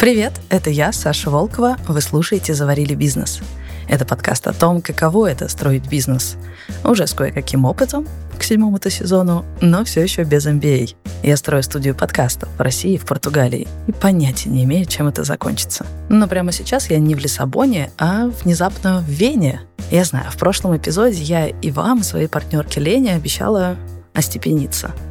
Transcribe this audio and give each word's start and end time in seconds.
Привет, 0.00 0.40
это 0.48 0.70
я, 0.70 0.92
Саша 0.92 1.28
Волкова. 1.28 1.76
Вы 1.86 2.00
слушаете 2.00 2.54
«Заварили 2.54 2.94
бизнес». 2.94 3.40
Это 3.86 4.06
подкаст 4.06 4.46
о 4.46 4.54
том, 4.54 4.80
каково 4.80 5.26
это 5.26 5.46
строить 5.46 5.90
бизнес. 5.90 6.38
Уже 6.84 7.06
с 7.06 7.12
кое-каким 7.12 7.66
опытом 7.66 8.08
к 8.38 8.42
седьмому-то 8.42 8.88
сезону, 8.88 9.44
но 9.60 9.84
все 9.84 10.00
еще 10.00 10.22
без 10.22 10.46
MBA. 10.46 10.94
Я 11.22 11.36
строю 11.36 11.62
студию 11.62 11.94
подкастов 11.94 12.48
в 12.56 12.62
России 12.62 12.94
и 12.94 12.96
в 12.96 13.04
Португалии 13.04 13.68
и 13.88 13.92
понятия 13.92 14.48
не 14.48 14.64
имею, 14.64 14.86
чем 14.86 15.06
это 15.06 15.22
закончится. 15.22 15.84
Но 16.08 16.26
прямо 16.26 16.50
сейчас 16.50 16.88
я 16.88 16.98
не 16.98 17.14
в 17.14 17.18
Лиссабоне, 17.18 17.90
а 17.98 18.30
внезапно 18.42 19.00
в 19.00 19.10
Вене. 19.10 19.60
Я 19.90 20.04
знаю, 20.04 20.30
в 20.30 20.38
прошлом 20.38 20.74
эпизоде 20.74 21.20
я 21.20 21.48
и 21.48 21.70
вам, 21.70 21.98
и 22.00 22.04
своей 22.04 22.28
партнерке 22.28 22.80
Лене 22.80 23.16
обещала 23.16 23.76
остепениться– 24.14 24.92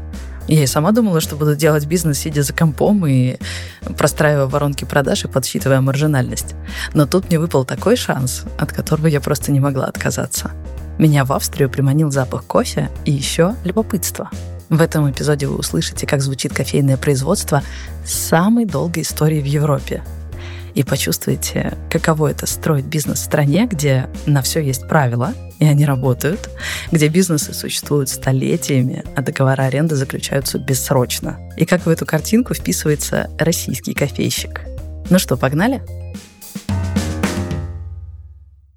я 0.55 0.63
и 0.63 0.67
сама 0.67 0.91
думала, 0.91 1.21
что 1.21 1.35
буду 1.35 1.55
делать 1.55 1.85
бизнес, 1.85 2.19
сидя 2.19 2.43
за 2.43 2.53
компом 2.53 3.05
и 3.05 3.37
простраивая 3.97 4.47
воронки 4.47 4.85
продаж 4.85 5.25
и 5.25 5.27
подсчитывая 5.27 5.81
маржинальность. 5.81 6.55
Но 6.93 7.05
тут 7.05 7.29
мне 7.29 7.39
выпал 7.39 7.65
такой 7.65 7.95
шанс, 7.95 8.43
от 8.57 8.73
которого 8.73 9.07
я 9.07 9.21
просто 9.21 9.51
не 9.51 9.59
могла 9.59 9.85
отказаться. 9.85 10.51
Меня 10.97 11.23
в 11.23 11.31
Австрию 11.33 11.69
приманил 11.69 12.11
запах 12.11 12.45
кофе 12.45 12.89
и 13.05 13.11
еще 13.11 13.55
любопытство. 13.63 14.29
В 14.69 14.81
этом 14.81 15.09
эпизоде 15.09 15.47
вы 15.47 15.55
услышите, 15.55 16.05
как 16.05 16.21
звучит 16.21 16.53
кофейное 16.53 16.97
производство 16.97 17.63
самой 18.05 18.65
долгой 18.65 19.03
истории 19.03 19.41
в 19.41 19.45
Европе– 19.45 20.03
и 20.75 20.83
почувствуете, 20.83 21.77
каково 21.89 22.31
это 22.31 22.45
строить 22.45 22.85
бизнес 22.85 23.19
в 23.19 23.23
стране, 23.23 23.67
где 23.69 24.09
на 24.25 24.41
все 24.41 24.61
есть 24.61 24.87
правила, 24.87 25.33
и 25.59 25.65
они 25.65 25.85
работают, 25.85 26.49
где 26.91 27.07
бизнесы 27.07 27.53
существуют 27.53 28.09
столетиями, 28.09 29.03
а 29.15 29.21
договора 29.21 29.63
аренды 29.63 29.95
заключаются 29.95 30.57
бессрочно. 30.57 31.37
И 31.57 31.65
как 31.65 31.85
в 31.85 31.89
эту 31.89 32.05
картинку 32.05 32.53
вписывается 32.53 33.29
российский 33.37 33.93
кофейщик. 33.93 34.61
Ну 35.09 35.19
что, 35.19 35.37
погнали? 35.37 35.81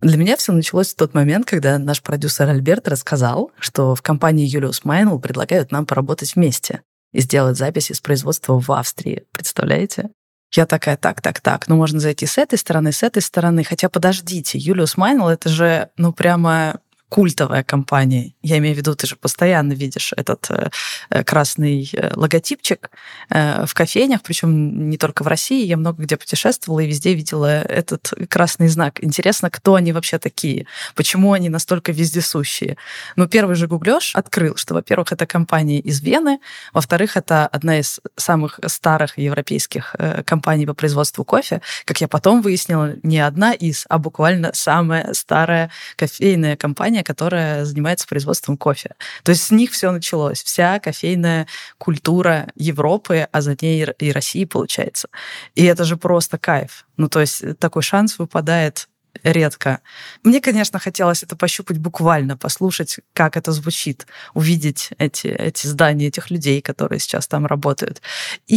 Для 0.01 0.17
меня 0.17 0.37
все 0.37 0.53
началось 0.53 0.93
в 0.93 0.97
тот 0.97 1.15
момент, 1.15 1.47
когда 1.47 1.79
наш 1.79 2.03
продюсер 2.03 2.49
Альберт 2.49 2.89
рассказал, 2.89 3.53
что 3.61 3.95
в 3.95 4.03
компании 4.03 4.53
Julius 4.53 4.81
Майнл 4.83 5.21
предлагают 5.21 5.71
нам 5.71 5.87
поработать 5.87 6.35
вместе 6.35 6.83
и 7.13 7.21
сделать 7.21 7.57
запись 7.57 7.93
из 7.93 8.01
производства 8.01 8.59
в 8.59 8.73
Австрии. 8.73 9.27
Представляете? 9.31 10.11
Я 10.55 10.67
такая, 10.67 10.97
так, 10.97 11.23
так, 11.23 11.41
так, 11.41 11.67
ну 11.69 11.77
можно 11.77 11.99
зайти 11.99 12.27
с 12.27 12.37
этой 12.37 12.59
стороны, 12.59 12.93
с 12.93 13.03
этой 13.03 13.23
стороны. 13.23 13.65
Хотя 13.65 13.89
подождите, 13.89 14.59
Юлиус 14.59 14.97
Майнл 14.97 15.29
это 15.29 15.49
же, 15.49 15.89
ну 15.97 16.13
прямо 16.13 16.81
культовая 17.13 17.63
компания. 17.63 18.33
Я 18.41 18.57
имею 18.57 18.75
в 18.75 18.79
виду, 18.79 18.95
ты 18.95 19.07
же 19.07 19.17
постоянно 19.17 19.75
видишь 19.75 20.15
этот 20.17 20.51
э, 20.51 20.71
э 21.11 21.25
красный 21.25 21.91
э, 21.93 22.13
логотипчик 22.17 22.91
в 23.29 23.75
кофейнях, 23.75 24.23
причем 24.23 24.89
не 24.89 24.97
только 24.97 25.23
в 25.23 25.27
России. 25.27 25.67
Я 25.67 25.77
много 25.77 26.03
где 26.03 26.17
путешествовала 26.17 26.81
и 26.81 26.87
везде 26.87 27.15
видела 27.15 27.63
этот 27.63 28.13
красный 28.31 28.69
знак. 28.69 29.05
Интересно, 29.05 29.51
кто 29.51 29.75
они 29.75 29.93
вообще 29.93 30.19
такие? 30.19 30.67
Почему 30.95 31.33
они 31.33 31.51
настолько 31.51 31.93
вездесущие? 31.93 32.77
Ну, 33.17 33.27
первый 33.27 33.57
же 33.57 33.67
гуглёж 33.67 34.17
открыл, 34.17 34.57
что, 34.57 34.75
во-первых, 34.75 35.13
это 35.13 35.27
компания 35.27 35.81
из 35.81 36.01
Вены, 36.01 36.39
во-вторых, 36.73 37.17
это 37.17 37.47
одна 37.47 37.79
из 37.79 38.01
самых 38.17 38.61
старых 38.67 39.19
европейских 39.19 39.97
компаний 40.25 40.67
по 40.67 40.75
производству 40.75 41.25
кофе. 41.25 41.61
Как 41.85 42.01
я 42.01 42.09
потом 42.09 42.41
выяснила, 42.43 42.95
не 43.03 43.21
одна 43.27 43.53
из, 43.53 43.85
а 43.89 43.99
буквально 43.99 44.51
самая 44.55 45.13
старая 45.13 45.71
кофейная 45.97 46.57
компания, 46.57 47.02
компания, 47.03 47.13
которая 47.13 47.65
занимается 47.65 48.07
производством 48.07 48.57
кофе. 48.57 48.95
То 49.23 49.33
есть 49.33 49.43
с 49.43 49.51
них 49.51 49.73
все 49.73 49.91
началось. 49.91 50.43
Вся 50.43 50.79
кофейная 50.79 51.47
культура 51.79 52.47
Европы, 52.57 53.29
а 53.33 53.41
за 53.41 53.57
ней 53.61 53.87
и 53.99 54.13
России 54.13 54.45
получается. 54.45 55.09
И 55.55 55.65
это 55.65 55.85
же 55.85 55.97
просто 55.97 56.39
кайф. 56.39 56.87
Ну, 56.97 57.09
то 57.09 57.21
есть 57.21 57.59
такой 57.59 57.83
шанс 57.83 58.19
выпадает 58.19 58.89
редко. 59.25 59.81
Мне, 60.25 60.41
конечно, 60.41 60.79
хотелось 60.79 61.23
это 61.23 61.37
пощупать 61.37 61.79
буквально, 61.79 62.37
послушать, 62.37 63.01
как 63.13 63.37
это 63.37 63.53
звучит, 63.53 64.07
увидеть 64.35 64.91
эти, 64.99 65.27
эти 65.27 65.67
здания 65.67 66.09
этих 66.09 66.31
людей, 66.31 66.63
которые 66.63 66.99
сейчас 66.99 67.27
там 67.27 67.47
работают. 67.47 68.01
И 68.49 68.57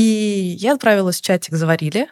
я 0.60 0.74
отправилась 0.74 1.20
в 1.20 1.22
чатик 1.22 1.56
«Заварили», 1.56 2.08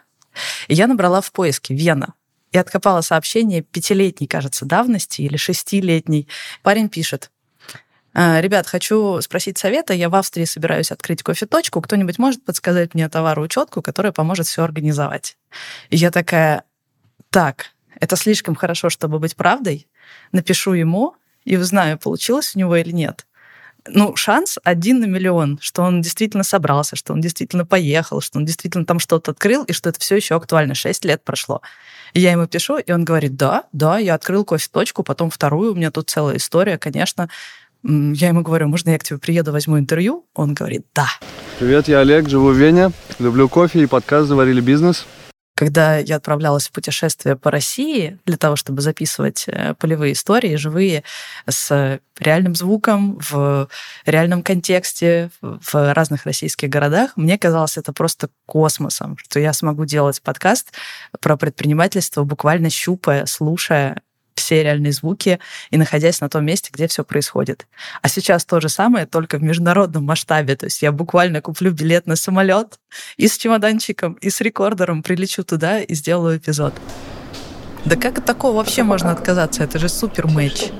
и 0.68 0.74
я 0.74 0.86
набрала 0.86 1.20
в 1.20 1.30
поиске 1.32 1.74
«Вена» 1.74 2.14
и 2.54 2.58
откопала 2.58 3.00
сообщение 3.00 3.62
пятилетней, 3.62 4.28
кажется, 4.28 4.64
давности 4.64 5.22
или 5.22 5.36
шестилетней. 5.36 6.28
Парень 6.62 6.88
пишет, 6.88 7.32
«А, 8.14 8.40
Ребят, 8.40 8.68
хочу 8.68 9.20
спросить 9.22 9.58
совета. 9.58 9.92
Я 9.92 10.08
в 10.08 10.14
Австрии 10.14 10.44
собираюсь 10.44 10.92
открыть 10.92 11.24
кофе-точку. 11.24 11.80
Кто-нибудь 11.80 12.16
может 12.20 12.44
подсказать 12.44 12.94
мне 12.94 13.08
товароучетку, 13.08 13.82
которая 13.82 14.12
поможет 14.12 14.46
все 14.46 14.62
организовать? 14.62 15.36
И 15.90 15.96
я 15.96 16.12
такая, 16.12 16.62
так, 17.30 17.72
это 17.98 18.14
слишком 18.14 18.54
хорошо, 18.54 18.88
чтобы 18.88 19.18
быть 19.18 19.34
правдой. 19.34 19.88
Напишу 20.30 20.74
ему 20.74 21.16
и 21.44 21.56
узнаю, 21.56 21.98
получилось 21.98 22.54
у 22.54 22.60
него 22.60 22.76
или 22.76 22.92
нет 22.92 23.26
ну, 23.86 24.16
шанс 24.16 24.58
один 24.64 25.00
на 25.00 25.04
миллион, 25.04 25.58
что 25.60 25.82
он 25.82 26.00
действительно 26.00 26.42
собрался, 26.42 26.96
что 26.96 27.12
он 27.12 27.20
действительно 27.20 27.66
поехал, 27.66 28.20
что 28.20 28.38
он 28.38 28.44
действительно 28.44 28.86
там 28.86 28.98
что-то 28.98 29.32
открыл, 29.32 29.64
и 29.64 29.72
что 29.72 29.90
это 29.90 30.00
все 30.00 30.16
еще 30.16 30.36
актуально. 30.36 30.74
Шесть 30.74 31.04
лет 31.04 31.22
прошло. 31.22 31.60
И 32.14 32.20
я 32.20 32.30
ему 32.30 32.46
пишу, 32.46 32.78
и 32.78 32.92
он 32.92 33.04
говорит, 33.04 33.34
да, 33.36 33.64
да, 33.72 33.98
я 33.98 34.14
открыл 34.14 34.44
кофе-точку, 34.44 35.02
потом 35.02 35.30
вторую, 35.30 35.72
у 35.72 35.74
меня 35.74 35.90
тут 35.90 36.08
целая 36.08 36.36
история, 36.36 36.78
конечно. 36.78 37.28
Я 37.82 38.28
ему 38.28 38.42
говорю, 38.42 38.68
можно 38.68 38.90
я 38.90 38.98
к 38.98 39.02
тебе 39.02 39.18
приеду, 39.18 39.50
возьму 39.50 39.80
интервью? 39.80 40.24
Он 40.32 40.54
говорит, 40.54 40.86
да. 40.94 41.08
Привет, 41.58 41.88
я 41.88 41.98
Олег, 41.98 42.28
живу 42.28 42.50
в 42.50 42.56
Вене, 42.56 42.92
люблю 43.18 43.48
кофе 43.48 43.82
и 43.82 43.86
подкаст 43.86 44.28
«Заварили 44.28 44.60
бизнес». 44.60 45.06
Когда 45.54 45.98
я 45.98 46.16
отправлялась 46.16 46.68
в 46.68 46.72
путешествие 46.72 47.36
по 47.36 47.50
России 47.50 48.18
для 48.26 48.36
того, 48.36 48.56
чтобы 48.56 48.82
записывать 48.82 49.44
э, 49.46 49.74
полевые 49.78 50.14
истории, 50.14 50.56
живые, 50.56 51.04
с 51.48 52.00
реальным 52.18 52.54
звуком, 52.54 53.18
в 53.30 53.68
реальном 54.04 54.42
контексте, 54.42 55.30
в 55.40 55.94
разных 55.94 56.26
российских 56.26 56.68
городах, 56.68 57.12
мне 57.16 57.38
казалось 57.38 57.76
это 57.76 57.92
просто 57.92 58.28
космосом, 58.46 59.16
что 59.18 59.38
я 59.38 59.52
смогу 59.52 59.84
делать 59.84 60.22
подкаст 60.22 60.72
про 61.20 61.36
предпринимательство, 61.36 62.24
буквально 62.24 62.70
щупая, 62.70 63.26
слушая 63.26 64.02
все 64.34 64.62
реальные 64.62 64.92
звуки 64.92 65.38
и 65.70 65.76
находясь 65.76 66.20
на 66.20 66.28
том 66.28 66.44
месте, 66.44 66.70
где 66.72 66.86
все 66.86 67.04
происходит. 67.04 67.66
А 68.02 68.08
сейчас 68.08 68.44
то 68.44 68.60
же 68.60 68.68
самое, 68.68 69.06
только 69.06 69.38
в 69.38 69.42
международном 69.42 70.04
масштабе. 70.04 70.56
То 70.56 70.66
есть 70.66 70.82
я 70.82 70.92
буквально 70.92 71.40
куплю 71.40 71.70
билет 71.72 72.06
на 72.06 72.16
самолет 72.16 72.78
и 73.16 73.28
с 73.28 73.36
чемоданчиком, 73.36 74.14
и 74.14 74.30
с 74.30 74.40
рекордером 74.40 75.02
прилечу 75.02 75.44
туда 75.44 75.80
и 75.80 75.94
сделаю 75.94 76.38
эпизод. 76.38 76.74
Да 77.84 77.96
как 77.96 78.18
от 78.18 78.24
такого 78.24 78.56
вообще 78.56 78.82
можно 78.82 79.10
отказаться? 79.10 79.62
Это 79.62 79.78
же 79.78 79.88
супер 79.88 80.26
матч. 80.26 80.70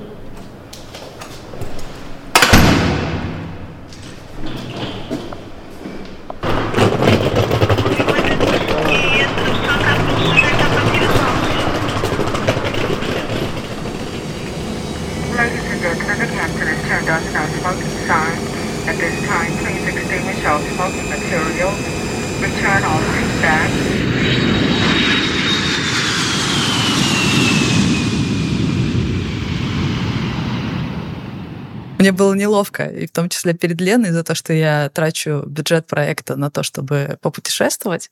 Мне 32.05 32.11
было 32.11 32.35
неловко, 32.35 32.85
и 32.85 33.07
в 33.07 33.11
том 33.11 33.29
числе 33.29 33.55
перед 33.55 33.81
Леной, 33.81 34.11
за 34.11 34.23
то, 34.23 34.35
что 34.35 34.53
я 34.53 34.91
трачу 34.93 35.41
бюджет 35.47 35.87
проекта 35.87 36.35
на 36.35 36.51
то, 36.51 36.61
чтобы 36.61 37.17
попутешествовать. 37.19 38.11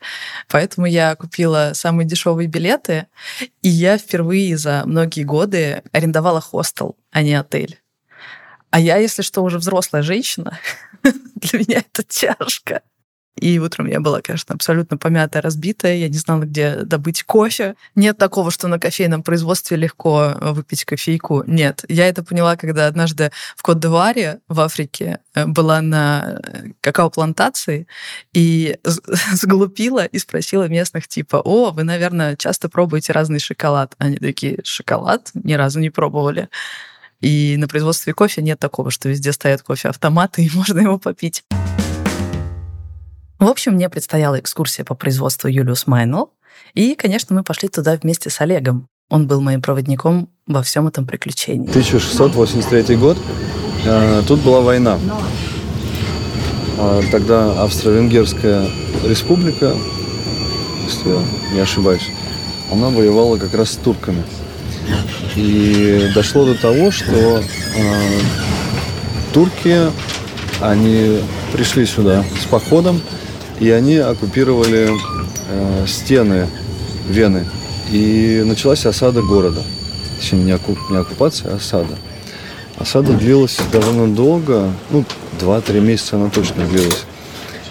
Поэтому 0.50 0.88
я 0.88 1.16
купила 1.16 1.74
самые 1.75 2.07
дешевые 2.07 2.48
билеты, 2.48 3.06
и 3.62 3.69
я 3.69 4.00
впервые 4.00 4.57
за 4.57 4.81
многие 4.88 5.22
годы 5.22 5.84
арендовала 5.92 6.42
хостел, 6.42 6.98
а 7.12 7.22
не 7.22 7.36
отель. 7.36 7.84
А 8.72 8.80
я, 8.80 8.98
если 8.98 9.22
что, 9.22 9.44
уже 9.44 9.60
взрослая 9.60 10.01
женщина. 10.01 10.57
Для 11.04 11.60
меня 11.60 11.84
это 11.88 12.01
тяжко. 12.01 12.81
И 13.39 13.57
утром 13.57 13.88
я 13.88 14.00
была, 14.00 14.21
конечно, 14.21 14.53
абсолютно 14.53 14.97
помятая, 14.97 15.41
разбитая. 15.41 15.95
Я 15.95 16.07
не 16.07 16.18
знала, 16.18 16.44
где 16.44 16.77
добыть 16.83 17.24
кофе. 17.24 17.75
Нет 17.95 18.18
такого, 18.18 18.51
что 18.51 18.68
на 18.68 18.80
кофейном 18.80 19.24
производстве 19.24 19.75
легко 19.75 20.35
выпить 20.39 20.85
кофейку. 20.85 21.44
Нет. 21.47 21.83
Я 21.88 22.07
это 22.07 22.24
поняла, 22.24 22.56
когда 22.56 22.85
однажды 22.85 23.31
в 23.56 23.63
Кот-д'Ивуаре 23.63 24.39
в 24.47 24.59
Африке 24.59 25.19
э, 25.33 25.47
была 25.47 25.81
на 25.81 26.39
э, 26.44 26.63
какао-плантации 26.81 27.88
и 28.33 28.77
сглупила 29.33 30.06
и 30.06 30.19
спросила 30.19 30.68
местных 30.68 31.07
типа, 31.07 31.38
о, 31.38 31.71
вы, 31.71 31.83
наверное, 31.83 32.36
часто 32.36 32.69
пробуете 32.69 33.13
разный 33.13 33.39
шоколад. 33.39 33.95
Они 33.97 34.18
такие, 34.18 34.59
шоколад? 34.63 35.31
Ни 35.33 35.53
разу 35.53 35.79
не 35.79 35.89
пробовали. 35.89 36.50
И 37.19 37.56
на 37.57 37.68
производстве 37.68 38.13
кофе 38.13 38.41
нет 38.41 38.59
такого, 38.59 38.91
что 38.91 39.09
везде 39.09 39.31
стоят 39.31 39.63
кофе-автоматы, 39.63 40.44
и 40.45 40.51
можно 40.53 40.79
его 40.81 41.00
попить. 41.00 41.44
В 43.44 43.48
общем, 43.50 43.74
мне 43.74 43.90
предстояла 43.90 44.40
экскурсия 44.40 44.86
по 44.86 44.95
производству 44.95 45.50
Юлиус 45.50 45.86
Майнл, 45.86 46.31
И, 46.75 46.95
конечно, 46.95 47.36
мы 47.36 47.44
пошли 47.44 47.68
туда 47.68 48.00
вместе 48.01 48.30
с 48.30 48.40
Олегом. 48.40 48.88
Он 49.10 49.28
был 49.28 49.42
моим 49.42 49.62
проводником 49.62 50.30
во 50.48 50.63
всем 50.63 50.88
этом 50.88 51.06
приключении. 51.06 51.68
1683 51.68 52.95
год. 52.95 53.18
А, 53.86 54.24
тут 54.25 54.40
была 54.40 54.62
война. 54.62 54.98
А, 56.80 57.01
тогда 57.12 57.62
Австро-Венгерская 57.63 58.66
республика, 59.04 59.75
если 60.86 61.10
я 61.10 61.22
не 61.56 61.60
ошибаюсь, 61.60 62.10
она 62.72 62.92
воевала 62.92 63.38
как 63.38 63.54
раз 63.56 63.72
с 63.72 63.75
турками. 63.75 64.24
И 65.36 66.12
дошло 66.16 66.46
до 66.46 66.56
того, 66.56 66.92
что 66.92 67.42
э, 67.42 67.44
турки, 69.34 69.92
они 70.62 71.19
пришли 71.51 71.86
сюда 71.86 72.24
с 72.42 72.46
походом, 72.46 73.01
и 73.63 73.69
они 73.69 73.95
оккупировали 73.95 74.89
э, 75.50 75.86
стены 75.88 76.48
Вены. 77.07 77.45
И 77.92 78.44
началась 78.45 78.86
осада 78.86 79.21
города. 79.21 79.62
Точнее, 80.19 80.44
не, 80.44 80.51
оккуп, 80.51 80.77
не 80.89 80.98
оккупация, 80.98 81.54
а 81.54 81.56
осада. 81.56 81.95
Осада 82.77 83.13
длилась 83.13 83.57
довольно 83.71 84.13
долго, 84.13 84.69
ну, 84.89 85.06
2-3 85.39 85.80
месяца 85.80 86.18
она 86.18 86.30
точно 86.30 86.65
длилась. 86.65 87.06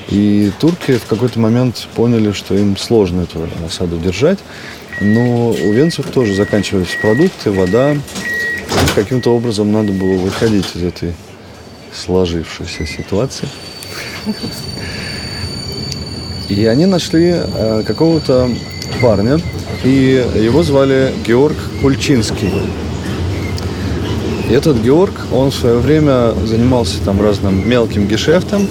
И 0.08 0.50
турки 0.60 0.96
в 0.96 1.04
какой-то 1.04 1.38
момент 1.38 1.86
поняли, 1.94 2.32
что 2.32 2.54
им 2.54 2.78
сложно 2.78 3.22
эту 3.22 3.46
осаду 3.66 3.98
держать. 3.98 4.38
Но 5.02 5.50
у 5.50 5.72
венцев 5.72 6.06
тоже 6.06 6.34
заканчивались 6.34 6.96
продукты, 7.02 7.50
вода. 7.50 7.92
И 7.92 7.98
каким-то 8.94 9.34
образом 9.34 9.70
надо 9.72 9.92
было 9.92 10.14
выходить 10.14 10.74
из 10.74 10.84
этой 10.84 11.12
сложившейся 11.92 12.86
ситуации. 12.86 13.48
И 16.48 16.66
они 16.66 16.86
нашли 16.86 17.34
э, 17.34 17.82
какого-то 17.86 18.50
парня, 19.00 19.38
и 19.84 20.24
его 20.34 20.62
звали 20.62 21.12
Георг 21.26 21.56
Кульчинский. 21.80 22.50
И 24.48 24.52
этот 24.52 24.78
Георг, 24.82 25.14
он 25.32 25.50
в 25.50 25.54
свое 25.54 25.78
время 25.78 26.34
занимался 26.46 27.00
там 27.04 27.20
разным 27.22 27.68
мелким 27.68 28.06
гешефтом 28.06 28.68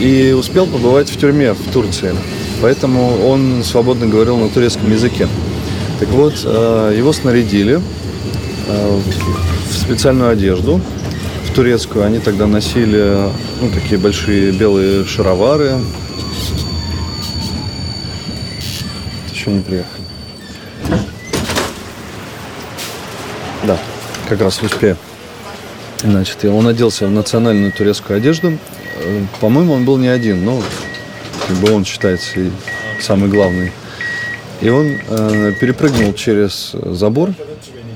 и 0.00 0.32
успел 0.38 0.66
побывать 0.66 1.10
в 1.10 1.18
тюрьме 1.18 1.54
в 1.54 1.72
Турции. 1.72 2.14
Поэтому 2.62 3.26
он 3.26 3.62
свободно 3.64 4.06
говорил 4.06 4.36
на 4.36 4.48
турецком 4.48 4.90
языке. 4.90 5.28
Так 5.98 6.08
вот, 6.10 6.34
э, 6.44 6.94
его 6.96 7.12
снарядили 7.12 7.80
э, 8.68 9.00
в 9.70 9.76
специальную 9.76 10.30
одежду, 10.30 10.80
в 11.48 11.54
турецкую. 11.54 12.04
Они 12.04 12.18
тогда 12.18 12.46
носили 12.46 13.28
ну, 13.60 13.70
такие 13.74 13.98
большие 13.98 14.52
белые 14.52 15.04
шаровары. 15.04 15.78
Еще 19.48 19.56
не 19.56 19.62
приехали. 19.62 20.04
Да, 23.64 23.78
как 24.28 24.40
раз 24.40 24.62
успею. 24.62 24.96
Значит, 26.02 26.44
он 26.44 26.66
оделся 26.68 27.06
в 27.06 27.10
национальную 27.10 27.72
турецкую 27.72 28.18
одежду. 28.18 28.56
Э, 29.00 29.24
по-моему, 29.40 29.74
он 29.74 29.84
был 29.84 29.96
не 29.96 30.08
один, 30.08 30.44
но 30.44 30.62
как 31.46 31.56
бы 31.56 31.72
он 31.72 31.84
считается 31.84 32.40
и 32.40 32.50
самый 33.00 33.28
главный 33.28 33.72
и 34.60 34.70
он 34.70 34.96
э, 35.08 35.52
перепрыгнул 35.60 36.12
через 36.14 36.72
забор, 36.72 37.32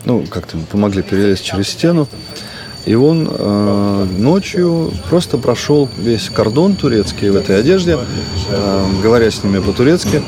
ну, 0.04 0.24
как-то 0.28 0.58
помогли 0.70 1.02
перелезть 1.02 1.44
через 1.44 1.68
стену. 1.68 2.08
И 2.84 2.94
он 2.94 3.28
э, 3.30 4.06
ночью 4.18 4.92
просто 5.08 5.38
прошел 5.38 5.88
весь 5.98 6.28
кордон 6.28 6.74
турецкий 6.74 7.30
в 7.30 7.36
этой 7.36 7.60
одежде, 7.60 7.96
э, 8.50 8.84
говоря 9.02 9.30
с 9.30 9.42
ними 9.44 9.60
по-турецки. 9.60 10.22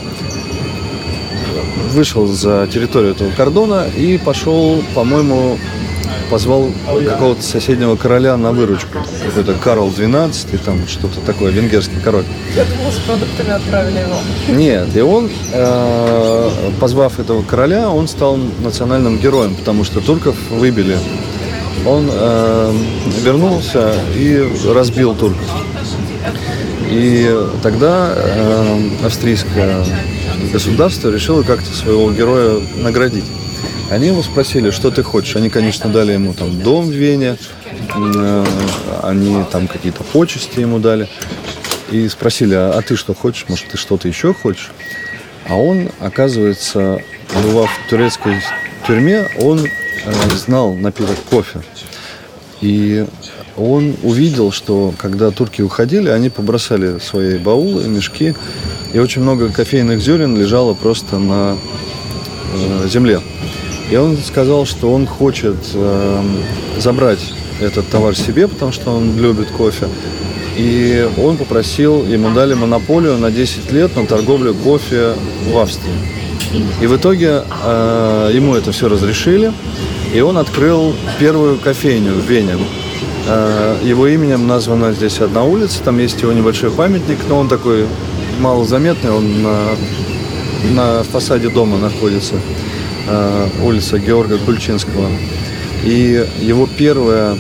Вышел 1.95 2.27
за 2.27 2.67
территорию 2.67 3.13
этого 3.13 3.31
кордона 3.31 3.87
и 3.97 4.19
пошел, 4.19 4.83
по-моему, 4.97 5.57
позвал 6.29 6.71
какого-то 7.07 7.41
соседнего 7.41 7.95
короля 7.95 8.37
на 8.37 8.51
выручку. 8.51 8.99
Какой-то 9.25 9.55
Карл 9.55 9.91
XII, 9.91 10.59
там 10.65 10.89
что-то 10.89 11.21
такое, 11.21 11.53
венгерский 11.53 12.01
король. 12.03 12.25
Я 12.57 12.65
думала, 12.65 12.91
с 12.91 12.97
продуктами 12.97 13.51
отправили 13.51 13.99
его. 14.01 14.17
Нет, 14.49 14.97
и 14.97 15.01
он, 15.03 15.31
э, 15.53 16.51
позвав 16.81 17.21
этого 17.21 17.45
короля, 17.45 17.89
он 17.89 18.09
стал 18.09 18.39
национальным 18.59 19.19
героем, 19.19 19.55
потому 19.55 19.85
что 19.85 20.01
турков 20.01 20.35
выбили. 20.51 20.99
Он 21.87 22.11
э, 22.11 22.73
вернулся 23.23 23.93
и 24.17 24.45
разбил 24.67 25.15
турков. 25.15 25.49
И 26.91 27.33
тогда 27.63 28.13
э, 28.17 28.89
австрийское 29.05 29.85
государство 30.55 31.11
решило 31.11 31.43
как-то 31.43 31.75
своего 31.75 32.13
героя 32.13 32.61
наградить. 32.77 33.25
Они 33.91 34.07
его 34.07 34.23
спросили, 34.23 34.71
что 34.71 34.93
ты 34.93 35.03
хочешь. 35.03 35.35
Они, 35.35 35.51
конечно, 35.51 35.91
дали 35.91 36.13
ему 36.13 36.33
там 36.33 36.61
дом 36.63 36.87
в 36.87 36.93
Вене, 36.93 37.37
э, 37.97 38.47
они 39.03 39.43
там 39.51 39.67
какие-то 39.67 40.05
почести 40.05 40.61
ему 40.61 40.79
дали. 40.79 41.09
И 41.91 42.09
спросили, 42.09 42.55
а, 42.55 42.71
а 42.71 42.83
ты 42.83 42.95
что 42.95 43.15
хочешь? 43.15 43.47
Может, 43.49 43.67
ты 43.67 43.77
что-то 43.77 44.07
еще 44.07 44.33
хочешь? 44.33 44.71
А 45.49 45.57
он, 45.57 45.89
оказывается, 45.99 47.03
бывав 47.43 47.69
в 47.69 47.91
турецкой 47.91 48.41
тюрьме, 48.87 49.27
он 49.41 49.59
э, 49.67 49.69
знал 50.37 50.75
напиток 50.75 51.17
кофе. 51.31 51.63
И 52.61 53.05
он 53.57 53.97
увидел, 54.05 54.53
что 54.53 54.95
когда 54.99 55.33
турки 55.33 55.63
уходили, 55.63 56.11
они 56.11 56.31
побросали 56.31 57.01
свои 57.01 57.39
баулы, 57.39 57.89
мешки, 57.89 58.37
и 58.95 58.99
очень 59.01 59.23
много 59.23 59.51
кофейных 59.51 60.01
зерен 60.01 60.37
лежало 60.37 60.73
просто 60.73 61.19
на 61.19 61.57
э, 62.55 62.89
земле. 62.89 63.21
И 63.91 63.97
он 63.97 64.17
сказал, 64.17 64.67
что 64.67 64.93
он 64.93 65.07
хочет 65.07 65.57
э, 65.75 66.23
забрать 66.79 67.33
этот 67.61 67.89
товар 67.89 68.17
себе, 68.17 68.47
потому 68.47 68.71
что 68.71 68.93
он 68.93 69.19
любит 69.19 69.51
кофе. 69.51 69.89
И 70.57 71.09
он 71.19 71.37
попросил, 71.37 72.05
ему 72.05 72.31
дали 72.31 72.55
монополию 72.55 73.19
на 73.19 73.33
10 73.33 73.73
лет 73.73 73.97
на 73.97 74.07
торговлю 74.07 74.55
кофе 74.55 75.15
в 75.53 75.59
Австрии. 75.59 75.93
И 76.81 76.87
в 76.87 76.97
итоге 76.97 77.43
э, 77.65 78.31
ему 78.33 78.55
это 78.55 78.71
все 78.71 78.89
разрешили, 78.89 79.53
и 80.15 80.21
он 80.21 80.39
открыл 80.39 80.95
первую 81.19 81.59
кофейню 81.59 82.13
в 82.13 82.31
Вене. 82.31 82.59
Э, 83.27 83.77
его 83.83 84.07
именем 84.07 84.47
названа 84.47 84.93
здесь 84.93 85.19
одна 85.19 85.43
улица, 85.43 85.83
там 85.83 85.99
есть 85.99 86.23
его 86.23 86.33
небольшой 86.33 86.71
памятник, 86.71 87.19
но 87.29 87.41
он 87.41 87.49
такой 87.49 87.87
малозаметный, 88.39 89.11
он 89.11 89.43
на, 89.43 89.71
на 90.71 91.03
фасаде 91.05 91.49
дома 91.49 91.79
находится. 91.79 92.35
Э, 93.07 93.49
улица 93.63 93.99
Георга 93.99 94.39
Кульчинского. 94.39 95.09
И 95.83 96.27
его 96.41 96.67
первая 96.67 97.37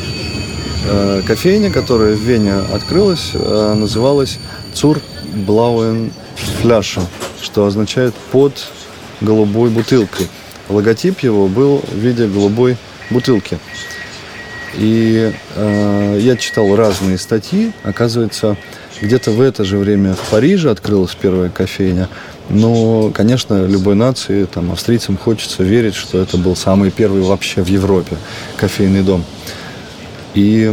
э, 0.87 1.23
кофейня, 1.27 1.71
которая 1.71 2.15
в 2.15 2.21
Вене 2.21 2.55
открылась, 2.55 3.31
э, 3.33 3.75
называлась 3.75 4.39
Цур 4.75 5.01
Блауен 5.33 6.13
Фляша, 6.61 7.03
что 7.41 7.67
означает 7.67 8.15
под 8.33 8.53
голубой 9.21 9.71
бутылкой. 9.71 10.29
Логотип 10.69 11.21
его 11.21 11.49
был 11.49 11.83
в 11.91 11.97
виде 11.97 12.27
голубой 12.27 12.77
бутылки. 13.11 13.59
И 14.75 15.33
э, 15.55 16.19
я 16.21 16.37
читал 16.37 16.75
разные 16.75 17.19
статьи. 17.19 17.73
Оказывается, 17.83 18.57
где-то 19.01 19.31
в 19.31 19.41
это 19.41 19.65
же 19.65 19.79
время 19.79 20.15
в 20.15 20.31
Париже 20.31 20.71
открылась 20.71 21.15
первая 21.15 21.51
кофейня. 21.51 22.09
Но, 22.51 23.11
конечно, 23.15 23.67
любой 23.67 23.95
нации, 23.95 24.45
там, 24.45 24.71
австрийцам 24.71 25.17
хочется 25.17 25.63
верить, 25.63 25.95
что 25.95 26.19
это 26.19 26.37
был 26.37 26.57
самый 26.57 26.91
первый 26.91 27.23
вообще 27.23 27.63
в 27.63 27.69
Европе 27.69 28.17
кофейный 28.57 29.03
дом. 29.03 29.25
И 30.35 30.73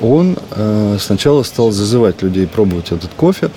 он 0.00 0.38
э, 0.52 0.96
сначала 1.00 1.42
стал 1.42 1.72
зазывать 1.72 2.22
людей 2.22 2.46
пробовать 2.46 2.92
этот 2.92 3.10
кофе. 3.14 3.50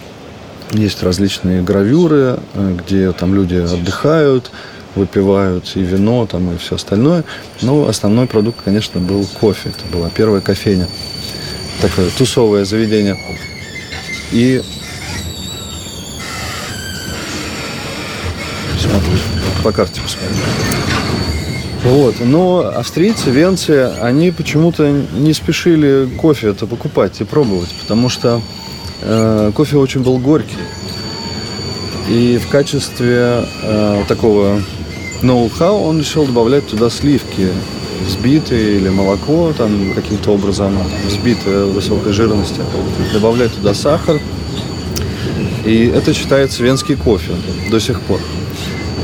Есть 0.71 1.03
различные 1.03 1.61
гравюры, 1.61 2.39
э, 2.53 2.77
где 2.85 3.11
там 3.11 3.35
люди 3.35 3.55
отдыхают, 3.55 4.51
выпивают 4.95 5.71
и 5.75 5.81
вино, 5.81 6.25
там, 6.25 6.53
и 6.53 6.57
все 6.57 6.75
остальное. 6.75 7.23
Но 7.61 7.87
основной 7.87 8.25
продукт, 8.27 8.59
конечно, 8.63 8.99
был 8.99 9.25
кофе. 9.39 9.69
Это 9.69 9.95
была 9.95 10.09
первая 10.09 10.41
кофейня. 10.41 10.87
Такое 11.81 12.09
тусовое 12.17 12.65
заведение. 12.65 13.17
И 14.31 14.61
смотрю, 18.77 19.17
по 19.63 19.71
карте 19.71 20.01
посмотрю. 20.01 20.35
Вот. 21.83 22.15
Но 22.19 22.59
австрийцы, 22.59 23.31
венцы, 23.31 23.91
они 24.01 24.31
почему-то 24.31 24.91
не 24.91 25.33
спешили 25.33 26.07
кофе 26.17 26.49
это 26.49 26.67
покупать 26.67 27.19
и 27.21 27.23
пробовать, 27.23 27.69
потому 27.81 28.07
что 28.07 28.41
э, 29.01 29.51
кофе 29.55 29.77
очень 29.77 30.03
был 30.03 30.19
горький. 30.19 30.57
И 32.07 32.37
в 32.37 32.49
качестве 32.49 33.45
э, 33.63 34.03
такого 34.07 34.61
ноу-хау 35.23 35.83
он 35.83 35.99
решил 35.99 36.25
добавлять 36.25 36.67
туда 36.67 36.89
сливки 36.89 37.49
взбитые 38.05 38.77
или 38.77 38.89
молоко 38.89 39.53
там 39.57 39.93
каким-то 39.93 40.31
образом 40.31 40.77
взбитое 41.07 41.65
высокой 41.65 42.13
жирности, 42.13 42.61
добавлять 43.13 43.53
туда 43.53 43.73
сахар. 43.73 44.19
И 45.65 45.91
это 45.93 46.13
считается 46.13 46.63
венский 46.63 46.95
кофе 46.95 47.33
до 47.69 47.79
сих 47.79 48.01
пор. 48.01 48.19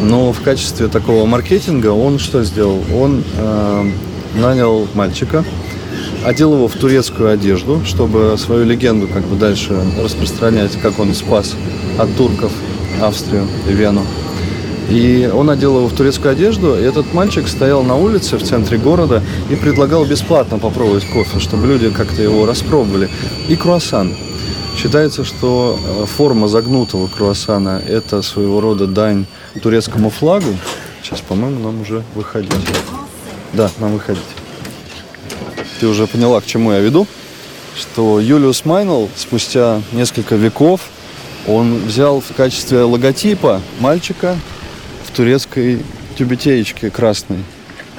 Но 0.02 0.32
в 0.32 0.42
качестве 0.42 0.88
такого 0.88 1.26
маркетинга 1.26 1.88
он 1.88 2.20
что 2.20 2.44
сделал? 2.44 2.84
Он 2.94 3.24
э, 3.38 3.92
нанял 4.36 4.88
мальчика, 4.94 5.44
одел 6.24 6.54
его 6.54 6.68
в 6.68 6.74
турецкую 6.74 7.32
одежду, 7.32 7.82
чтобы 7.86 8.36
свою 8.38 8.66
легенду 8.66 9.08
как 9.08 9.24
бы 9.26 9.36
дальше 9.36 9.80
распространять, 10.02 10.78
как 10.82 11.00
он 11.00 11.14
спас 11.14 11.56
от 11.98 12.16
турков 12.16 12.52
Австрию 13.02 13.48
и 13.68 13.74
Вену. 13.74 14.06
И 14.90 15.30
он 15.34 15.50
одел 15.50 15.78
его 15.78 15.88
в 15.88 15.94
турецкую 15.94 16.32
одежду, 16.32 16.78
и 16.78 16.82
этот 16.82 17.14
мальчик 17.14 17.48
стоял 17.48 17.84
на 17.84 17.96
улице 17.96 18.38
в 18.38 18.44
центре 18.44 18.78
города 18.78 19.22
и 19.50 19.56
предлагал 19.56 20.06
бесплатно 20.06 20.60
попробовать 20.60 21.06
кофе, 21.06 21.40
чтобы 21.40 21.68
люди 21.68 21.90
как-то 21.90 22.22
его 22.22 22.46
распробовали. 22.46 23.10
И 23.50 23.56
круассан. 23.56 24.16
Считается, 24.78 25.26
что 25.26 25.78
э, 25.80 26.06
форма 26.06 26.48
загнутого 26.48 27.08
круассана– 27.08 27.82
это 27.88 28.22
своего 28.22 28.62
рода 28.62 28.86
дань 28.86 29.26
турецкому 29.62 30.10
флагу. 30.10 30.56
Сейчас, 31.02 31.20
по-моему, 31.22 31.60
нам 31.60 31.82
уже 31.82 32.04
выходить. 32.14 32.52
Да, 33.54 33.72
нам 33.80 33.94
выходить. 33.94 34.22
Ты 35.80 35.88
уже 35.88 36.06
поняла, 36.06 36.42
к 36.42 36.46
чему 36.46 36.72
я 36.72 36.80
веду? 36.80 37.08
Что 37.76 38.20
Юлиус 38.20 38.66
Майнл 38.66 39.10
спустя 39.16 39.82
несколько 39.92 40.36
веков 40.36 40.82
он 41.48 41.80
взял 41.86 42.20
в 42.20 42.36
качестве 42.36 42.82
логотипа 42.82 43.62
мальчика 43.80 44.38
турецкой 45.18 45.84
тюбетеечке 46.16 46.92
красной. 46.92 47.44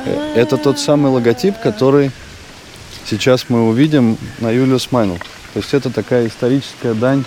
Э, 0.04 0.34
это 0.36 0.56
тот 0.56 0.78
самый 0.78 1.10
логотип, 1.10 1.58
который 1.58 2.12
сейчас 3.04 3.46
мы 3.48 3.68
увидим 3.68 4.16
на 4.38 4.52
Юлиус 4.52 4.92
Майнл. 4.92 5.18
То 5.52 5.58
есть 5.58 5.74
это 5.74 5.90
такая 5.90 6.28
историческая 6.28 6.94
дань 6.94 7.24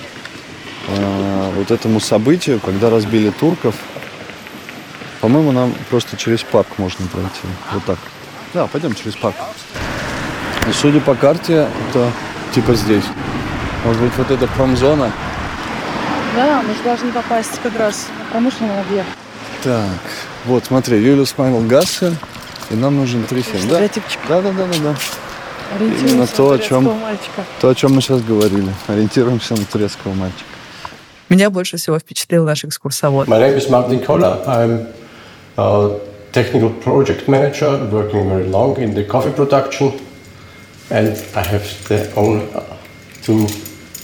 э, 0.88 1.51
вот 1.57 1.71
этому 1.71 2.00
событию, 2.00 2.62
когда 2.62 2.89
разбили 2.89 3.31
турков. 3.31 3.75
По-моему, 5.19 5.51
нам 5.51 5.74
просто 5.89 6.15
через 6.15 6.41
парк 6.41 6.67
можно 6.77 7.05
пройти. 7.07 7.48
Вот 7.74 7.83
так. 7.83 8.00
Да, 8.53 8.67
пойдем 8.67 8.95
через 8.95 9.17
парк. 9.17 9.36
И 10.69 10.71
судя 10.71 11.01
по 11.01 11.15
карте, 11.15 11.67
это 11.89 12.10
типа 12.55 12.75
здесь. 12.75 13.05
Может 13.83 14.01
быть, 14.01 14.13
вот 14.15 14.31
эта 14.31 14.48
промзона. 14.48 15.12
Да, 16.33 16.63
мы 16.65 16.74
же 16.75 16.81
должны 16.81 17.12
попасть 17.12 17.60
как 17.62 17.77
раз 17.77 18.07
на 18.17 18.25
промышленный 18.31 18.79
объект. 18.79 19.21
Так, 19.63 20.00
вот, 20.46 20.65
смотри, 20.65 20.98
Юлиус 20.98 21.38
Майнл 21.38 21.62
Гассель, 21.68 22.15
и 22.72 22.75
нам 22.75 22.96
нужен 22.98 23.24
3,7. 23.30 23.70
Да? 23.70 23.80
да, 23.80 24.41
да, 24.41 24.51
да, 24.51 24.65
да, 24.65 24.80
да. 24.80 24.96
Именно 25.80 26.25
то, 26.25 26.51
о 26.51 26.58
чем, 26.58 26.84
мальчика. 26.84 27.46
то, 27.60 27.70
о 27.70 27.75
чем 27.75 27.94
мы 27.94 28.01
сейчас 28.01 28.22
говорили. 28.22 28.74
Ориентируемся 28.88 29.53
на 29.56 29.63
турецкого 29.65 30.13
мальчика. 30.13 30.46
Меня 31.30 31.50
больше 31.50 31.77
всего 31.77 32.00
впечатлил 32.00 32.44
наш 32.44 32.65
экскурсовод. 32.65 33.27
My 33.27 33.39
name 33.39 33.56
is 33.56 33.70
Martin 33.70 34.03
Koller. 34.03 34.44
I'm 34.48 34.88
a 35.58 36.00
technical 36.34 36.72
project 36.84 37.27
manager 37.27 37.88
working 37.91 38.27
very 38.30 38.48
long 38.48 38.77
in 38.77 38.94
the 38.96 39.06
coffee 39.06 39.32
production. 39.32 39.94
And 40.89 41.15
I 41.36 41.44
have 41.44 41.88
the 41.88 42.12
honor 42.18 42.41
to 43.24 43.48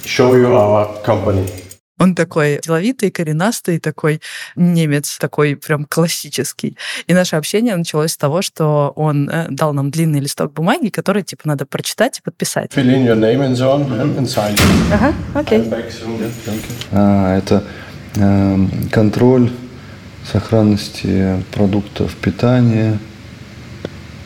show 0.05 0.35
you 0.35 0.55
our 0.55 1.01
company. 1.03 1.66
Он 1.99 2.15
такой 2.15 2.59
деловитый, 2.63 3.11
коренастый, 3.11 3.79
такой 3.79 4.21
немец, 4.55 5.17
такой 5.17 5.55
прям 5.55 5.85
классический. 5.85 6.77
И 7.07 7.13
наше 7.13 7.35
общение 7.35 7.75
началось 7.75 8.11
с 8.11 8.17
того, 8.17 8.41
что 8.41 8.93
он 8.95 9.29
э, 9.29 9.47
дал 9.49 9.73
нам 9.73 9.89
длинный 9.89 10.19
листок 10.19 10.53
бумаги, 10.53 10.89
который, 10.89 11.23
типа, 11.23 11.47
надо 11.47 11.65
прочитать 11.65 12.19
и 12.19 12.21
подписать. 12.21 12.71
Fill 12.75 12.93
in 12.93 13.05
your 13.05 13.19
name 13.19 13.39
and 13.39 13.55
so 13.55 13.75
on 13.75 14.17
and 14.17 14.27
sign. 14.27 14.57
Ага, 14.93 15.13
окей. 15.33 15.63
А, 16.91 17.37
это 17.37 17.63
э, 18.15 18.57
контроль 18.91 19.51
сохранности 20.31 21.43
продуктов 21.53 22.15
питания 22.15 22.99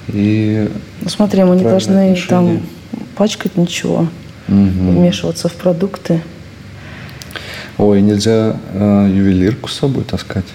и 0.07 0.69
ну, 1.01 1.09
смотри, 1.09 1.43
мы 1.43 1.55
не 1.55 1.63
должны 1.63 2.11
отношения. 2.11 2.27
там 2.27 2.61
пачкать 3.15 3.55
ничего, 3.55 3.99
угу. 3.99 4.07
вмешиваться 4.47 5.47
в 5.47 5.53
продукты. 5.53 6.21
Ой, 7.81 7.99
нельзя 8.03 8.55
э, 8.73 9.09
ювелирку 9.11 9.67
с 9.67 9.73
собой 9.79 10.03
таскать. 10.03 10.45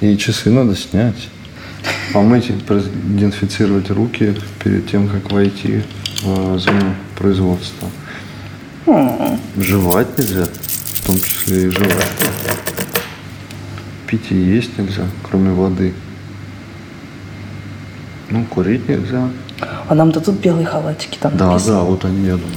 И 0.00 0.16
часы 0.16 0.48
надо 0.48 0.74
снять. 0.74 1.28
Помыть 2.14 2.48
и 2.48 2.52
продезинфицировать 2.54 3.90
руки 3.90 4.34
перед 4.64 4.90
тем, 4.90 5.08
как 5.10 5.30
войти 5.30 5.82
в 6.22 6.58
зону 6.58 6.94
производства. 7.18 7.86
Жевать 9.58 10.18
нельзя, 10.18 10.46
в 10.46 11.06
том 11.06 11.20
числе 11.20 11.66
и 11.66 11.68
жевать. 11.68 12.06
Пить 14.06 14.30
и 14.30 14.36
есть 14.36 14.78
нельзя, 14.78 15.04
кроме 15.22 15.50
воды. 15.50 15.92
Ну, 18.30 18.46
курить 18.46 18.88
нельзя. 18.88 19.28
А 19.86 19.94
нам-то 19.94 20.22
тут 20.22 20.36
белые 20.40 20.64
халатики 20.64 21.18
там 21.20 21.36
Да, 21.36 21.50
написано. 21.52 21.74
да, 21.74 21.82
вот 21.82 22.06
они, 22.06 22.24
я 22.26 22.36
думаю 22.36 22.56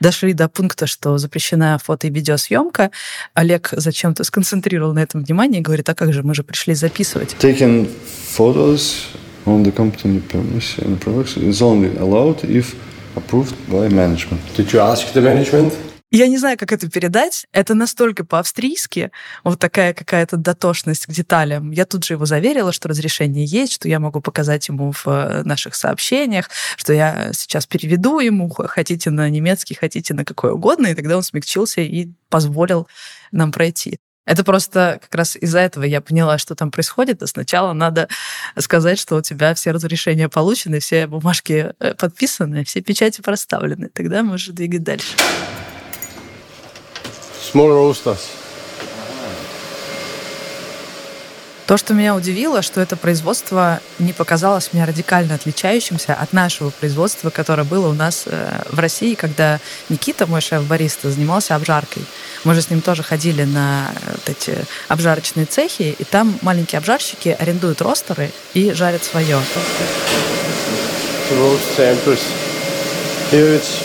дошли 0.00 0.34
до 0.34 0.48
пункта, 0.48 0.86
что 0.86 1.18
запрещена 1.18 1.78
фото- 1.78 2.06
и 2.06 2.10
видеосъемка. 2.10 2.90
Олег 3.34 3.70
зачем-то 3.72 4.24
сконцентрировал 4.24 4.94
на 4.94 5.00
этом 5.00 5.24
внимание 5.24 5.60
и 5.60 5.62
говорит, 5.62 5.88
а 5.88 5.94
как 5.94 6.12
же, 6.12 6.22
мы 6.22 6.34
же 6.34 6.42
пришли 6.42 6.74
записывать. 6.74 7.36
Taking 7.40 7.90
photos 8.36 9.04
on 9.46 9.64
the 9.64 9.74
company 9.74 10.22
premises 10.28 10.78
and 10.78 10.98
products 10.98 11.36
is 11.36 11.60
only 11.62 11.96
allowed 11.98 12.44
if 12.44 12.74
approved 13.16 13.54
by 13.68 13.88
management. 13.88 14.40
Did 14.56 14.72
you 14.72 14.80
ask 14.80 15.12
the 15.12 15.20
management? 15.20 15.72
Я 16.10 16.26
не 16.26 16.38
знаю, 16.38 16.56
как 16.56 16.72
это 16.72 16.88
передать. 16.88 17.46
Это 17.52 17.74
настолько 17.74 18.24
по-австрийски, 18.24 19.10
вот 19.44 19.58
такая 19.58 19.92
какая-то 19.92 20.38
дотошность 20.38 21.04
к 21.04 21.10
деталям. 21.10 21.70
Я 21.70 21.84
тут 21.84 22.04
же 22.04 22.14
его 22.14 22.24
заверила, 22.24 22.72
что 22.72 22.88
разрешение 22.88 23.44
есть, 23.44 23.74
что 23.74 23.88
я 23.88 24.00
могу 24.00 24.22
показать 24.22 24.68
ему 24.68 24.92
в 24.92 25.06
э, 25.06 25.42
наших 25.42 25.74
сообщениях, 25.74 26.48
что 26.76 26.94
я 26.94 27.32
сейчас 27.34 27.66
переведу 27.66 28.20
ему, 28.20 28.48
хотите 28.48 29.10
на 29.10 29.28
немецкий, 29.28 29.74
хотите 29.74 30.14
на 30.14 30.24
какой 30.24 30.52
угодно, 30.52 30.86
и 30.86 30.94
тогда 30.94 31.14
он 31.16 31.22
смягчился 31.22 31.82
и 31.82 32.08
позволил 32.30 32.88
нам 33.30 33.52
пройти. 33.52 33.98
Это 34.24 34.44
просто 34.44 35.00
как 35.02 35.14
раз 35.14 35.36
из-за 35.36 35.58
этого 35.58 35.84
я 35.84 36.00
поняла, 36.00 36.38
что 36.38 36.54
там 36.54 36.70
происходит. 36.70 37.22
А 37.22 37.26
сначала 37.26 37.74
надо 37.74 38.08
сказать, 38.58 38.98
что 38.98 39.16
у 39.16 39.22
тебя 39.22 39.54
все 39.54 39.72
разрешения 39.72 40.30
получены, 40.30 40.80
все 40.80 41.06
бумажки 41.06 41.74
э, 41.78 41.94
подписаны, 41.94 42.64
все 42.64 42.80
печати 42.80 43.20
проставлены. 43.20 43.90
Тогда 43.92 44.22
можешь 44.22 44.48
двигать 44.48 44.82
дальше. 44.82 45.16
Small 47.52 47.70
roasters. 47.70 48.20
То, 51.68 51.76
что 51.76 51.92
меня 51.92 52.14
удивило, 52.14 52.62
что 52.62 52.80
это 52.80 52.96
производство 52.96 53.80
не 53.98 54.14
показалось 54.14 54.70
мне 54.72 54.86
радикально 54.86 55.34
отличающимся 55.34 56.14
от 56.14 56.32
нашего 56.32 56.70
производства, 56.70 57.28
которое 57.28 57.64
было 57.64 57.88
у 57.88 57.92
нас 57.92 58.22
э, 58.24 58.62
в 58.70 58.78
России, 58.78 59.14
когда 59.14 59.60
Никита, 59.90 60.26
мой 60.26 60.40
шеф-бариста, 60.40 61.10
занимался 61.10 61.56
обжаркой. 61.56 62.04
Мы 62.44 62.54
же 62.54 62.62
с 62.62 62.70
ним 62.70 62.80
тоже 62.80 63.02
ходили 63.02 63.44
на 63.44 63.90
э, 63.94 64.12
вот 64.12 64.28
эти 64.30 64.64
обжарочные 64.88 65.44
цехи, 65.44 65.94
и 65.98 66.04
там 66.04 66.38
маленькие 66.40 66.78
обжарщики 66.78 67.36
арендуют 67.38 67.82
ростеры 67.82 68.30
и 68.54 68.72
жарят 68.72 69.04
свое. 69.04 69.38
Here 73.30 73.56
it's 73.56 73.82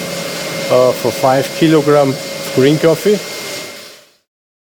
uh, 0.71 0.93
for 0.93 1.11
5 1.21 1.45
kilogram 1.59 2.15
green 2.55 2.79
coffee. 2.79 3.19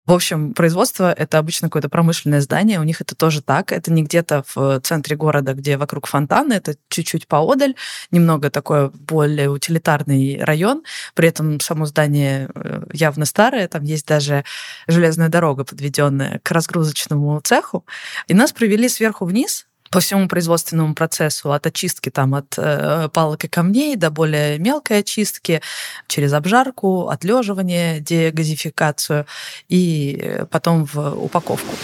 В 0.04 0.12
общем, 0.12 0.52
производство— 0.52 1.12
это 1.16 1.38
обычно 1.38 1.68
какое-то 1.68 1.88
промышленное 1.88 2.40
здание, 2.40 2.80
у 2.80 2.82
них 2.82 3.00
это 3.00 3.14
тоже 3.14 3.40
так. 3.40 3.70
Это 3.70 3.92
не 3.92 4.02
где-то 4.02 4.42
в 4.52 4.80
центре 4.80 5.14
города, 5.14 5.54
где 5.54 5.76
вокруг 5.76 6.08
фонтаны, 6.08 6.54
это 6.54 6.74
чуть-чуть 6.88 7.28
поодаль, 7.28 7.76
немного 8.10 8.50
такой 8.50 8.90
более 8.90 9.48
утилитарный 9.48 10.42
район. 10.42 10.82
При 11.14 11.28
этом 11.28 11.60
само 11.60 11.86
здание 11.86 12.50
э, 12.52 12.82
явно 12.92 13.26
старое, 13.26 13.68
там 13.68 13.84
есть 13.84 14.06
даже 14.06 14.44
железная 14.88 15.28
дорога, 15.28 15.64
подведенная 15.64 16.40
к 16.42 16.50
разгрузочному 16.50 17.40
цеху. 17.40 17.86
И 18.26 18.34
нас 18.34 18.52
провели 18.52 18.88
сверху 18.88 19.24
вниз, 19.24 19.66
по 19.92 20.00
всему 20.00 20.26
производственному 20.26 20.94
процессу, 20.94 21.52
от 21.52 21.66
очистки 21.66 22.08
там, 22.10 22.34
от 22.34 22.54
э, 22.56 23.08
палок 23.12 23.44
и 23.44 23.48
камней 23.48 23.94
до 23.94 24.10
более 24.10 24.58
мелкой 24.58 25.00
очистки, 25.00 25.60
через 26.08 26.32
обжарку, 26.32 27.08
отлеживание, 27.08 28.00
дегазификацию 28.00 29.26
и 29.68 30.40
потом 30.50 30.86
в 30.86 31.24
упаковку. 31.24 31.74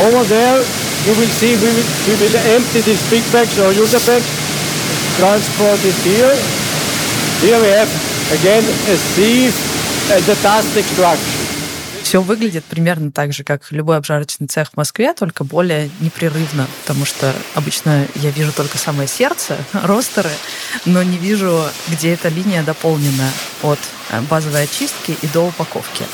Oh 0.00 0.10
here. 6.04 6.36
We 7.42 7.50
have 7.50 7.90
again 8.32 8.64
a 8.64 8.96
sieve 8.96 9.56
and 10.10 10.28
a 10.28 10.34
dust 10.42 10.76
extraction. 10.76 11.47
Все 12.08 12.22
выглядит 12.22 12.64
примерно 12.64 13.12
так 13.12 13.34
же, 13.34 13.44
как 13.44 13.70
любой 13.70 13.98
обжарочный 13.98 14.46
цех 14.46 14.70
в 14.70 14.76
Москве, 14.78 15.12
только 15.12 15.44
более 15.44 15.90
непрерывно, 16.00 16.66
потому 16.80 17.04
что 17.04 17.34
обычно 17.54 18.06
я 18.14 18.30
вижу 18.30 18.50
только 18.50 18.78
самое 18.78 19.06
сердце, 19.06 19.58
ростеры, 19.74 20.30
но 20.86 21.02
не 21.02 21.18
вижу, 21.18 21.64
где 21.88 22.14
эта 22.14 22.30
линия 22.30 22.62
дополнена 22.62 23.30
от 23.62 23.78
э, 24.08 24.22
базовой 24.22 24.62
очистки 24.62 25.18
и 25.20 25.26
до 25.26 25.48
упаковки. 25.48 26.06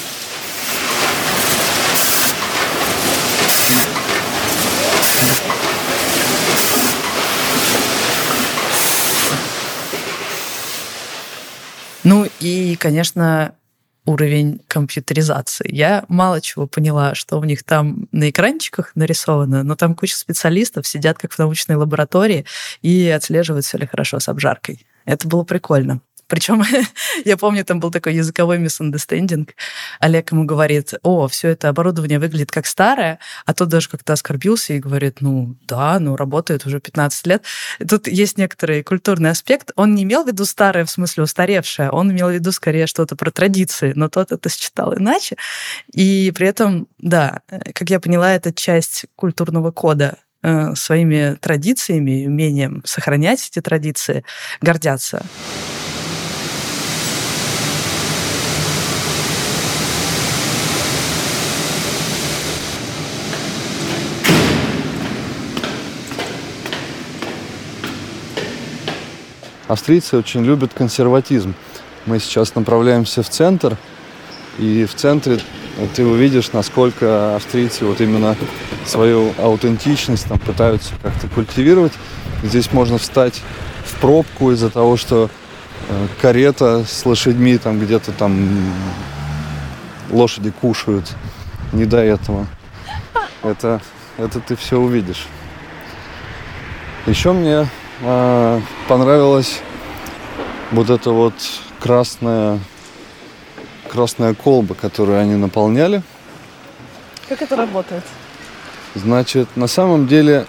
Ну 12.03 12.27
и, 12.41 12.75
конечно, 12.75 13.55
уровень 14.07 14.61
компьютеризации. 14.69 15.67
Я 15.73 16.05
мало 16.09 16.41
чего 16.41 16.67
поняла, 16.67 17.15
что 17.15 17.39
у 17.39 17.45
них 17.45 17.63
там 17.63 18.09
на 18.13 18.31
экранчиках 18.31 18.93
нарисовано, 18.95 19.63
но 19.63 19.77
там 19.77 19.95
куча 19.95 20.17
специалистов 20.17 20.87
сидят 20.87 21.19
как 21.19 21.33
в 21.33 21.39
научной 21.39 21.77
лаборатории 21.77 22.45
и 22.83 23.09
отслеживают, 23.09 23.65
все 23.65 23.79
ли 23.79 23.87
хорошо 23.87 24.21
с 24.21 24.29
обжаркой. 24.29 24.87
Это 25.05 25.27
было 25.27 25.45
прикольно. 25.45 26.01
Причем 26.27 26.63
я 27.25 27.37
помню, 27.37 27.65
там 27.65 27.81
был 27.81 27.91
такой 27.91 28.15
языковой 28.15 28.59
misunderstanding. 28.59 29.49
Олег 30.01 30.33
ему 30.33 30.45
говорит, 30.45 30.95
о, 31.03 31.29
все 31.29 31.49
это 31.49 31.69
оборудование 31.69 32.19
выглядит 32.19 32.51
как 32.51 32.67
старое, 32.67 33.19
а 33.47 33.55
тот 33.55 33.69
даже 33.69 33.89
как-то 33.89 34.13
оскорбился 34.13 34.75
и 34.75 34.79
говорит, 34.79 35.21
ну 35.21 35.57
да, 35.67 35.99
ну 35.99 36.17
работает 36.17 36.67
уже 36.67 36.81
15 36.81 37.27
лет. 37.27 37.45
Тут 37.89 38.07
есть 38.07 38.39
некоторый 38.39 38.83
культурный 38.83 39.31
аспект. 39.31 39.71
Он 39.77 39.95
не 39.95 40.05
имел 40.05 40.25
в 40.25 40.27
виду 40.27 40.45
старое 40.45 40.85
в 40.85 40.91
смысле 40.91 41.25
устаревшее, 41.25 41.91
он 41.91 42.13
имел 42.13 42.29
в 42.29 42.35
виду 42.35 42.53
скорее 42.53 42.87
что-то 42.87 43.17
про 43.17 43.31
традиции, 43.31 43.93
но 43.95 44.09
тот 44.09 44.33
это 44.33 44.49
считал 44.49 44.95
иначе. 44.97 45.37
И 45.93 46.33
при 46.35 46.47
этом, 46.49 46.89
да, 46.99 47.43
как 47.75 47.91
я 47.91 48.01
поняла, 48.01 48.35
это 48.35 48.53
часть 48.53 49.07
культурного 49.17 49.71
кода 49.71 50.19
э, 50.43 50.75
своими 50.75 51.37
традициями, 51.41 52.27
умением 52.27 52.83
сохранять 52.85 53.49
эти 53.51 53.61
традиции, 53.61 54.25
гордятся. 54.61 55.25
Австрийцы 69.67 70.17
очень 70.17 70.45
любят 70.45 70.73
консерватизм. 70.75 71.55
Мы 72.07 72.19
сейчас 72.19 72.55
направляемся 72.55 73.23
в 73.23 73.31
центр, 73.31 73.79
и 74.59 74.85
в 74.85 74.95
центре 74.95 75.41
ты 75.97 76.05
увидишь, 76.05 76.53
насколько 76.53 77.35
австрийцы 77.35 77.85
вот 77.87 78.01
именно 78.01 78.37
свою 78.85 79.33
аутентичность 79.39 80.27
там 80.29 80.39
пытаются 80.39 80.93
как-то 81.03 81.29
культивировать. 81.29 81.93
Здесь 82.43 82.73
можно 82.73 82.99
встать 82.99 83.41
в 83.85 83.99
пробку 84.01 84.53
из-за 84.53 84.69
того, 84.69 84.97
что 84.97 85.31
э, 85.89 86.07
карета 86.21 86.85
с 86.87 87.07
лошадьми 87.07 87.57
там 87.57 87.81
где-то 87.81 88.13
там 88.13 88.49
лошади 90.11 90.51
кушают. 90.51 91.11
Не 91.73 91.87
до 91.87 91.99
этого. 91.99 92.47
Это, 93.43 93.81
это 94.19 94.41
ты 94.41 94.57
все 94.57 94.79
увидишь. 94.79 95.27
Еще 97.07 97.33
мне 97.33 97.67
э, 98.05 98.61
понравилась 98.89 99.61
вот 100.71 100.91
эта 100.91 101.11
вот 101.11 101.35
красная 101.81 102.61
красная 103.95 104.35
колба, 104.35 104.75
которую 104.75 105.21
они 105.21 105.37
наполняли. 105.37 106.03
Как 107.29 107.41
это 107.43 107.55
работает? 107.55 108.03
Значит, 108.97 109.49
на 109.57 109.69
самом 109.69 110.09
деле, 110.09 110.47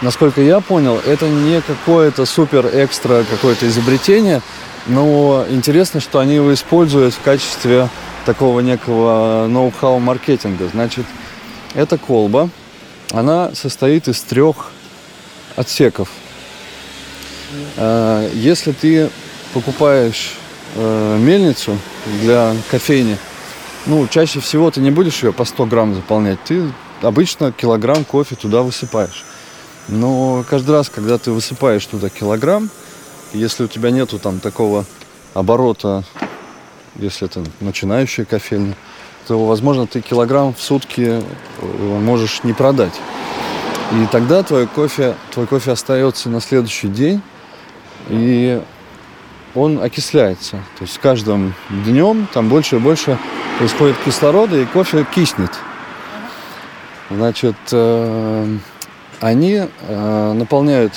насколько 0.00 0.40
я 0.40 0.60
понял, 0.60 1.00
это 1.04 1.28
не 1.28 1.60
какое-то 1.60 2.24
супер 2.24 2.70
экстра 2.72 3.24
какое-то 3.28 3.66
изобретение, 3.66 4.42
но 4.86 5.44
интересно, 5.50 6.00
что 6.00 6.20
они 6.20 6.36
его 6.36 6.54
используют 6.54 7.14
в 7.14 7.20
качестве 7.20 7.88
такого 8.24 8.60
некого 8.60 9.46
ноу-хау 9.48 9.98
маркетинга. 9.98 10.68
Значит, 10.68 11.06
эта 11.74 11.98
колба, 11.98 12.48
она 13.12 13.54
состоит 13.54 14.06
из 14.06 14.20
трех 14.22 14.70
отсеков. 15.56 16.08
А, 17.76 18.28
если 18.32 18.72
ты 18.72 19.10
покупаешь 19.52 20.34
э, 20.74 21.18
мельницу 21.18 21.78
для 22.22 22.54
кофейни, 22.70 23.16
ну, 23.86 24.06
чаще 24.08 24.40
всего 24.40 24.70
ты 24.70 24.80
не 24.80 24.90
будешь 24.90 25.22
ее 25.22 25.32
по 25.32 25.44
100 25.44 25.66
грамм 25.66 25.94
заполнять. 25.94 26.38
Ты 26.44 26.72
обычно 27.02 27.52
килограмм 27.52 28.04
кофе 28.04 28.34
туда 28.34 28.62
высыпаешь. 28.62 29.24
Но 29.88 30.44
каждый 30.48 30.72
раз, 30.72 30.88
когда 30.88 31.18
ты 31.18 31.30
высыпаешь 31.30 31.84
туда 31.84 32.08
килограмм, 32.08 32.70
если 33.32 33.64
у 33.64 33.68
тебя 33.68 33.90
нету 33.90 34.18
там 34.18 34.40
такого 34.40 34.86
оборота, 35.34 36.04
если 36.96 37.26
это 37.26 37.44
начинающая 37.60 38.24
кофейня, 38.24 38.74
то, 39.26 39.46
возможно, 39.46 39.86
ты 39.86 40.00
килограмм 40.00 40.54
в 40.54 40.62
сутки 40.62 41.22
э, 41.60 41.98
можешь 42.00 42.42
не 42.44 42.52
продать. 42.52 42.94
И 43.92 44.06
тогда 44.10 44.42
твой 44.42 44.66
кофе, 44.66 45.14
твой 45.32 45.46
кофе 45.46 45.72
остается 45.72 46.28
на 46.28 46.40
следующий 46.40 46.88
день, 46.88 47.22
и 48.08 48.60
он 49.54 49.82
окисляется. 49.82 50.56
То 50.78 50.82
есть 50.82 50.94
с 50.94 50.98
каждым 50.98 51.54
днем 51.70 52.26
там 52.32 52.48
больше 52.48 52.76
и 52.76 52.78
больше 52.78 53.18
происходит 53.58 53.96
кислорода, 54.04 54.56
и 54.56 54.64
кофе 54.64 55.06
киснет. 55.14 55.52
Значит, 57.10 57.56
э, 57.70 58.56
они 59.20 59.62
э, 59.62 60.32
наполняют 60.32 60.92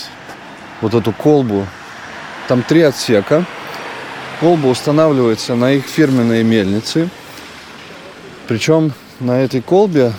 вот 0.81 0.93
эту 0.93 1.11
колбу. 1.11 1.67
Там 2.47 2.63
три 2.63 2.81
отсека. 2.81 3.45
Колба 4.39 4.67
устанавливается 4.67 5.55
на 5.55 5.73
их 5.73 5.85
фирменные 5.85 6.43
мельницы. 6.43 7.09
Причем 8.47 8.93
на 9.19 9.39
этой 9.41 9.61
колбе 9.61 10.13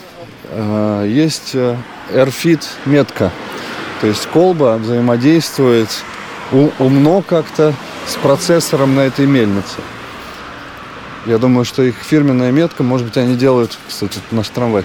э, 0.51 1.07
есть 1.09 1.55
AirFit 1.55 2.65
метка. 2.85 3.33
То 4.01 4.07
есть 4.07 4.27
колба 4.27 4.77
взаимодействует 4.77 5.89
умно 6.53 7.23
как-то 7.23 7.75
с 8.07 8.17
процессором 8.17 8.95
на 8.95 9.01
этой 9.01 9.27
мельнице. 9.27 9.81
Я 11.27 11.39
думаю, 11.39 11.65
что 11.65 11.83
их 11.83 11.97
фирменная 11.97 12.53
метка, 12.53 12.83
может 12.83 13.07
быть, 13.07 13.17
они 13.17 13.37
делают, 13.37 13.79
кстати, 13.87 14.21
наш 14.31 14.49
трамвай. 14.49 14.85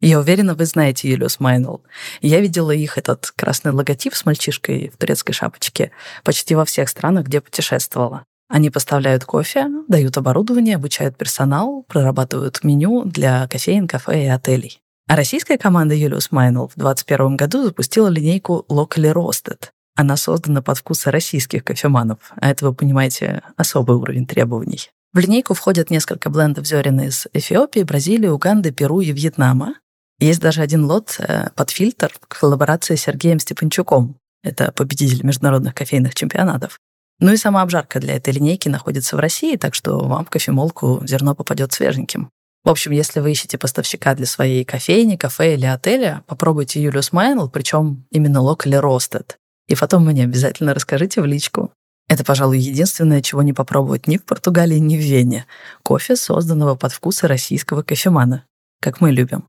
Я 0.00 0.20
уверена, 0.20 0.54
вы 0.54 0.64
знаете 0.64 1.10
Юлиус 1.10 1.40
Майнл. 1.40 1.82
Я 2.22 2.40
видела 2.40 2.70
их 2.70 2.96
этот 2.96 3.30
красный 3.36 3.72
логотип 3.72 4.14
с 4.14 4.24
мальчишкой 4.24 4.90
в 4.94 4.96
турецкой 4.96 5.32
шапочке 5.32 5.90
почти 6.24 6.54
во 6.54 6.64
всех 6.64 6.88
странах, 6.88 7.26
где 7.26 7.40
путешествовала. 7.40 8.24
Они 8.48 8.70
поставляют 8.70 9.24
кофе, 9.24 9.68
дают 9.88 10.16
оборудование, 10.16 10.76
обучают 10.76 11.16
персонал, 11.16 11.84
прорабатывают 11.86 12.64
меню 12.64 13.04
для 13.04 13.46
кофеин, 13.48 13.86
кафе 13.86 14.24
и 14.24 14.28
отелей. 14.28 14.80
А 15.06 15.16
российская 15.16 15.58
команда 15.58 15.94
Юлиус 15.94 16.32
Майнл 16.32 16.68
в 16.68 16.74
2021 16.76 17.36
году 17.36 17.64
запустила 17.64 18.08
линейку 18.08 18.64
Locally 18.68 19.12
Roasted. 19.12 19.68
Она 19.96 20.16
создана 20.16 20.62
под 20.62 20.78
вкусы 20.78 21.10
российских 21.10 21.64
кофеманов, 21.64 22.18
а 22.36 22.50
это, 22.50 22.66
вы 22.66 22.74
понимаете, 22.74 23.42
особый 23.56 23.96
уровень 23.96 24.26
требований. 24.26 24.90
В 25.12 25.18
линейку 25.18 25.54
входят 25.54 25.90
несколько 25.90 26.30
блендов 26.30 26.66
зерен 26.66 27.00
из 27.00 27.26
Эфиопии, 27.32 27.82
Бразилии, 27.82 28.28
Уганды, 28.28 28.70
Перу 28.70 29.00
и 29.00 29.10
Вьетнама. 29.10 29.74
Есть 30.20 30.40
даже 30.40 30.62
один 30.62 30.84
лот 30.84 31.16
э, 31.18 31.48
под 31.54 31.70
фильтр 31.70 32.12
в 32.20 32.26
коллаборации 32.26 32.96
с 32.96 33.02
Сергеем 33.02 33.40
Степанчуком. 33.40 34.16
Это 34.42 34.72
победитель 34.72 35.24
международных 35.24 35.74
кофейных 35.74 36.14
чемпионатов. 36.14 36.78
Ну 37.20 37.32
и 37.32 37.36
сама 37.36 37.62
обжарка 37.62 37.98
для 37.98 38.14
этой 38.14 38.32
линейки 38.32 38.68
находится 38.68 39.16
в 39.16 39.18
России, 39.18 39.56
так 39.56 39.74
что 39.74 39.98
вам 39.98 40.24
в 40.24 40.30
кофемолку 40.30 41.02
зерно 41.04 41.34
попадет 41.34 41.72
свеженьким. 41.72 42.30
В 42.64 42.70
общем, 42.70 42.92
если 42.92 43.18
вы 43.18 43.32
ищете 43.32 43.58
поставщика 43.58 44.14
для 44.14 44.26
своей 44.26 44.64
кофейни, 44.64 45.16
кафе 45.16 45.54
или 45.54 45.66
отеля, 45.66 46.22
попробуйте 46.26 46.80
Юлиус 46.80 47.12
Майнл, 47.12 47.48
причем 47.48 48.04
именно 48.12 48.38
locally 48.38 48.80
roasted. 48.80 49.34
И 49.66 49.74
потом 49.74 50.04
мне 50.04 50.24
обязательно 50.24 50.74
расскажите 50.74 51.20
в 51.20 51.26
личку. 51.26 51.72
Это, 52.08 52.24
пожалуй, 52.24 52.58
единственное, 52.58 53.20
чего 53.20 53.42
не 53.42 53.52
попробовать 53.52 54.06
ни 54.06 54.16
в 54.16 54.24
Португалии, 54.24 54.78
ни 54.78 54.96
в 54.96 55.00
Вене. 55.00 55.46
Кофе, 55.82 56.14
созданного 56.14 56.76
под 56.76 56.92
вкусы 56.92 57.26
российского 57.26 57.82
кофемана, 57.82 58.44
как 58.80 59.00
мы 59.00 59.10
любим. 59.10 59.44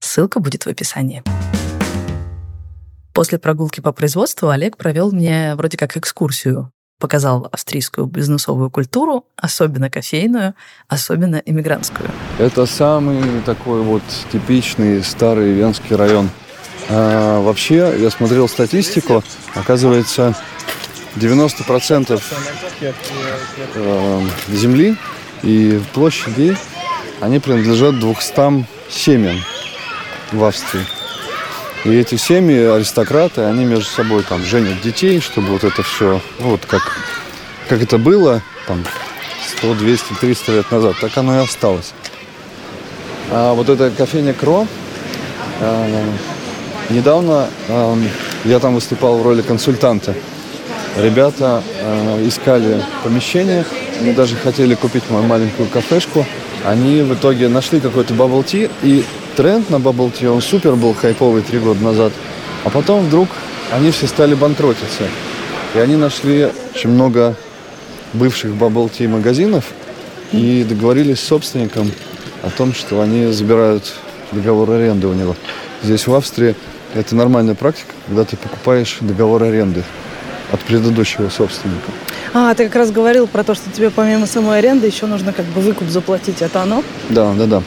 Ссылка 0.00 0.40
будет 0.40 0.64
в 0.64 0.68
описании. 0.68 1.22
После 3.12 3.38
прогулки 3.38 3.80
по 3.80 3.92
производству 3.92 4.48
Олег 4.48 4.78
провел 4.78 5.12
мне 5.12 5.54
вроде 5.54 5.76
как 5.76 5.96
экскурсию 5.96 6.72
показал 7.00 7.48
австрийскую 7.50 8.06
бизнесовую 8.06 8.70
культуру, 8.70 9.24
особенно 9.36 9.90
кофейную, 9.90 10.54
особенно 10.86 11.42
иммигрантскую. 11.44 12.08
Это 12.38 12.66
самый 12.66 13.40
такой 13.44 13.82
вот 13.82 14.02
типичный 14.30 15.02
старый 15.02 15.52
венский 15.52 15.96
район. 15.96 16.30
А, 16.88 17.40
вообще, 17.42 17.94
я 17.98 18.10
смотрел 18.10 18.48
статистику, 18.48 19.24
оказывается, 19.54 20.36
90% 21.16 22.22
э, 23.74 24.20
земли 24.48 24.96
и 25.42 25.80
площади, 25.92 26.56
они 27.20 27.38
принадлежат 27.40 27.98
200 27.98 28.66
семьям. 28.88 29.36
в 30.32 30.44
Австрии. 30.44 30.99
И 31.84 31.96
эти 31.96 32.16
семьи, 32.16 32.58
аристократы, 32.58 33.42
они 33.42 33.64
между 33.64 33.86
собой 33.86 34.22
там 34.22 34.44
женят 34.44 34.82
детей, 34.82 35.20
чтобы 35.20 35.48
вот 35.48 35.64
это 35.64 35.82
все, 35.82 36.20
вот 36.38 36.66
как, 36.66 36.82
как 37.70 37.80
это 37.80 37.96
было 37.96 38.42
там 38.66 38.84
100, 39.58 39.74
200, 39.74 40.14
300 40.20 40.52
лет 40.52 40.70
назад, 40.70 40.96
так 41.00 41.16
оно 41.16 41.40
и 41.40 41.42
осталось. 41.42 41.94
А 43.30 43.54
вот 43.54 43.70
эта 43.70 43.90
кофейня 43.90 44.34
Кро, 44.34 44.66
э, 45.60 46.04
недавно 46.90 47.48
э, 47.68 47.96
я 48.44 48.58
там 48.58 48.74
выступал 48.74 49.16
в 49.16 49.22
роли 49.22 49.40
консультанта. 49.40 50.14
Ребята 50.98 51.62
э, 51.80 52.28
искали 52.28 52.82
помещение, 53.02 53.64
они 54.00 54.12
даже 54.12 54.36
хотели 54.36 54.74
купить 54.74 55.04
мою 55.08 55.24
маленькую 55.24 55.68
кафешку. 55.68 56.26
Они 56.62 57.00
в 57.00 57.14
итоге 57.14 57.48
нашли 57.48 57.80
какой-то 57.80 58.12
tea, 58.12 58.70
и 58.82 59.02
тренд 59.36 59.70
на 59.70 59.76
bubble 59.76 60.12
tea, 60.12 60.28
он 60.28 60.42
супер 60.42 60.76
был 60.76 60.94
хайповый 60.94 61.42
три 61.42 61.58
года 61.58 61.82
назад. 61.82 62.12
А 62.64 62.70
потом 62.70 63.06
вдруг 63.06 63.28
они 63.72 63.90
все 63.90 64.06
стали 64.06 64.34
банкротиться. 64.34 65.04
И 65.74 65.78
они 65.78 65.96
нашли 65.96 66.48
очень 66.74 66.90
много 66.90 67.36
бывших 68.12 68.52
bubble 68.52 68.90
tea 68.90 69.08
магазинов 69.08 69.64
и 70.32 70.64
договорились 70.68 71.20
с 71.20 71.26
собственником 71.26 71.90
о 72.42 72.50
том, 72.50 72.74
что 72.74 73.00
они 73.00 73.32
забирают 73.32 73.92
договор 74.32 74.70
аренды 74.70 75.06
у 75.06 75.12
него. 75.12 75.36
Здесь 75.82 76.06
в 76.06 76.14
Австрии 76.14 76.54
это 76.94 77.14
нормальная 77.14 77.54
практика, 77.54 77.92
когда 78.06 78.24
ты 78.24 78.36
покупаешь 78.36 78.98
договор 79.00 79.42
аренды 79.44 79.84
от 80.52 80.60
предыдущего 80.60 81.28
собственника. 81.28 81.90
А, 82.34 82.54
ты 82.54 82.66
как 82.66 82.76
раз 82.76 82.90
говорил 82.90 83.26
про 83.26 83.44
то, 83.44 83.54
что 83.54 83.70
тебе 83.70 83.90
помимо 83.90 84.26
самой 84.26 84.58
аренды 84.58 84.86
еще 84.86 85.06
нужно 85.06 85.32
как 85.32 85.46
бы 85.46 85.60
выкуп 85.60 85.88
заплатить. 85.88 86.42
Это 86.42 86.62
оно? 86.62 86.82
Да, 87.08 87.32
да, 87.34 87.46
да. 87.46 87.62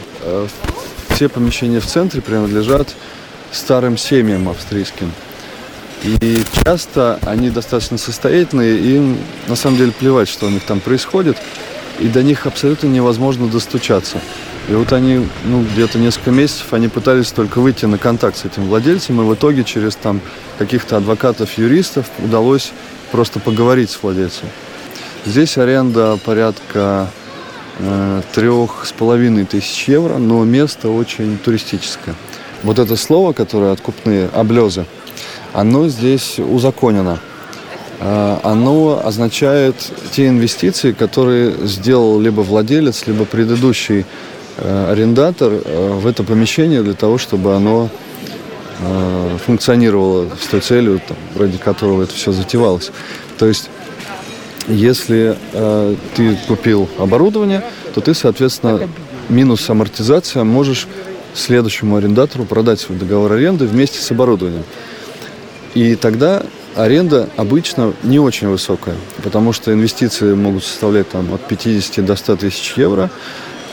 Все 1.13 1.29
помещения 1.29 1.79
в 1.79 1.85
центре 1.85 2.21
принадлежат 2.21 2.87
старым 3.51 3.97
семьям 3.97 4.49
австрийским. 4.49 5.11
И 6.03 6.43
часто 6.65 7.19
они 7.21 7.51
достаточно 7.51 7.99
состоятельные, 7.99 8.79
и 8.79 8.95
им 8.95 9.17
на 9.47 9.55
самом 9.55 9.77
деле 9.77 9.91
плевать, 9.91 10.27
что 10.27 10.47
у 10.47 10.49
них 10.49 10.63
там 10.63 10.79
происходит, 10.79 11.37
и 11.99 12.07
до 12.07 12.23
них 12.23 12.47
абсолютно 12.47 12.87
невозможно 12.87 13.47
достучаться. 13.47 14.19
И 14.67 14.73
вот 14.73 14.91
они, 14.91 15.27
ну, 15.45 15.63
где-то 15.73 15.99
несколько 15.99 16.31
месяцев, 16.31 16.73
они 16.73 16.87
пытались 16.87 17.31
только 17.31 17.59
выйти 17.59 17.85
на 17.85 17.99
контакт 17.99 18.37
с 18.37 18.45
этим 18.45 18.65
владельцем, 18.65 19.21
и 19.21 19.23
в 19.23 19.33
итоге 19.35 19.63
через 19.63 19.95
там 19.95 20.19
каких-то 20.57 20.97
адвокатов, 20.97 21.57
юристов 21.59 22.07
удалось 22.19 22.71
просто 23.11 23.39
поговорить 23.39 23.91
с 23.91 24.01
владельцем. 24.01 24.47
Здесь 25.25 25.57
аренда 25.57 26.17
порядка 26.25 27.07
трех 28.33 28.85
с 28.85 28.91
половиной 28.91 29.45
тысяч 29.45 29.87
евро, 29.87 30.17
но 30.17 30.43
место 30.43 30.89
очень 30.89 31.37
туристическое. 31.37 32.15
Вот 32.61 32.79
это 32.79 32.95
слово, 32.95 33.33
которое 33.33 33.71
откупные, 33.71 34.29
облезы, 34.33 34.85
оно 35.53 35.87
здесь 35.89 36.39
узаконено. 36.39 37.19
Э, 37.99 38.37
оно 38.43 39.01
означает 39.03 39.75
те 40.11 40.27
инвестиции, 40.27 40.91
которые 40.91 41.51
сделал 41.65 42.19
либо 42.19 42.41
владелец, 42.41 43.07
либо 43.07 43.25
предыдущий 43.25 44.05
Э, 44.57 44.91
арендатор 44.91 45.51
э, 45.51 45.93
в 45.93 46.05
это 46.05 46.23
помещение 46.23 46.83
для 46.83 46.93
того, 46.93 47.17
чтобы 47.17 47.55
оно 47.55 47.89
э, 48.79 49.37
функционировало 49.43 50.29
с 50.39 50.47
той 50.47 50.59
целью, 50.59 51.01
там, 51.07 51.17
ради 51.35 51.57
которого 51.57 52.03
это 52.03 52.13
все 52.13 52.31
затевалось. 52.31 52.91
То 53.39 53.47
есть, 53.47 53.69
если 54.67 55.37
э, 55.51 55.95
ты 56.15 56.37
купил 56.47 56.89
оборудование, 56.97 57.63
то 57.93 58.01
ты, 58.01 58.13
соответственно, 58.13 58.87
минус 59.29 59.69
амортизация 59.69 60.43
можешь 60.43 60.87
следующему 61.33 61.97
арендатору 61.97 62.45
продать 62.45 62.79
свой 62.79 62.97
договор 62.97 63.33
аренды 63.33 63.65
вместе 63.65 63.99
с 63.99 64.11
оборудованием. 64.11 64.63
И 65.73 65.95
тогда 65.95 66.43
аренда 66.75 67.29
обычно 67.35 67.93
не 68.03 68.19
очень 68.19 68.47
высокая, 68.47 68.95
потому 69.23 69.53
что 69.53 69.73
инвестиции 69.73 70.33
могут 70.33 70.63
составлять 70.63 71.09
там, 71.09 71.33
от 71.33 71.47
50 71.47 72.05
до 72.05 72.15
100 72.15 72.35
тысяч 72.37 72.73
евро, 72.77 73.09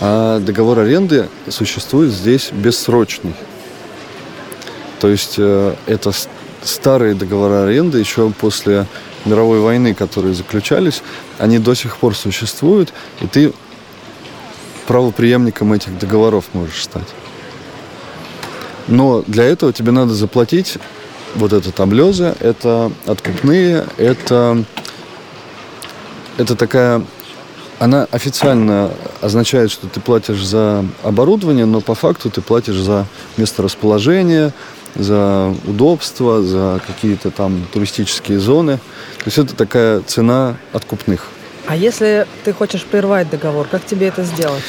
а 0.00 0.40
договор 0.40 0.78
аренды 0.78 1.28
существует 1.48 2.12
здесь 2.12 2.50
бессрочный. 2.52 3.34
То 5.00 5.08
есть 5.08 5.34
э, 5.38 5.74
это 5.86 6.12
старые 6.62 7.14
договоры 7.14 7.54
аренды 7.54 7.98
еще 7.98 8.30
после 8.30 8.86
мировой 9.24 9.60
войны, 9.60 9.94
которые 9.94 10.34
заключались, 10.34 11.02
они 11.38 11.58
до 11.58 11.74
сих 11.74 11.96
пор 11.96 12.16
существуют, 12.16 12.92
и 13.20 13.26
ты 13.26 13.52
правоприемником 14.86 15.72
этих 15.72 15.98
договоров 15.98 16.46
можешь 16.52 16.82
стать. 16.82 17.08
Но 18.88 19.22
для 19.26 19.44
этого 19.44 19.72
тебе 19.72 19.92
надо 19.92 20.14
заплатить 20.14 20.78
вот 21.34 21.52
это 21.52 21.70
таблезы, 21.70 22.34
это 22.40 22.90
откупные, 23.06 23.86
это, 23.98 24.64
это 26.38 26.56
такая 26.56 27.02
она 27.80 28.06
официально 28.10 28.90
означает, 29.22 29.70
что 29.70 29.86
ты 29.86 30.00
платишь 30.00 30.44
за 30.44 30.84
оборудование, 31.02 31.64
но 31.64 31.80
по 31.80 31.94
факту 31.94 32.28
ты 32.30 32.42
платишь 32.42 32.76
за 32.76 33.06
месторасположение, 33.38 34.52
за 34.94 35.54
удобство, 35.66 36.42
за 36.42 36.82
какие-то 36.86 37.30
там 37.30 37.66
туристические 37.72 38.38
зоны. 38.38 38.80
То 39.20 39.26
есть 39.26 39.38
это 39.38 39.54
такая 39.54 40.00
цена 40.00 40.56
откупных. 40.72 41.28
А 41.66 41.76
если 41.76 42.26
ты 42.44 42.52
хочешь 42.52 42.84
прервать 42.84 43.30
договор, 43.30 43.66
как 43.70 43.84
тебе 43.84 44.08
это 44.08 44.24
сделать? 44.24 44.62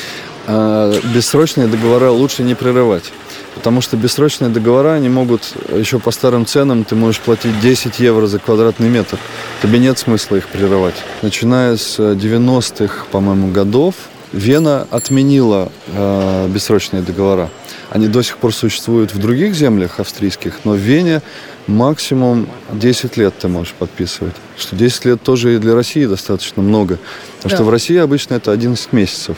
А, 0.47 0.93
бессрочные 1.15 1.67
договора 1.67 2.11
лучше 2.11 2.43
не 2.43 2.53
прерывать. 2.53 3.11
Потому 3.55 3.81
что 3.81 3.97
бессрочные 3.97 4.49
договора, 4.49 4.93
они 4.93 5.09
могут 5.09 5.53
еще 5.73 5.99
по 5.99 6.11
старым 6.11 6.45
ценам, 6.45 6.83
ты 6.83 6.95
можешь 6.95 7.19
платить 7.21 7.59
10 7.61 7.99
евро 7.99 8.27
за 8.27 8.39
квадратный 8.39 8.89
метр. 8.89 9.17
Тебе 9.61 9.79
нет 9.79 9.97
смысла 9.99 10.37
их 10.37 10.47
прерывать. 10.47 10.95
Начиная 11.21 11.75
с 11.77 11.99
90-х, 11.99 13.05
по-моему, 13.11 13.51
годов, 13.51 13.95
Вена 14.33 14.87
отменила 14.91 15.71
э, 15.87 16.47
бессрочные 16.47 17.01
договора. 17.01 17.49
Они 17.89 18.07
до 18.07 18.21
сих 18.21 18.37
пор 18.37 18.53
существуют 18.53 19.13
в 19.13 19.19
других 19.19 19.53
землях 19.53 19.99
австрийских, 19.99 20.59
но 20.63 20.71
в 20.71 20.77
Вене 20.77 21.21
максимум 21.67 22.47
10 22.71 23.17
лет 23.17 23.33
ты 23.39 23.47
можешь 23.47 23.73
подписывать. 23.73 24.35
Что 24.57 24.75
10 24.75 25.05
лет 25.05 25.21
тоже 25.21 25.55
и 25.55 25.57
для 25.57 25.75
России 25.75 26.05
достаточно 26.05 26.61
много. 26.61 26.97
Потому 27.37 27.49
да. 27.49 27.55
что 27.55 27.63
в 27.63 27.69
России 27.69 27.97
обычно 27.97 28.35
это 28.35 28.51
11 28.51 28.93
месяцев. 28.93 29.37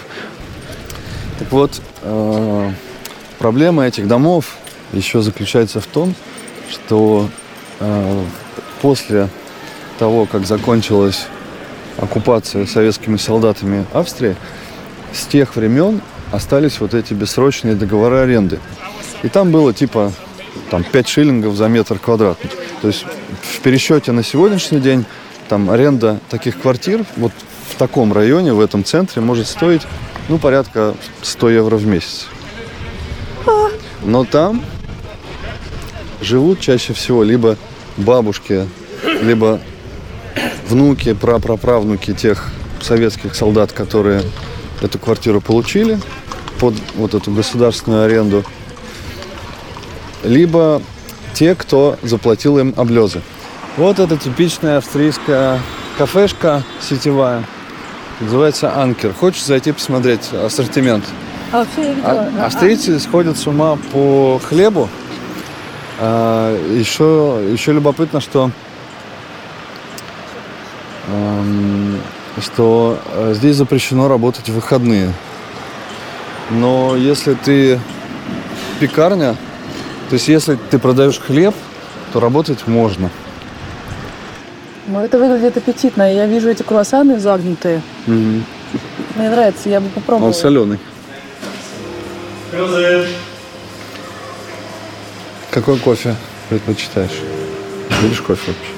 Так 1.39 1.51
вот, 1.51 1.81
э, 2.03 2.71
Проблема 3.43 3.86
этих 3.86 4.07
домов 4.07 4.55
еще 4.93 5.21
заключается 5.21 5.81
в 5.81 5.86
том, 5.86 6.15
что 6.69 7.27
э, 7.81 8.23
после 8.81 9.27
того, 9.99 10.25
как 10.25 10.45
закончилась 10.45 11.25
оккупация 11.97 12.65
советскими 12.65 13.17
солдатами 13.17 13.86
Австрии, 13.91 14.38
с 15.12 15.25
тех 15.25 15.57
времен 15.57 15.99
остались 16.31 16.79
вот 16.79 16.93
эти 16.93 17.13
бессрочные 17.13 17.75
договоры 17.75 18.19
аренды. 18.19 18.62
И 19.23 19.27
там 19.27 19.51
было 19.51 19.73
типа 19.73 20.13
там 20.73 20.83
5 20.83 21.07
шиллингов 21.07 21.55
за 21.55 21.67
метр 21.67 21.99
квадратный. 21.99 22.49
То 22.81 22.88
есть 22.88 23.05
в 23.43 23.59
пересчете 23.59 24.12
на 24.12 24.23
сегодняшний 24.23 24.79
день 24.79 25.05
там 25.47 25.69
аренда 25.69 26.19
таких 26.29 26.59
квартир 26.59 27.05
вот 27.15 27.31
в 27.69 27.75
таком 27.75 28.12
районе, 28.12 28.53
в 28.53 28.59
этом 28.59 28.83
центре 28.83 29.21
может 29.21 29.45
стоить 29.45 29.83
ну 30.29 30.39
порядка 30.39 30.95
100 31.21 31.49
евро 31.51 31.75
в 31.75 31.86
месяц. 31.86 32.25
Но 34.01 34.25
там 34.25 34.65
живут 36.21 36.59
чаще 36.59 36.93
всего 36.93 37.21
либо 37.21 37.55
бабушки, 37.97 38.67
либо 39.21 39.59
внуки, 40.67 41.13
прапраправнуки 41.13 42.15
тех 42.15 42.51
советских 42.81 43.36
солдат, 43.36 43.73
которые 43.73 44.23
эту 44.81 44.97
квартиру 44.97 45.39
получили 45.39 45.99
под 46.59 46.73
вот 46.95 47.13
эту 47.13 47.29
государственную 47.29 48.05
аренду, 48.05 48.43
либо 50.23 50.81
те, 51.33 51.55
кто 51.55 51.97
заплатил 52.01 52.57
им 52.59 52.73
облезы. 52.77 53.21
Вот 53.77 53.99
это 53.99 54.17
типичная 54.17 54.77
австрийская 54.77 55.59
кафешка 55.97 56.63
сетевая. 56.81 57.43
Называется 58.19 58.75
Анкер. 58.75 59.13
Хочешь 59.13 59.43
зайти 59.43 59.71
посмотреть 59.71 60.31
ассортимент? 60.31 61.03
А. 61.51 61.65
А, 62.03 62.45
австрийцы 62.45 62.99
сходят 62.99 63.38
с 63.38 63.47
ума 63.47 63.77
по 63.91 64.39
хлебу. 64.43 64.89
А, 65.99 66.55
еще, 66.75 67.39
еще 67.51 67.73
любопытно, 67.73 68.21
что 68.21 68.51
эм, 71.07 71.99
что 72.41 72.99
э, 73.13 73.33
здесь 73.36 73.55
запрещено 73.55 74.07
работать 74.07 74.49
в 74.49 74.53
выходные. 74.53 75.13
Но 76.49 76.95
если 76.95 77.33
ты 77.36 77.79
пекарня, 78.79 79.36
то 80.13 80.15
есть 80.15 80.28
если 80.28 80.60
ты 80.69 80.78
продаешь 80.78 81.17
хлеб, 81.17 81.56
то 82.12 82.19
работать 82.19 82.67
можно. 82.67 83.10
Ну, 84.86 84.99
это 84.99 85.17
выглядит 85.17 85.58
аппетитно. 85.58 86.04
Я 86.13 86.28
вижу 86.28 86.49
эти 86.49 86.62
круассаны 86.62 87.19
загнутые. 87.19 87.82
Угу. 88.06 88.13
Мне 89.15 89.30
нравится, 89.32 89.69
я 89.69 89.82
бы 89.82 89.89
попробовала. 89.89 90.28
Он 90.28 90.36
соленый. 90.36 90.78
Какой 95.49 95.80
кофе 95.80 96.15
предпочитаешь? 96.47 97.19
Будешь 97.99 98.21
кофе 98.21 98.52
вообще? 98.52 98.71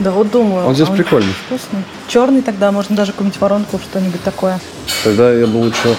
Да 0.00 0.10
вот 0.10 0.30
думаю. 0.30 0.66
Он 0.66 0.74
здесь 0.74 0.88
а 0.90 0.92
прикольный. 0.92 1.32
Вкусный. 1.46 1.82
Черный 2.08 2.42
тогда, 2.42 2.72
можно 2.72 2.94
даже 2.94 3.12
какую-нибудь 3.12 3.40
воронку, 3.40 3.78
что-нибудь 3.78 4.22
такое. 4.22 4.60
Тогда 5.02 5.32
я 5.32 5.46
бы 5.46 5.56
лучше, 5.56 5.96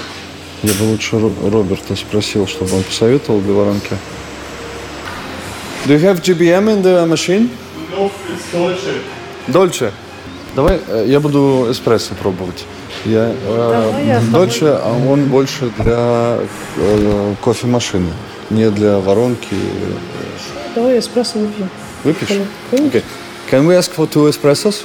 я 0.62 0.74
бы 0.76 0.84
лучше 0.84 1.18
Роберта 1.18 1.96
спросил, 1.96 2.46
чтобы 2.46 2.76
он 2.76 2.84
посоветовал 2.84 3.42
для 3.42 3.54
воронки. 3.54 3.98
Do 5.88 5.94
you 5.94 6.00
have 6.00 6.22
GBM 6.22 6.68
in 6.70 6.82
the 6.82 7.06
machine? 7.06 7.50
No, 7.92 8.12
it's 8.30 8.52
Dolce. 8.52 9.02
Дольче. 9.48 9.92
Давай 10.54 10.82
э, 10.86 11.06
я 11.08 11.22
буду 11.22 11.68
эспрессо 11.72 12.14
пробовать. 12.16 12.66
Я, 13.06 13.30
я 13.30 14.20
э, 14.20 14.22
Дольче, 14.30 14.68
а 14.68 14.92
он 15.08 15.30
больше 15.30 15.72
для 15.78 16.40
э, 16.76 17.36
кофемашины, 17.42 18.12
не 18.50 18.70
для 18.70 19.00
воронки. 19.00 19.56
Давай 20.76 21.00
эспрессо 21.00 21.40
выпью. 21.40 21.70
Выпьешь? 22.04 22.42
Okay. 22.74 23.04
Can 23.50 23.66
we 23.66 23.78
ask 23.78 23.96
for 23.96 24.10
two 24.12 24.30
espressos? 24.30 24.84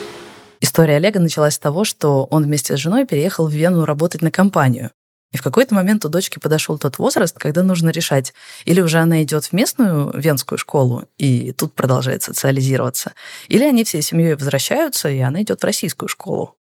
История 0.61 0.97
Олега 0.99 1.19
началась 1.19 1.55
с 1.55 1.59
того, 1.59 1.83
что 1.83 2.29
он 2.31 2.45
вместе 2.45 2.77
с 2.77 2.79
женой 2.79 3.07
переехал 3.07 3.49
в 3.49 3.53
Вену 3.53 3.85
работать 3.85 4.23
на 4.23 4.31
компанию. 4.31 4.93
И 5.33 5.39
в 5.39 5.43
какой-то 5.43 5.75
момент 5.75 6.05
у 6.05 6.09
дочки 6.09 6.39
подошел 6.39 6.79
тот 6.79 6.99
возраст, 6.99 7.37
когда 7.39 7.63
нужно 7.63 7.91
решать, 7.91 8.35
или 8.65 8.81
уже 8.81 8.99
она 8.99 9.23
идет 9.23 9.47
в 9.47 9.53
местную 9.53 10.13
венскую 10.15 10.59
школу 10.59 11.09
и 11.19 11.53
тут 11.53 11.75
продолжает 11.75 12.23
социализироваться, 12.23 13.13
или 13.49 13.65
они 13.65 13.85
всей 13.85 14.03
семьей 14.03 14.35
возвращаются, 14.35 15.09
и 15.09 15.19
она 15.21 15.43
идет 15.43 15.63
в 15.63 15.65
российскую 15.65 16.09
школу. 16.09 16.57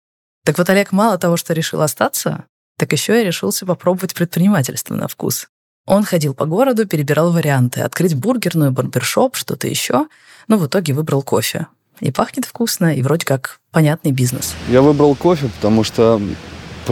Так 0.46 0.58
вот, 0.58 0.70
Олег 0.70 0.92
мало 0.92 1.18
того, 1.18 1.38
что 1.38 1.54
решил 1.54 1.82
остаться, 1.82 2.46
так 2.78 2.92
еще 2.94 3.22
и 3.22 3.26
решился 3.26 3.66
попробовать 3.66 4.16
предпринимательство 4.16 4.96
на 4.96 5.08
вкус. 5.08 5.48
Он 5.86 6.04
ходил 6.04 6.34
по 6.34 6.46
городу, 6.46 6.88
перебирал 6.88 7.32
варианты, 7.32 7.82
открыть 7.82 8.16
бургерную, 8.16 8.72
барбершоп, 8.72 9.36
что-то 9.36 9.68
еще, 9.68 10.08
но 10.48 10.58
в 10.58 10.66
итоге 10.68 10.94
выбрал 10.94 11.22
кофе. 11.22 11.68
И 12.00 12.12
пахнет 12.12 12.46
вкусно, 12.46 12.96
и 12.96 13.04
вроде 13.04 13.26
как 13.26 13.60
понятный 13.72 14.12
бизнес. 14.12 14.56
Я 14.70 14.82
выбрал 14.82 15.14
кофе, 15.16 15.50
потому 15.56 15.84
что 15.84 16.20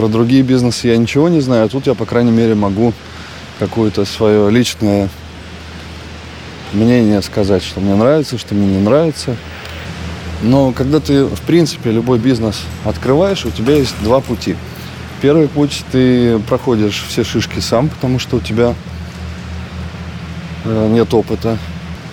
про 0.00 0.08
другие 0.08 0.42
бизнесы 0.42 0.88
я 0.88 0.96
ничего 0.96 1.28
не 1.28 1.40
знаю, 1.40 1.66
а 1.66 1.68
тут 1.68 1.86
я, 1.86 1.94
по 1.94 2.06
крайней 2.06 2.30
мере, 2.30 2.54
могу 2.54 2.94
какое-то 3.58 4.06
свое 4.06 4.50
личное 4.50 5.10
мнение 6.72 7.20
сказать, 7.20 7.62
что 7.62 7.80
мне 7.80 7.94
нравится, 7.94 8.38
что 8.38 8.54
мне 8.54 8.66
не 8.66 8.80
нравится. 8.80 9.36
Но 10.40 10.72
когда 10.72 11.00
ты, 11.00 11.26
в 11.26 11.42
принципе, 11.42 11.90
любой 11.90 12.18
бизнес 12.18 12.62
открываешь, 12.86 13.44
у 13.44 13.50
тебя 13.50 13.74
есть 13.74 13.94
два 14.02 14.20
пути. 14.20 14.56
Первый 15.20 15.48
путь 15.48 15.84
ты 15.92 16.38
проходишь 16.38 17.04
все 17.06 17.22
шишки 17.22 17.60
сам, 17.60 17.90
потому 17.90 18.18
что 18.18 18.38
у 18.38 18.40
тебя 18.40 18.74
э, 20.64 20.88
нет 20.88 21.12
опыта. 21.12 21.58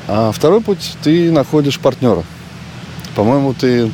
А 0.10 0.34
второй 0.34 0.60
путь 0.60 0.98
ты 1.04 1.32
находишь 1.32 1.80
партнера. 1.80 2.26
По-моему, 3.16 3.54
ты 3.54 3.90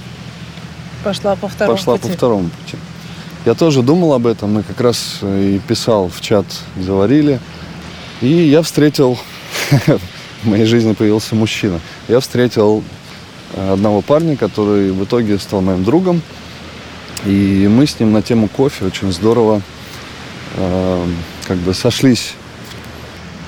пошла 1.03 1.36
по 1.36 1.47
второму 1.47 1.77
пошла 1.77 1.97
пути. 1.97 2.08
по 2.08 2.17
второму 2.17 2.49
пути. 2.49 2.77
Я 3.45 3.56
тоже 3.56 3.82
думал 3.82 4.13
об 4.13 4.25
этом, 4.25 4.53
мы 4.53 4.63
как 4.63 4.79
раз 4.79 5.19
и 5.21 5.60
писал 5.67 6.08
в 6.08 6.21
чат, 6.21 6.45
говорили. 6.77 7.41
И 8.21 8.27
я 8.27 8.62
встретил, 8.62 9.19
в 10.43 10.47
моей 10.47 10.65
жизни 10.65 10.93
появился 10.93 11.36
мужчина. 11.36 11.82
Я 12.08 12.21
встретил 12.21 12.84
одного 13.56 14.01
парня, 14.01 14.38
который 14.38 14.91
в 14.91 15.03
итоге 15.03 15.38
стал 15.39 15.62
моим 15.62 15.84
другом. 15.84 16.21
И 17.25 17.67
мы 17.69 17.86
с 17.86 17.99
ним 17.99 18.13
на 18.13 18.21
тему 18.21 18.47
кофе 18.47 18.86
очень 18.86 19.12
здорово 19.12 19.62
э, 20.56 21.08
как 21.45 21.58
бы 21.58 21.73
сошлись. 21.73 22.36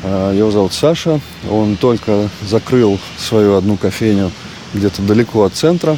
Э, 0.03 0.33
его 0.35 0.51
зовут 0.51 0.73
Саша. 0.73 1.19
Он 1.49 1.77
только 1.77 2.29
закрыл 2.41 2.99
свою 3.17 3.55
одну 3.55 3.77
кофейню 3.77 4.31
где-то 4.73 5.01
далеко 5.01 5.43
от 5.43 5.53
центра 5.53 5.97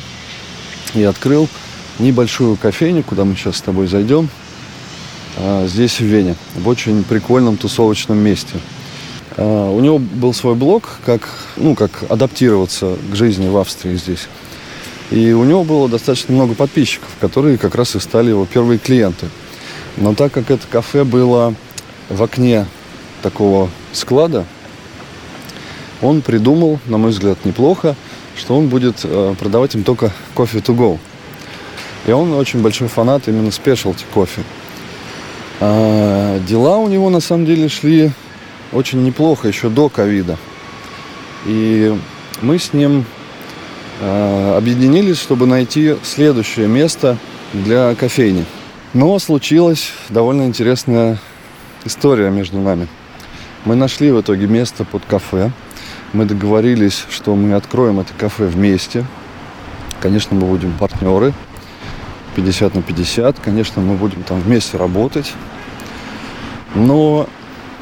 и 0.93 1.03
открыл 1.03 1.49
небольшую 1.99 2.55
кофейню, 2.55 3.03
куда 3.03 3.25
мы 3.25 3.35
сейчас 3.35 3.57
с 3.57 3.61
тобой 3.61 3.87
зайдем, 3.87 4.29
а, 5.37 5.67
здесь 5.67 5.99
в 5.99 6.05
Вене, 6.05 6.35
в 6.55 6.67
очень 6.67 7.03
прикольном 7.03 7.57
тусовочном 7.57 8.17
месте. 8.17 8.59
А, 9.37 9.71
у 9.71 9.79
него 9.79 9.99
был 9.99 10.33
свой 10.33 10.55
блог, 10.55 10.99
как, 11.05 11.29
ну, 11.57 11.75
как 11.75 11.91
адаптироваться 12.09 12.97
к 13.11 13.15
жизни 13.15 13.47
в 13.47 13.57
Австрии 13.57 13.95
здесь. 13.95 14.27
И 15.11 15.31
у 15.31 15.43
него 15.43 15.63
было 15.63 15.87
достаточно 15.87 16.33
много 16.33 16.53
подписчиков, 16.53 17.09
которые 17.21 17.57
как 17.57 17.75
раз 17.75 17.95
и 17.95 17.99
стали 17.99 18.29
его 18.29 18.45
первые 18.45 18.77
клиенты. 18.77 19.27
Но 19.95 20.13
так 20.13 20.31
как 20.33 20.51
это 20.51 20.67
кафе 20.67 21.03
было 21.03 21.55
в 22.09 22.21
окне 22.21 22.65
такого 23.21 23.69
склада, 23.93 24.45
он 26.01 26.21
придумал, 26.21 26.79
на 26.85 26.97
мой 26.97 27.11
взгляд, 27.11 27.43
неплохо, 27.45 27.95
что 28.35 28.55
он 28.55 28.67
будет 28.67 28.99
э, 29.03 29.35
продавать 29.39 29.75
им 29.75 29.83
только 29.83 30.11
кофе 30.35 30.59
to 30.59 30.75
go. 30.75 30.99
И 32.05 32.11
он 32.11 32.33
очень 32.33 32.61
большой 32.61 32.87
фанат 32.87 33.27
именно 33.27 33.51
спешлти 33.51 34.05
кофе. 34.13 34.41
А, 35.59 36.39
дела 36.39 36.77
у 36.77 36.87
него 36.87 37.09
на 37.09 37.19
самом 37.19 37.45
деле 37.45 37.67
шли 37.67 38.11
очень 38.71 39.03
неплохо 39.03 39.47
еще 39.47 39.69
до 39.69 39.89
ковида. 39.89 40.37
И 41.45 41.95
мы 42.41 42.59
с 42.59 42.73
ним 42.73 43.05
а, 44.01 44.57
объединились, 44.57 45.19
чтобы 45.19 45.47
найти 45.47 45.95
следующее 46.03 46.67
место 46.67 47.17
для 47.53 47.95
кофейни. 47.95 48.45
Но 48.93 49.17
случилась 49.19 49.91
довольно 50.09 50.43
интересная 50.43 51.17
история 51.85 52.29
между 52.29 52.59
нами. 52.59 52.87
Мы 53.65 53.75
нашли 53.75 54.11
в 54.11 54.21
итоге 54.21 54.47
место 54.47 54.85
под 54.85 55.03
кафе. 55.05 55.51
Мы 56.13 56.25
договорились, 56.25 57.05
что 57.09 57.35
мы 57.35 57.53
откроем 57.53 57.99
это 57.99 58.13
кафе 58.17 58.45
вместе. 58.45 59.05
Конечно, 59.99 60.35
мы 60.35 60.47
будем 60.47 60.71
партнеры. 60.77 61.33
50 62.37 62.75
на 62.75 62.83
50. 62.83 63.39
Конечно, 63.39 63.81
мы 63.81 63.95
будем 63.95 64.21
там 64.21 64.39
вместе 64.39 64.77
работать. 64.77 65.33
Но, 66.75 67.27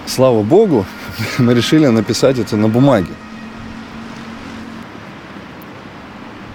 слава 0.07 0.43
богу, 0.43 0.85
мы 1.37 1.53
решили 1.53 1.85
написать 1.87 2.39
это 2.39 2.55
на 2.55 2.69
бумаге. 2.69 3.11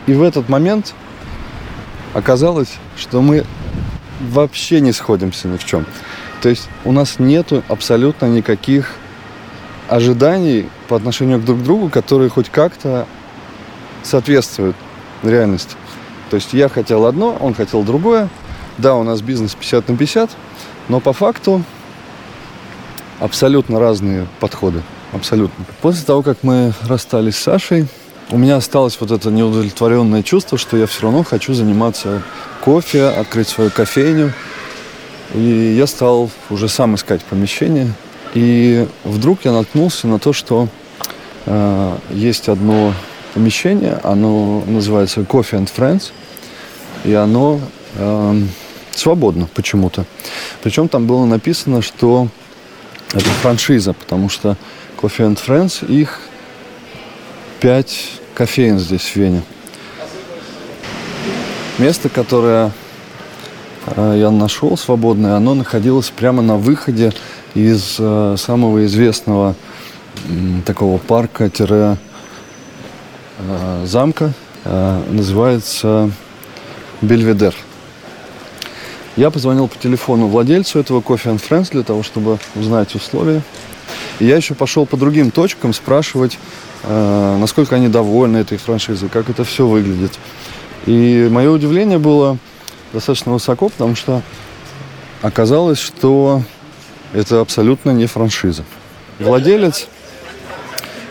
И 0.06 0.14
в 0.14 0.22
этот 0.22 0.48
момент 0.48 0.94
оказалось, 2.14 2.72
что 2.96 3.20
мы 3.20 3.44
вообще 4.20 4.80
не 4.80 4.92
сходимся 4.92 5.46
ни 5.48 5.58
в 5.58 5.64
чем. 5.66 5.84
То 6.40 6.48
есть 6.48 6.70
у 6.84 6.92
нас 6.92 7.18
нету 7.18 7.62
абсолютно 7.68 8.26
никаких 8.26 8.94
ожиданий 9.88 10.70
по 10.88 10.96
отношению 10.96 11.38
друг 11.38 11.60
к 11.60 11.62
другу, 11.62 11.90
которые 11.90 12.30
хоть 12.30 12.48
как-то 12.48 13.06
соответствуют 14.02 14.76
реальности. 15.22 15.76
То 16.30 16.36
есть 16.36 16.52
я 16.52 16.68
хотел 16.68 17.06
одно, 17.06 17.36
он 17.40 17.54
хотел 17.54 17.82
другое. 17.82 18.28
Да, 18.78 18.94
у 18.94 19.02
нас 19.02 19.20
бизнес 19.20 19.54
50 19.54 19.88
на 19.88 19.96
50, 19.96 20.30
но 20.88 21.00
по 21.00 21.12
факту 21.12 21.62
абсолютно 23.18 23.80
разные 23.80 24.26
подходы. 24.38 24.82
Абсолютно. 25.12 25.64
После 25.82 26.04
того, 26.04 26.22
как 26.22 26.38
мы 26.42 26.72
расстались 26.86 27.36
с 27.36 27.42
Сашей, 27.42 27.88
у 28.30 28.38
меня 28.38 28.56
осталось 28.56 28.96
вот 29.00 29.10
это 29.10 29.30
неудовлетворенное 29.30 30.22
чувство, 30.22 30.56
что 30.56 30.76
я 30.76 30.86
все 30.86 31.02
равно 31.02 31.24
хочу 31.24 31.52
заниматься 31.52 32.22
кофе, 32.64 33.06
открыть 33.06 33.48
свою 33.48 33.70
кофейню. 33.70 34.32
И 35.34 35.74
я 35.76 35.88
стал 35.88 36.30
уже 36.48 36.68
сам 36.68 36.94
искать 36.94 37.24
помещение. 37.24 37.92
И 38.34 38.86
вдруг 39.02 39.40
я 39.44 39.52
наткнулся 39.52 40.06
на 40.06 40.20
то, 40.20 40.32
что 40.32 40.68
э, 41.46 41.96
есть 42.10 42.48
одно 42.48 42.94
помещение, 43.34 43.98
оно 44.02 44.62
называется 44.66 45.20
Coffee 45.20 45.58
and 45.58 45.70
Friends, 45.74 46.12
и 47.04 47.12
оно 47.14 47.60
э, 47.96 48.42
свободно 48.94 49.48
почему-то. 49.54 50.04
Причем 50.62 50.88
там 50.88 51.06
было 51.06 51.24
написано, 51.24 51.82
что 51.82 52.28
это 53.12 53.24
франшиза, 53.42 53.92
потому 53.92 54.28
что 54.28 54.56
Coffee 55.00 55.26
and 55.26 55.38
Friends, 55.44 55.86
их 55.90 56.20
пять 57.60 58.12
кофеин 58.34 58.78
здесь 58.78 59.02
в 59.02 59.16
Вене. 59.16 59.42
Место, 61.78 62.08
которое 62.08 62.72
э, 63.86 64.16
я 64.18 64.30
нашел 64.30 64.76
свободное, 64.76 65.36
оно 65.36 65.54
находилось 65.54 66.10
прямо 66.10 66.42
на 66.42 66.56
выходе 66.56 67.12
из 67.54 67.96
э, 67.98 68.36
самого 68.38 68.84
известного 68.84 69.54
такого 70.66 70.98
парка-замка. 70.98 71.64
Э, 74.64 75.02
называется 75.10 76.10
Бельведер. 77.02 77.54
Я 79.16 79.30
позвонил 79.30 79.68
по 79.68 79.76
телефону 79.76 80.28
владельцу 80.28 80.78
этого 80.78 81.00
Coffee 81.00 81.34
and 81.34 81.42
Friends 81.42 81.70
для 81.70 81.82
того, 81.82 82.02
чтобы 82.02 82.38
узнать 82.54 82.94
условия. 82.94 83.42
И 84.18 84.26
я 84.26 84.36
еще 84.36 84.54
пошел 84.54 84.86
по 84.86 84.96
другим 84.96 85.30
точкам 85.30 85.72
спрашивать, 85.72 86.38
э, 86.84 87.36
насколько 87.40 87.76
они 87.76 87.88
довольны 87.88 88.38
этой 88.38 88.58
франшизой, 88.58 89.08
как 89.08 89.30
это 89.30 89.44
все 89.44 89.66
выглядит. 89.66 90.12
И 90.86 91.28
мое 91.30 91.50
удивление 91.50 91.98
было 91.98 92.38
достаточно 92.92 93.32
высоко, 93.32 93.68
потому 93.68 93.96
что 93.96 94.22
оказалось, 95.22 95.78
что 95.78 96.42
это 97.12 97.40
абсолютно 97.40 97.90
не 97.90 98.06
франшиза. 98.06 98.64
Владелец 99.18 99.88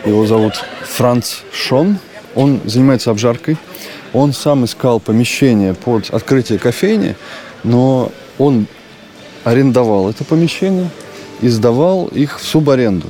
Его 0.04 0.26
зовут 0.26 0.54
Франц 0.82 1.40
Шон. 1.52 1.98
Он 2.34 2.60
занимается 2.64 3.10
обжаркой. 3.10 3.56
Он 4.12 4.32
сам 4.32 4.64
искал 4.64 5.00
помещение 5.00 5.74
под 5.74 6.10
открытие 6.10 6.58
кофейни, 6.58 7.16
но 7.62 8.10
он 8.38 8.66
арендовал 9.44 10.10
это 10.10 10.24
помещение 10.24 10.90
и 11.40 11.48
сдавал 11.48 12.06
их 12.08 12.40
в 12.40 12.44
субаренду 12.44 13.08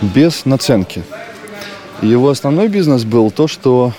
без 0.00 0.44
наценки. 0.44 1.02
Его 2.02 2.30
основной 2.30 2.68
бизнес 2.68 3.04
был 3.04 3.30
то, 3.30 3.48
что 3.48 3.92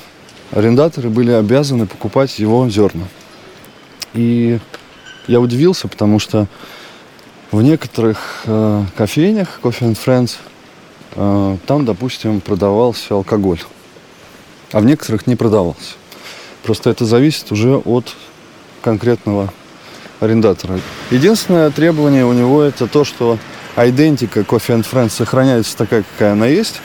арендаторы 0.52 1.10
были 1.10 1.32
обязаны 1.32 1.86
покупать 1.86 2.40
его 2.40 2.70
зерна. 2.70 3.06
И 4.14 4.60
я 5.28 5.40
удивился, 5.40 5.88
потому 5.88 6.20
что 6.20 6.48
в 7.52 7.62
некоторых 7.62 8.44
э, 8.46 8.84
кофейнях, 8.96 9.60
Coffee 9.62 9.94
and 9.94 9.98
Friends, 10.04 10.38
э, 11.16 11.58
там, 11.66 11.86
допустим, 11.86 12.42
продавался 12.42 13.16
алкоголь, 13.16 13.60
а 14.72 14.80
в 14.80 14.86
некоторых 14.86 15.28
не 15.28 15.36
продавался. 15.36 15.99
Просто 16.64 16.90
это 16.90 17.06
зависит 17.06 17.52
уже 17.52 17.78
от 17.78 18.16
конкретного 18.82 19.52
арендатора. 20.20 20.80
Единственное 21.12 21.70
требование 21.72 22.26
у 22.26 22.34
него 22.34 22.62
это 22.64 22.88
то, 22.88 23.04
что 23.04 23.38
идентика 23.78 24.42
Coffee 24.42 24.80
and 24.80 24.86
Friends 24.90 25.12
сохраняется 25.12 25.78
такая, 25.78 26.04
какая 26.04 26.34
она 26.34 26.48
есть. 26.48 26.82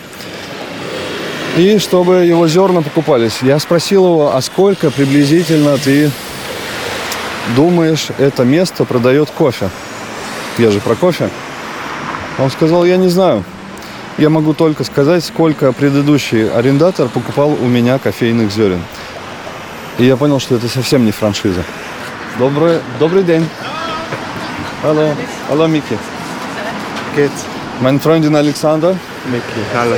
И 1.56 1.78
чтобы 1.78 2.24
его 2.24 2.48
зерна 2.48 2.82
покупались. 2.82 3.38
Я 3.42 3.58
спросил 3.58 4.06
его, 4.06 4.34
а 4.34 4.40
сколько 4.42 4.90
приблизительно 4.90 5.78
ты 5.78 6.10
думаешь, 7.54 8.08
это 8.18 8.44
место 8.44 8.84
продает 8.84 9.30
кофе? 9.30 9.70
Я 10.58 10.70
же 10.70 10.80
про 10.80 10.94
кофе. 10.96 11.30
Он 12.38 12.50
сказал, 12.50 12.84
я 12.84 12.96
не 12.96 13.08
знаю. 13.08 13.44
Я 14.18 14.30
могу 14.30 14.54
только 14.54 14.84
сказать, 14.84 15.24
сколько 15.24 15.72
предыдущий 15.72 16.48
арендатор 16.48 17.08
покупал 17.08 17.50
у 17.50 17.66
меня 17.66 17.98
кофейных 17.98 18.52
зерен. 18.52 18.80
И 19.98 20.06
я 20.06 20.16
понял, 20.16 20.40
что 20.40 20.56
это 20.56 20.68
совсем 20.68 21.04
не 21.04 21.12
франшиза. 21.12 21.62
Добрый, 22.38 22.80
добрый 22.98 23.22
день. 23.22 23.46
Hallo. 24.82 25.14
Hallo, 25.48 25.66
Miki. 25.68 25.96
Geht's? 27.16 27.44
Mein 27.80 27.98
Freundin 28.00 28.34
Alexander. 28.36 28.96
Mickey, 29.30 29.62
hallo. 29.74 29.96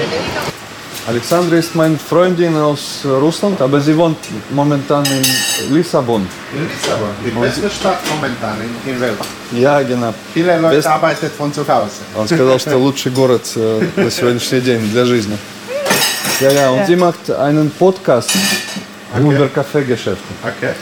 Alexandra 1.09 1.57
ist 1.57 1.75
meine 1.75 1.97
Freundin 1.99 2.57
aus 2.57 3.01
Russland, 3.05 3.61
aber 3.61 3.81
sie 3.81 3.97
wohnt 3.97 4.19
momentan 4.51 5.05
in 5.07 5.75
Lissabon. 5.75 6.27
Lissabon, 6.53 7.09
die 7.25 7.31
beste 7.31 7.71
Stadt 7.71 7.99
momentan 8.13 8.57
in, 8.61 8.93
in 8.93 9.01
Welt. 9.01 9.17
Ja, 9.53 9.83
genau. 9.83 10.13
Viele 10.35 10.59
Leute 10.59 10.77
Best- 10.77 10.89
arbeiten 10.89 11.31
von 11.39 11.53
zu 11.53 11.63
Hause. 11.67 12.01
Он 12.17 12.27
сказал, 12.27 12.59
что 12.59 12.77
лучший 12.77 13.13
город 13.13 13.43
э, 13.57 13.83
на 13.97 14.11
сегодняшний 14.11 14.61
день 14.61 14.91
для 14.91 15.05
жизни. 15.05 15.39
Ja, 16.41 16.51
ja, 16.51 16.71
und 16.71 16.87
sie 16.87 16.97
macht 16.97 17.31
einen 17.31 17.71
Podcast 17.71 18.31
über 19.19 19.49
Kaffeegeschäfte. 19.49 20.23
Okay. 20.43 20.73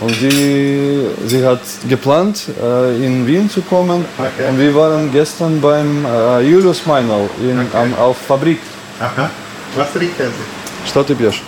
Und 0.00 0.14
sie, 0.14 1.06
sie 1.26 1.44
hat 1.44 1.60
geplant, 1.88 2.46
äh, 2.62 3.04
in 3.04 3.26
Wien 3.26 3.50
zu 3.50 3.60
kommen. 3.62 4.04
Okay. 4.18 4.48
Und 4.48 4.58
wir 4.58 4.74
waren 4.74 5.12
gestern 5.12 5.60
beim 5.60 6.06
äh, 6.06 6.40
Julius 6.40 6.86
Meinl 6.86 7.28
in, 7.42 7.58
Okay. 7.60 7.76
am, 7.76 7.94
auf 7.94 8.16
Fabrik. 8.16 8.60
Aha. 8.98 9.30
Was 9.76 9.92
trinken 9.92 10.28
Sie? 10.28 10.88
Что 10.88 11.04
ты 11.04 11.14
пьешь? 11.14 11.42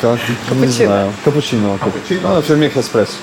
Как? 0.00 0.18
Не 0.54 0.66
знаю. 0.68 1.12
Капучино. 1.24 1.78
Капучино. 1.78 2.38
А, 2.38 2.42
für 2.42 2.56
mich 2.56 2.76
эспрессо. 2.76 3.16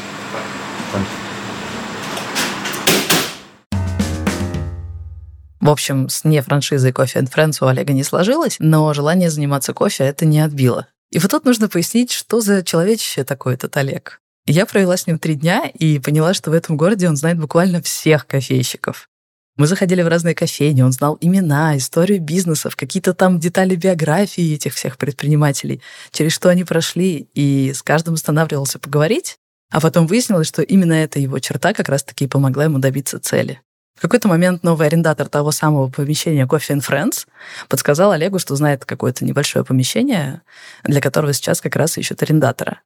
В 5.61 5.69
общем, 5.69 6.09
с 6.09 6.25
не 6.25 6.41
франшизой 6.41 6.91
Coffee 6.91 7.23
and 7.23 7.31
Friends 7.33 7.59
у 7.61 7.67
Олега 7.67 7.93
не 7.93 8.03
сложилось, 8.03 8.57
но 8.59 8.93
желание 8.93 9.29
заниматься 9.29 9.73
кофе 9.73 10.03
это 10.03 10.25
не 10.25 10.41
отбило. 10.41 10.87
И 11.13 11.19
вот 11.19 11.29
тут 11.29 11.45
нужно 11.45 11.69
пояснить, 11.69 12.11
что 12.11 12.41
за 12.41 12.63
человечище 12.63 13.23
такой 13.23 13.53
этот 13.53 13.77
Олег. 13.77 14.19
Я 14.47 14.65
провела 14.65 14.97
с 14.97 15.05
ним 15.05 15.19
три 15.19 15.35
дня 15.35 15.69
и 15.71 15.99
поняла, 15.99 16.33
что 16.33 16.49
в 16.49 16.55
этом 16.55 16.75
городе 16.75 17.07
он 17.07 17.15
знает 17.15 17.39
буквально 17.39 17.83
всех 17.83 18.25
кофейщиков. 18.25 19.09
Мы 19.55 19.67
заходили 19.67 20.01
в 20.01 20.07
разные 20.07 20.33
кофейни, 20.33 20.81
он 20.81 20.91
знал 20.91 21.19
имена, 21.21 21.77
историю 21.77 22.19
бизнесов, 22.19 22.75
какие-то 22.75 23.13
там 23.13 23.39
детали 23.39 23.75
биографии 23.75 24.55
этих 24.55 24.73
всех 24.73 24.97
предпринимателей, 24.97 25.83
через 26.09 26.31
что 26.31 26.49
они 26.49 26.63
прошли, 26.63 27.29
и 27.35 27.73
с 27.73 27.83
каждым 27.83 28.15
останавливался 28.15 28.79
поговорить, 28.79 29.37
а 29.69 29.81
потом 29.81 30.07
выяснилось, 30.07 30.47
что 30.47 30.63
именно 30.63 30.93
эта 30.93 31.19
его 31.19 31.37
черта 31.37 31.75
как 31.75 31.89
раз-таки 31.89 32.25
и 32.25 32.27
помогла 32.27 32.63
ему 32.63 32.79
добиться 32.79 33.19
цели. 33.19 33.61
В 33.95 34.01
какой-то 34.01 34.27
момент 34.27 34.63
новый 34.63 34.87
арендатор 34.87 35.29
того 35.29 35.51
самого 35.51 35.89
помещения 35.89 36.45
Coffee 36.45 36.77
and 36.77 36.87
Friends 36.87 37.27
подсказал 37.69 38.11
Олегу, 38.11 38.39
что 38.39 38.55
знает 38.55 38.85
какое-то 38.85 39.23
небольшое 39.23 39.63
помещение, 39.63 40.41
для 40.83 40.99
которого 40.99 41.33
сейчас 41.33 41.61
как 41.61 41.75
раз 41.75 41.97
ищут 41.97 42.21
арендатора. 42.23 42.81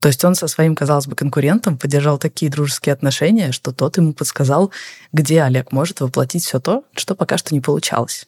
То 0.00 0.08
есть 0.08 0.24
он 0.24 0.34
со 0.34 0.46
своим, 0.46 0.76
казалось 0.76 1.06
бы, 1.06 1.16
конкурентом 1.16 1.76
поддержал 1.76 2.18
такие 2.18 2.50
дружеские 2.50 2.92
отношения, 2.92 3.50
что 3.50 3.72
тот 3.72 3.96
ему 3.96 4.12
подсказал, 4.12 4.72
где 5.12 5.42
Олег 5.42 5.72
может 5.72 6.00
воплотить 6.00 6.44
все 6.44 6.60
то, 6.60 6.84
что 6.94 7.14
пока 7.14 7.36
что 7.36 7.54
не 7.54 7.60
получалось. 7.60 8.26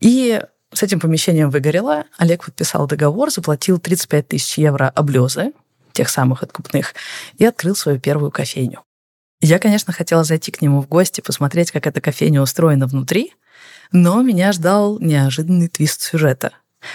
И 0.00 0.42
с 0.72 0.82
этим 0.82 0.98
помещением 0.98 1.50
выгорело. 1.50 2.04
Олег 2.18 2.44
подписал 2.44 2.88
договор, 2.88 3.30
заплатил 3.30 3.78
35 3.78 4.28
тысяч 4.28 4.58
евро 4.58 4.88
облезы, 4.88 5.52
тех 5.92 6.08
самых 6.08 6.42
откупных, 6.42 6.94
и 7.38 7.44
открыл 7.44 7.76
свою 7.76 8.00
первую 8.00 8.32
кофейню. 8.32 8.82
Я, 9.46 9.58
конечно, 9.58 9.92
хотела 9.92 10.24
зайти 10.24 10.50
к 10.50 10.62
нему 10.62 10.80
в 10.80 10.88
гости, 10.88 11.20
посмотреть, 11.20 11.70
как 11.70 11.86
эта 11.86 12.00
кофейня 12.00 12.40
устроена 12.40 12.86
внутри, 12.86 13.34
но 13.92 14.22
меня 14.22 14.52
ждал 14.52 14.98
неожиданный 14.98 15.68
твист 15.68 16.00
сюжета. 16.00 16.52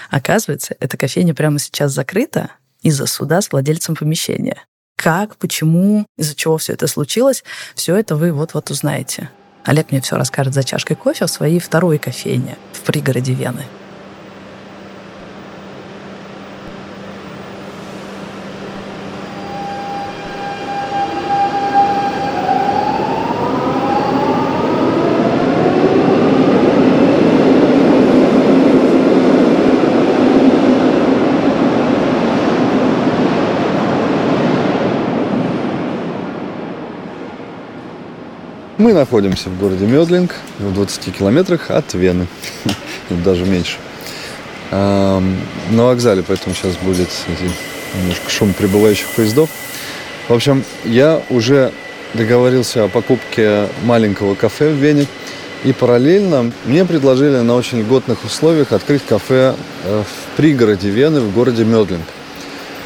Оказывается, 0.09 0.75
эта 0.79 0.97
кофейня 0.97 1.35
прямо 1.35 1.59
сейчас 1.59 1.91
закрыта 1.91 2.49
из-за 2.81 3.05
суда 3.05 3.43
с 3.43 3.51
владельцем 3.51 3.95
помещения. 3.95 4.57
Как, 4.95 5.35
почему, 5.35 6.07
из-за 6.17 6.33
чего 6.33 6.57
все 6.57 6.73
это 6.73 6.87
случилось, 6.87 7.43
все 7.75 7.95
это 7.95 8.15
вы 8.15 8.31
вот-вот 8.31 8.71
узнаете. 8.71 9.29
Олег 9.63 9.91
мне 9.91 10.01
все 10.01 10.15
расскажет 10.15 10.55
за 10.55 10.63
чашкой 10.63 10.95
кофе 10.95 11.27
в 11.27 11.29
своей 11.29 11.59
второй 11.59 11.99
кофейне 11.99 12.57
в 12.73 12.81
пригороде 12.81 13.35
Вены. 13.35 13.65
Мы 38.79 38.93
находимся 38.93 39.49
в 39.49 39.59
городе 39.59 39.85
Медлинг, 39.85 40.35
в 40.57 40.73
20 40.73 41.13
километрах 41.13 41.69
от 41.69 41.93
Вены, 41.93 42.27
даже 43.09 43.43
меньше. 43.43 43.75
На 44.71 45.21
вокзале, 45.69 46.23
поэтому 46.25 46.55
сейчас 46.55 46.77
будет 46.77 47.09
немножко 47.93 48.29
шум 48.29 48.53
прибывающих 48.53 49.07
поездов. 49.09 49.49
В 50.29 50.33
общем, 50.33 50.63
я 50.85 51.21
уже 51.29 51.73
договорился 52.13 52.85
о 52.85 52.87
покупке 52.87 53.67
маленького 53.83 54.35
кафе 54.35 54.69
в 54.69 54.75
Вене. 54.75 55.07
И 55.65 55.73
параллельно 55.73 56.49
мне 56.63 56.85
предложили 56.85 57.39
на 57.39 57.55
очень 57.55 57.81
льготных 57.81 58.23
условиях 58.23 58.71
открыть 58.71 59.01
кафе 59.05 59.55
э, 59.83 60.03
в 60.03 60.37
пригороде 60.37 60.89
Вены, 60.89 61.19
в 61.19 61.33
городе 61.33 61.65
Медлинг. 61.65 62.05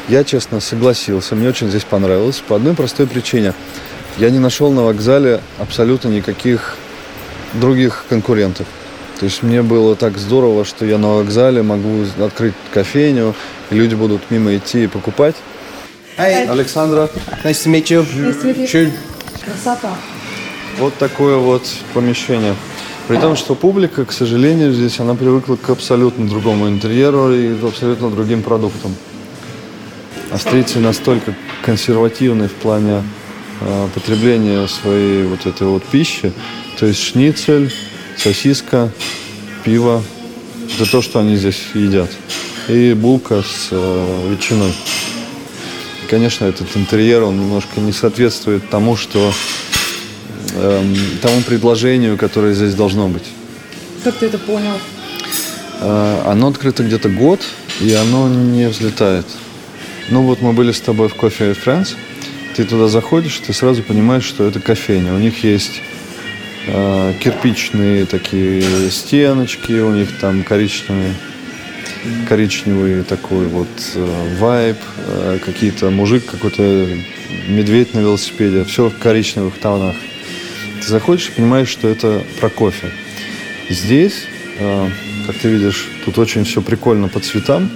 Я, 0.08 0.24
честно, 0.24 0.58
согласился. 0.58 1.36
Мне 1.36 1.50
очень 1.50 1.68
здесь 1.68 1.84
понравилось. 1.84 2.42
По 2.48 2.56
одной 2.56 2.74
простой 2.74 3.06
причине. 3.06 3.54
Я 4.18 4.30
не 4.30 4.38
нашел 4.38 4.70
на 4.70 4.84
вокзале 4.84 5.40
абсолютно 5.58 6.08
никаких 6.08 6.76
других 7.54 8.04
конкурентов. 8.08 8.66
То 9.18 9.26
есть 9.26 9.42
мне 9.42 9.62
было 9.62 9.96
так 9.96 10.18
здорово, 10.18 10.64
что 10.64 10.84
я 10.84 10.98
на 10.98 11.14
вокзале 11.14 11.62
могу 11.62 12.04
открыть 12.20 12.54
кофейню, 12.72 13.34
и 13.70 13.74
люди 13.74 13.94
будут 13.94 14.30
мимо 14.30 14.56
идти 14.56 14.84
и 14.84 14.86
покупать. 14.86 15.34
Hey, 16.16 16.48
Александра, 16.48 17.10
nice 17.42 17.64
to 17.64 17.72
meet 17.72 17.86
you. 17.86 18.06
Schön. 18.66 18.92
вот 20.78 20.94
такое 20.94 21.36
вот 21.36 21.62
помещение. 21.92 22.54
При 23.08 23.16
том, 23.16 23.36
что 23.36 23.54
публика, 23.54 24.04
к 24.04 24.12
сожалению, 24.12 24.72
здесь 24.72 24.98
она 25.00 25.14
привыкла 25.14 25.56
к 25.56 25.68
абсолютно 25.70 26.28
другому 26.28 26.68
интерьеру 26.68 27.32
и 27.32 27.54
к 27.54 27.64
абсолютно 27.64 28.10
другим 28.10 28.42
продуктам. 28.42 28.94
Австрийцы 30.30 30.78
настолько 30.78 31.34
консервативны 31.64 32.48
в 32.48 32.54
плане 32.54 33.02
э, 33.60 33.88
потребления 33.94 34.66
своей 34.68 35.24
вот 35.24 35.46
этой 35.46 35.66
вот 35.66 35.84
пищи. 35.84 36.32
То 36.78 36.86
есть 36.86 37.00
шницель, 37.00 37.72
сосиска, 38.16 38.90
пиво. 39.64 40.02
Это 40.74 40.90
то, 40.90 41.02
что 41.02 41.20
они 41.20 41.36
здесь 41.36 41.60
едят. 41.74 42.10
И 42.68 42.94
булка 42.94 43.42
с 43.42 43.68
э, 43.70 44.28
ветчиной. 44.30 44.72
И, 46.02 46.06
конечно, 46.08 46.44
этот 46.44 46.76
интерьер, 46.76 47.22
он 47.22 47.38
немножко 47.40 47.80
не 47.80 47.92
соответствует 47.92 48.68
тому, 48.70 48.96
что 48.96 49.32
эм, 50.54 50.96
тому 51.22 51.42
предложению, 51.42 52.16
которое 52.16 52.54
здесь 52.54 52.74
должно 52.74 53.08
быть. 53.08 53.24
Как 54.02 54.14
ты 54.16 54.26
это 54.26 54.38
понял? 54.38 54.78
э, 55.80 56.22
оно 56.26 56.48
открыто 56.48 56.82
где-то 56.82 57.08
год, 57.08 57.40
и 57.80 57.92
оно 57.92 58.28
не 58.28 58.68
взлетает. 58.68 59.26
Ну 60.10 60.22
вот 60.22 60.40
мы 60.40 60.52
были 60.52 60.72
с 60.72 60.80
тобой 60.80 61.08
в 61.08 61.14
кофе 61.14 61.52
Friends, 61.52 61.94
ты 62.56 62.64
туда 62.64 62.88
заходишь, 62.88 63.38
ты 63.38 63.52
сразу 63.52 63.82
понимаешь, 63.82 64.24
что 64.24 64.44
это 64.44 64.60
кофейня. 64.60 65.14
У 65.14 65.18
них 65.18 65.42
есть 65.44 65.82
э, 66.66 67.14
кирпичные 67.20 68.06
такие 68.06 68.90
стеночки, 68.90 69.72
у 69.72 69.92
них 69.92 70.18
там 70.20 70.42
коричневые 70.44 71.14
коричневый 72.28 73.02
такой 73.02 73.46
вот 73.46 73.68
э, 73.94 74.36
вайб, 74.38 74.76
э, 74.96 75.38
какие-то 75.44 75.90
мужик 75.90 76.26
какой-то 76.26 76.88
медведь 77.48 77.94
на 77.94 78.00
велосипеде, 78.00 78.64
все 78.64 78.88
в 78.88 78.98
коричневых 78.98 79.58
тонах. 79.58 79.96
Ты 80.80 80.86
заходишь 80.86 81.28
и 81.28 81.32
понимаешь, 81.32 81.68
что 81.68 81.88
это 81.88 82.22
про 82.40 82.50
кофе. 82.50 82.90
Здесь, 83.70 84.26
э, 84.58 84.88
как 85.26 85.36
ты 85.36 85.48
видишь, 85.48 85.88
тут 86.04 86.18
очень 86.18 86.44
все 86.44 86.60
прикольно 86.60 87.08
по 87.08 87.20
цветам. 87.20 87.70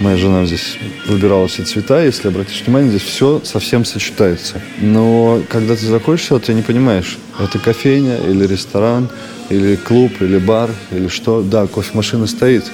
Моя 0.00 0.16
жена 0.16 0.46
здесь 0.46 0.78
выбирала 1.06 1.46
все 1.46 1.62
цвета. 1.62 2.02
Если 2.02 2.28
обратишь 2.28 2.62
внимание, 2.62 2.90
здесь 2.90 3.02
все 3.02 3.42
совсем 3.44 3.84
сочетается. 3.84 4.62
Но 4.80 5.42
когда 5.50 5.76
ты 5.76 5.84
заходишь 5.84 6.24
сюда, 6.24 6.40
ты 6.40 6.54
не 6.54 6.62
понимаешь, 6.62 7.18
это 7.38 7.58
кофейня 7.58 8.16
или 8.16 8.46
ресторан, 8.46 9.10
или 9.50 9.76
клуб, 9.76 10.12
или 10.20 10.38
бар, 10.38 10.70
или 10.90 11.08
что. 11.08 11.42
Да, 11.42 11.66
кофемашина 11.66 12.26
стоит. 12.26 12.64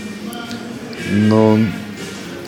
Но 1.10 1.58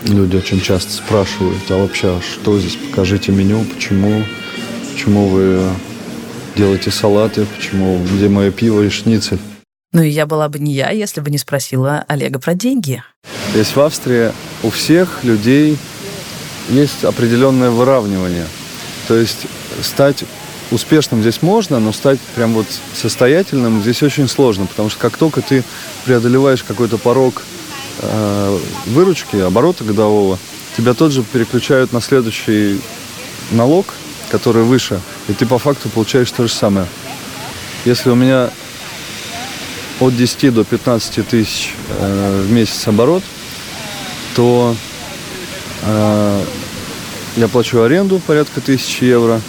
люди 0.06 0.36
очень 0.36 0.60
часто 0.60 0.92
спрашивают, 0.92 1.58
а 1.70 1.78
вообще, 1.78 2.16
а 2.16 2.20
что 2.22 2.60
здесь, 2.60 2.76
покажите 2.76 3.32
меню, 3.32 3.64
почему, 3.64 4.22
почему 4.92 5.26
вы 5.26 5.60
делаете 6.56 6.92
салаты, 6.92 7.46
почему, 7.56 8.00
где 8.14 8.28
мое 8.28 8.52
пиво 8.52 8.82
и 8.82 8.90
шницель. 8.90 9.40
Ну 9.92 10.02
и 10.02 10.08
я 10.08 10.26
была 10.26 10.48
бы 10.48 10.60
не 10.60 10.72
я, 10.72 10.90
если 10.90 11.20
бы 11.20 11.30
не 11.30 11.38
спросила 11.38 12.04
Олега 12.06 12.38
про 12.38 12.54
деньги. 12.54 13.02
Здесь 13.52 13.74
в 13.74 13.80
Австрии 13.80 14.30
у 14.62 14.70
всех 14.70 15.24
людей 15.24 15.78
есть 16.68 17.04
определенное 17.04 17.70
выравнивание. 17.70 18.46
То 19.06 19.14
есть 19.14 19.46
стать 19.82 20.24
успешным 20.70 21.22
здесь 21.22 21.40
можно, 21.42 21.78
но 21.80 21.92
стать 21.92 22.20
прям 22.34 22.52
вот 22.52 22.66
состоятельным 22.94 23.80
здесь 23.80 24.02
очень 24.02 24.28
сложно, 24.28 24.66
потому 24.66 24.90
что 24.90 24.98
как 24.98 25.16
только 25.16 25.40
ты 25.40 25.64
преодолеваешь 26.04 26.62
какой-то 26.62 26.98
порог 26.98 27.42
э, 28.00 28.58
выручки, 28.86 29.36
оборота 29.36 29.84
годового, 29.84 30.38
тебя 30.76 30.94
тут 30.94 31.12
же 31.12 31.22
переключают 31.22 31.92
на 31.92 32.00
следующий 32.00 32.80
налог, 33.50 33.94
который 34.30 34.62
выше, 34.62 35.00
и 35.28 35.32
ты 35.32 35.46
по 35.46 35.58
факту 35.58 35.88
получаешь 35.88 36.30
то 36.30 36.46
же 36.46 36.52
самое. 36.52 36.86
Если 37.86 38.10
у 38.10 38.14
меня 38.14 38.50
от 40.00 40.14
10 40.14 40.52
до 40.52 40.64
15 40.64 41.26
тысяч 41.26 41.74
э, 41.98 42.42
в 42.46 42.52
месяц 42.52 42.86
оборот, 42.86 43.22
то 44.38 44.76
э, 45.82 46.44
я 47.38 47.48
плачу 47.48 47.82
аренду 47.82 48.20
порядка 48.24 48.60
тысячи 48.60 49.02
евро, 49.02 49.40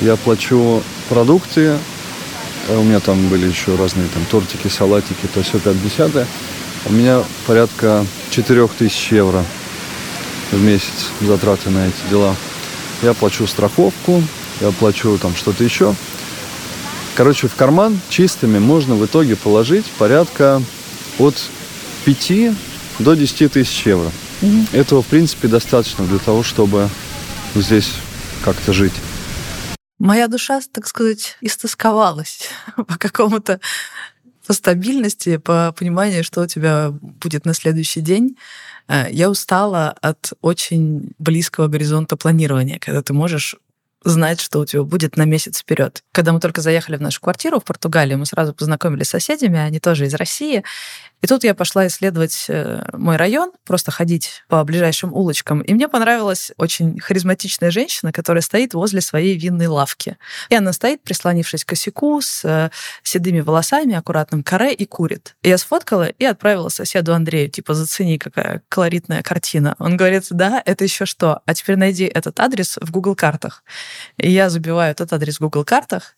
я 0.00 0.16
плачу 0.16 0.82
продукты, 1.10 1.76
э, 2.68 2.76
у 2.78 2.82
меня 2.84 3.00
там 3.00 3.28
были 3.28 3.46
еще 3.46 3.76
разные 3.76 4.08
там 4.08 4.24
тортики, 4.30 4.68
салатики, 4.68 5.26
то 5.34 5.42
все 5.42 5.58
5 5.58 6.26
у 6.86 6.92
меня 6.94 7.22
порядка 7.46 8.06
4000 8.30 9.12
евро 9.12 9.44
в 10.52 10.62
месяц 10.62 11.10
затраты 11.20 11.68
на 11.68 11.86
эти 11.86 12.08
дела. 12.08 12.34
Я 13.02 13.12
плачу 13.12 13.46
страховку, 13.46 14.22
я 14.62 14.70
плачу 14.70 15.18
там 15.18 15.36
что-то 15.36 15.62
еще. 15.64 15.94
Короче, 17.14 17.48
в 17.48 17.56
карман 17.56 18.00
чистыми 18.08 18.58
можно 18.58 18.94
в 18.94 19.04
итоге 19.04 19.36
положить 19.36 19.84
порядка 19.98 20.62
от 21.18 21.34
5 22.06 22.54
до 22.98 23.14
10 23.14 23.52
тысяч 23.52 23.86
евро. 23.86 24.10
Mm-hmm. 24.40 24.76
Этого, 24.76 25.02
в 25.02 25.06
принципе, 25.06 25.48
достаточно 25.48 26.06
для 26.06 26.18
того, 26.18 26.42
чтобы 26.42 26.88
здесь 27.54 27.92
как-то 28.44 28.72
жить. 28.72 28.94
Моя 29.98 30.28
душа, 30.28 30.60
так 30.72 30.86
сказать, 30.86 31.36
истосковалась 31.40 32.48
по 32.76 32.98
какому-то 32.98 33.60
по 34.46 34.52
стабильности, 34.52 35.38
по 35.38 35.72
пониманию, 35.72 36.22
что 36.22 36.42
у 36.42 36.46
тебя 36.46 36.90
будет 36.90 37.46
на 37.46 37.54
следующий 37.54 38.00
день. 38.00 38.36
Э, 38.88 39.06
я 39.10 39.30
устала 39.30 39.90
от 40.02 40.32
очень 40.42 41.12
близкого 41.18 41.68
горизонта 41.68 42.16
планирования, 42.16 42.78
когда 42.78 43.02
ты 43.02 43.14
можешь 43.14 43.56
знать, 44.04 44.40
что 44.40 44.60
у 44.60 44.66
тебя 44.66 44.82
будет 44.82 45.16
на 45.16 45.24
месяц 45.24 45.60
вперед. 45.60 46.04
Когда 46.12 46.32
мы 46.32 46.40
только 46.40 46.60
заехали 46.60 46.96
в 46.96 47.00
нашу 47.00 47.20
квартиру 47.20 47.58
в 47.58 47.64
Португалии, 47.64 48.14
мы 48.14 48.26
сразу 48.26 48.52
познакомились 48.52 49.06
с 49.06 49.10
соседями, 49.10 49.58
они 49.58 49.80
тоже 49.80 50.04
из 50.04 50.14
России. 50.14 50.62
И 51.24 51.26
тут 51.26 51.42
я 51.42 51.54
пошла 51.54 51.86
исследовать 51.86 52.44
э, 52.48 52.84
мой 52.92 53.16
район, 53.16 53.50
просто 53.64 53.90
ходить 53.90 54.44
по 54.46 54.62
ближайшим 54.62 55.10
улочкам. 55.14 55.62
И 55.62 55.72
мне 55.72 55.88
понравилась 55.88 56.52
очень 56.58 57.00
харизматичная 57.00 57.70
женщина, 57.70 58.12
которая 58.12 58.42
стоит 58.42 58.74
возле 58.74 59.00
своей 59.00 59.38
винной 59.38 59.68
лавки. 59.68 60.18
И 60.50 60.54
она 60.54 60.74
стоит, 60.74 61.02
прислонившись 61.02 61.64
к 61.64 61.70
косяку, 61.70 62.20
с 62.20 62.44
э, 62.44 62.68
седыми 63.02 63.40
волосами, 63.40 63.94
аккуратным 63.94 64.42
каре 64.42 64.74
и 64.74 64.84
курит. 64.84 65.34
И 65.40 65.48
я 65.48 65.56
сфоткала 65.56 66.08
и 66.08 66.26
отправила 66.26 66.68
соседу 66.68 67.14
Андрею, 67.14 67.48
типа, 67.48 67.72
зацени, 67.72 68.18
какая 68.18 68.60
колоритная 68.68 69.22
картина. 69.22 69.76
Он 69.78 69.96
говорит, 69.96 70.26
да, 70.28 70.62
это 70.62 70.84
еще 70.84 71.06
что? 71.06 71.40
А 71.46 71.54
теперь 71.54 71.76
найди 71.76 72.04
этот 72.04 72.38
адрес 72.38 72.76
в 72.78 72.90
Google 72.90 73.14
картах. 73.14 73.64
И 74.18 74.30
я 74.30 74.50
забиваю 74.50 74.90
этот 74.90 75.10
адрес 75.10 75.36
в 75.36 75.40
Google 75.40 75.64
картах, 75.64 76.16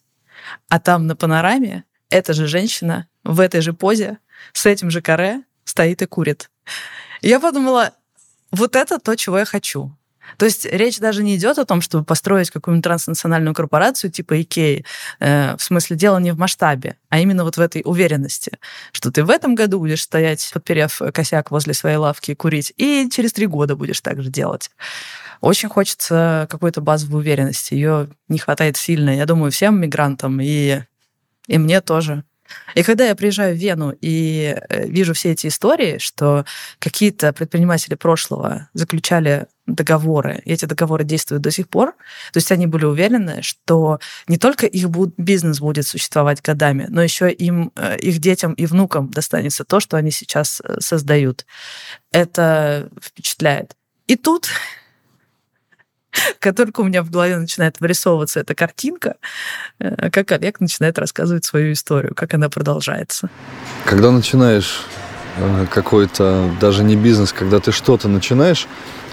а 0.69 0.81
там 0.81 1.07
на 1.07 1.15
панораме 1.15 1.85
эта 2.11 2.33
же 2.33 2.49
женщина 2.49 3.07
в 3.23 3.39
этой 3.39 3.61
же 3.61 3.73
позе 3.73 4.19
с 4.53 4.67
этим 4.67 4.91
же 4.91 5.01
каре 5.01 5.43
стоит 5.65 6.03
и 6.03 6.07
курит. 6.07 6.51
я 7.23 7.41
подумала, 7.41 7.93
вот 8.51 8.77
это 8.77 8.99
то, 8.99 9.17
чего 9.17 9.39
я 9.39 9.45
хочу. 9.45 9.93
То 10.39 10.45
есть 10.45 10.65
речь 10.65 10.99
даже 10.99 11.23
не 11.23 11.37
идет 11.37 11.59
о 11.59 11.65
том, 11.65 11.81
чтобы 11.81 12.05
построить 12.05 12.51
какую-нибудь 12.51 12.85
транснациональную 12.85 13.55
корпорацию 13.55 14.11
типа 14.11 14.43
Икеи. 14.43 14.85
Э, 15.21 15.57
в 15.57 15.63
смысле, 15.63 15.97
дело 15.97 16.19
не 16.19 16.33
в 16.33 16.39
масштабе, 16.39 16.97
а 17.09 17.21
именно 17.21 17.45
вот 17.45 17.57
в 17.57 17.61
этой 17.61 17.83
уверенности, 17.85 18.59
что 18.93 19.11
ты 19.11 19.25
в 19.25 19.31
этом 19.31 19.55
году 19.55 19.79
будешь 19.79 20.03
стоять, 20.03 20.51
подперев 20.53 21.01
косяк 21.15 21.51
возле 21.51 21.75
своей 21.75 21.97
лавки 21.97 22.33
и 22.33 22.35
курить, 22.35 22.73
и 22.77 23.09
через 23.11 23.33
три 23.33 23.47
года 23.47 23.77
будешь 23.77 24.01
так 24.01 24.23
же 24.23 24.31
делать. 24.31 24.71
Очень 25.41 25.69
хочется 25.69 26.47
какой-то 26.51 26.81
базовой 26.81 27.21
уверенности. 27.21 27.75
Ее 27.75 28.09
не 28.29 28.39
хватает 28.39 28.77
сильно. 28.77 29.15
Я 29.15 29.27
думаю, 29.27 29.53
всем 29.53 29.79
мигрантам, 29.81 30.41
и, 30.41 30.81
и 31.47 31.59
мне 31.59 31.81
тоже. 31.81 32.25
И 32.75 32.83
когда 32.83 33.07
я 33.07 33.15
приезжаю 33.15 33.55
в 33.55 33.59
Вену 33.59 33.95
и 34.01 34.57
э, 34.69 34.87
вижу 34.87 35.15
все 35.15 35.33
эти 35.33 35.47
истории, 35.47 35.99
что 35.99 36.45
какие-то 36.79 37.33
предприниматели 37.33 37.95
прошлого 37.95 38.69
заключали 38.75 39.47
договоры, 39.67 40.43
и 40.45 40.53
эти 40.53 40.65
договоры 40.65 41.05
действуют 41.05 41.43
до 41.43 41.51
сих 41.51 41.69
пор, 41.69 41.95
то 42.33 42.37
есть 42.37 42.53
они 42.53 42.67
были 42.67 42.85
уверены, 42.85 43.43
что 43.43 43.99
не 44.29 44.39
только 44.39 44.67
их 44.67 44.89
бизнес 45.17 45.61
будет 45.61 45.87
существовать 45.87 46.43
годами, 46.43 46.87
но 46.89 47.03
еще 47.03 47.31
им, 47.31 47.73
э, 47.77 47.99
их 47.99 48.19
детям 48.19 48.53
и 48.53 48.67
внукам 48.67 49.11
достанется 49.11 49.65
то, 49.65 49.81
что 49.81 49.97
они 49.97 50.11
сейчас 50.11 50.61
э, 50.63 50.81
создают. 50.81 51.47
Это 52.13 52.89
впечатляет. 53.03 53.77
И 54.07 54.17
тут 54.17 54.49
как 56.41 56.57
только 56.57 56.81
у 56.81 56.85
меня 56.85 57.03
в 57.03 57.11
голове 57.11 57.37
начинает 57.37 57.81
вырисовываться 57.81 58.41
эта 58.41 58.55
картинка, 58.55 59.17
э, 59.79 60.11
как 60.11 60.33
Олег 60.33 60.61
начинает 60.61 60.99
рассказывать 60.99 61.45
свою 61.45 61.73
историю, 61.73 62.15
как 62.15 62.35
она 62.35 62.49
продолжается. 62.49 63.29
Когда 63.85 64.11
начинаешь 64.11 64.83
э, 65.37 65.67
какой-то, 65.71 66.51
даже 66.61 66.85
не 66.85 66.97
бизнес, 66.97 67.33
когда 67.33 67.61
ты 67.61 67.73
что-то 67.73 68.09
начинаешь, 68.09 68.67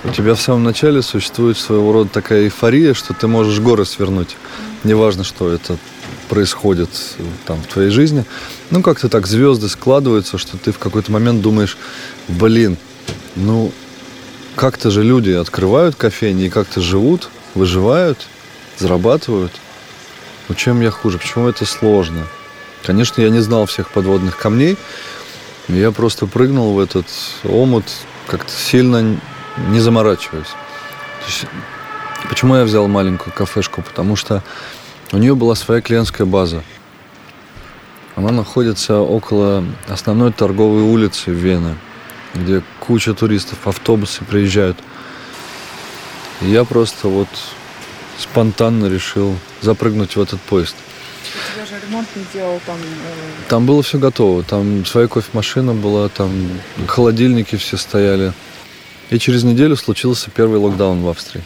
у 0.03 0.09
тебя 0.09 0.35
в 0.35 0.41
самом 0.41 0.63
начале 0.63 1.01
существует 1.01 1.57
своего 1.57 1.93
рода 1.93 2.09
такая 2.09 2.43
эйфория, 2.43 2.93
что 2.93 3.13
ты 3.13 3.27
можешь 3.27 3.59
горы 3.59 3.85
свернуть. 3.85 4.35
Неважно, 4.83 5.23
что 5.23 5.49
это 5.51 5.77
происходит 6.29 6.89
э, 7.19 7.23
там 7.45 7.61
в 7.61 7.67
твоей 7.67 7.89
жизни. 7.89 8.25
Ну, 8.69 8.81
как-то 8.81 9.07
так 9.07 9.27
звезды 9.27 9.69
складываются, 9.69 10.37
что 10.37 10.57
ты 10.57 10.71
в 10.71 10.79
какой-то 10.79 11.11
момент 11.11 11.41
думаешь, 11.41 11.77
блин, 12.27 12.77
ну, 13.35 13.71
как-то 14.55 14.91
же 14.91 15.03
люди 15.03 15.31
открывают 15.31 15.95
кофейни 15.95 16.45
и 16.45 16.49
как-то 16.49 16.81
живут, 16.81 17.29
выживают, 17.55 18.27
зарабатывают. 18.77 19.51
Ну 20.47 20.55
чем 20.55 20.81
я 20.81 20.91
хуже? 20.91 21.17
Почему 21.17 21.47
это 21.47 21.65
сложно? 21.65 22.27
Конечно, 22.83 23.21
я 23.21 23.29
не 23.29 23.39
знал 23.39 23.65
всех 23.65 23.89
подводных 23.89 24.37
камней. 24.37 24.77
Я 25.67 25.91
просто 25.91 26.27
прыгнул 26.27 26.73
в 26.73 26.79
этот 26.79 27.05
омут, 27.43 27.85
как-то 28.27 28.51
сильно 28.51 29.17
не 29.69 29.79
заморачиваясь. 29.79 30.47
Есть, 31.25 31.45
почему 32.27 32.55
я 32.55 32.63
взял 32.63 32.87
маленькую 32.87 33.33
кафешку? 33.33 33.81
Потому 33.81 34.15
что 34.15 34.43
у 35.11 35.17
нее 35.17 35.35
была 35.35 35.55
своя 35.55 35.81
клиентская 35.81 36.27
база. 36.27 36.63
Она 38.15 38.31
находится 38.31 38.99
около 38.99 39.63
основной 39.87 40.31
торговой 40.33 40.81
улицы 40.81 41.31
в 41.31 41.35
Вене 41.35 41.75
где 42.33 42.63
куча 42.79 43.13
туристов, 43.13 43.67
автобусы 43.67 44.23
приезжают. 44.23 44.77
И 46.41 46.49
я 46.49 46.63
просто 46.63 47.07
вот 47.07 47.27
спонтанно 48.17 48.87
решил 48.87 49.35
запрыгнуть 49.61 50.15
в 50.15 50.21
этот 50.21 50.41
поезд. 50.41 50.75
У 51.23 51.55
тебя 51.55 51.65
же 51.65 51.85
ремонт 51.85 52.07
не 52.15 52.25
делал 52.33 52.59
там? 52.65 52.77
Э... 52.77 53.49
Там 53.49 53.65
было 53.65 53.81
все 53.81 53.97
готово. 53.97 54.43
Там 54.43 54.85
своя 54.85 55.07
кофемашина 55.07 55.73
была, 55.73 56.09
там 56.09 56.31
холодильники 56.87 57.55
все 57.55 57.77
стояли. 57.77 58.33
И 59.09 59.19
через 59.19 59.43
неделю 59.43 59.75
случился 59.75 60.31
первый 60.31 60.59
локдаун 60.59 61.01
в 61.01 61.09
Австрии. 61.09 61.43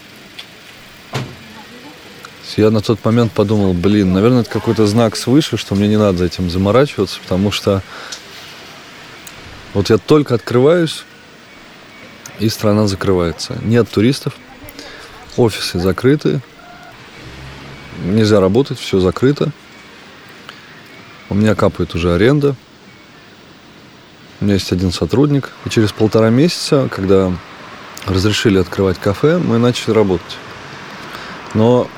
Я 2.55 2.71
на 2.71 2.81
тот 2.81 3.03
момент 3.05 3.33
подумал, 3.33 3.73
блин, 3.73 4.13
наверное, 4.13 4.41
это 4.41 4.49
какой-то 4.49 4.87
знак 4.87 5.15
свыше, 5.15 5.57
что 5.57 5.75
мне 5.75 5.87
не 5.87 5.97
надо 5.97 6.25
этим 6.25 6.49
заморачиваться, 6.49 7.19
потому 7.21 7.51
что 7.51 7.83
вот 9.73 9.89
я 9.89 9.97
только 9.97 10.35
открываюсь, 10.35 11.03
и 12.39 12.49
страна 12.49 12.87
закрывается. 12.87 13.57
Нет 13.63 13.89
туристов, 13.89 14.33
офисы 15.37 15.79
закрыты, 15.79 16.41
нельзя 18.03 18.39
работать, 18.39 18.79
все 18.79 18.99
закрыто. 18.99 19.51
У 21.29 21.35
меня 21.35 21.55
капает 21.55 21.93
уже 21.95 22.13
аренда. 22.13 22.55
У 24.39 24.45
меня 24.45 24.53
есть 24.53 24.71
один 24.71 24.91
сотрудник. 24.91 25.51
И 25.65 25.69
через 25.69 25.91
полтора 25.91 26.29
месяца, 26.29 26.87
когда 26.89 27.33
разрешили 28.05 28.59
открывать 28.59 28.97
кафе, 28.97 29.37
мы 29.37 29.57
начали 29.57 29.91
работать. 29.91 30.37
Но 31.53 31.89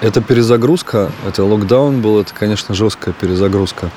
эта 0.00 0.20
перезагрузка, 0.20 1.12
это 1.26 1.44
локдаун 1.44 2.00
был, 2.00 2.20
это, 2.20 2.34
конечно, 2.34 2.74
жесткая 2.74 3.14
перезагрузка. 3.14 3.90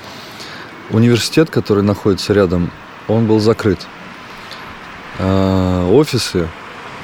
Университет, 0.90 1.50
который 1.50 1.84
находится 1.84 2.34
рядом, 2.34 2.72
он 3.08 3.28
был 3.28 3.40
закрыт. 3.40 3.80
А 5.20 5.90
офисы, 5.90 6.48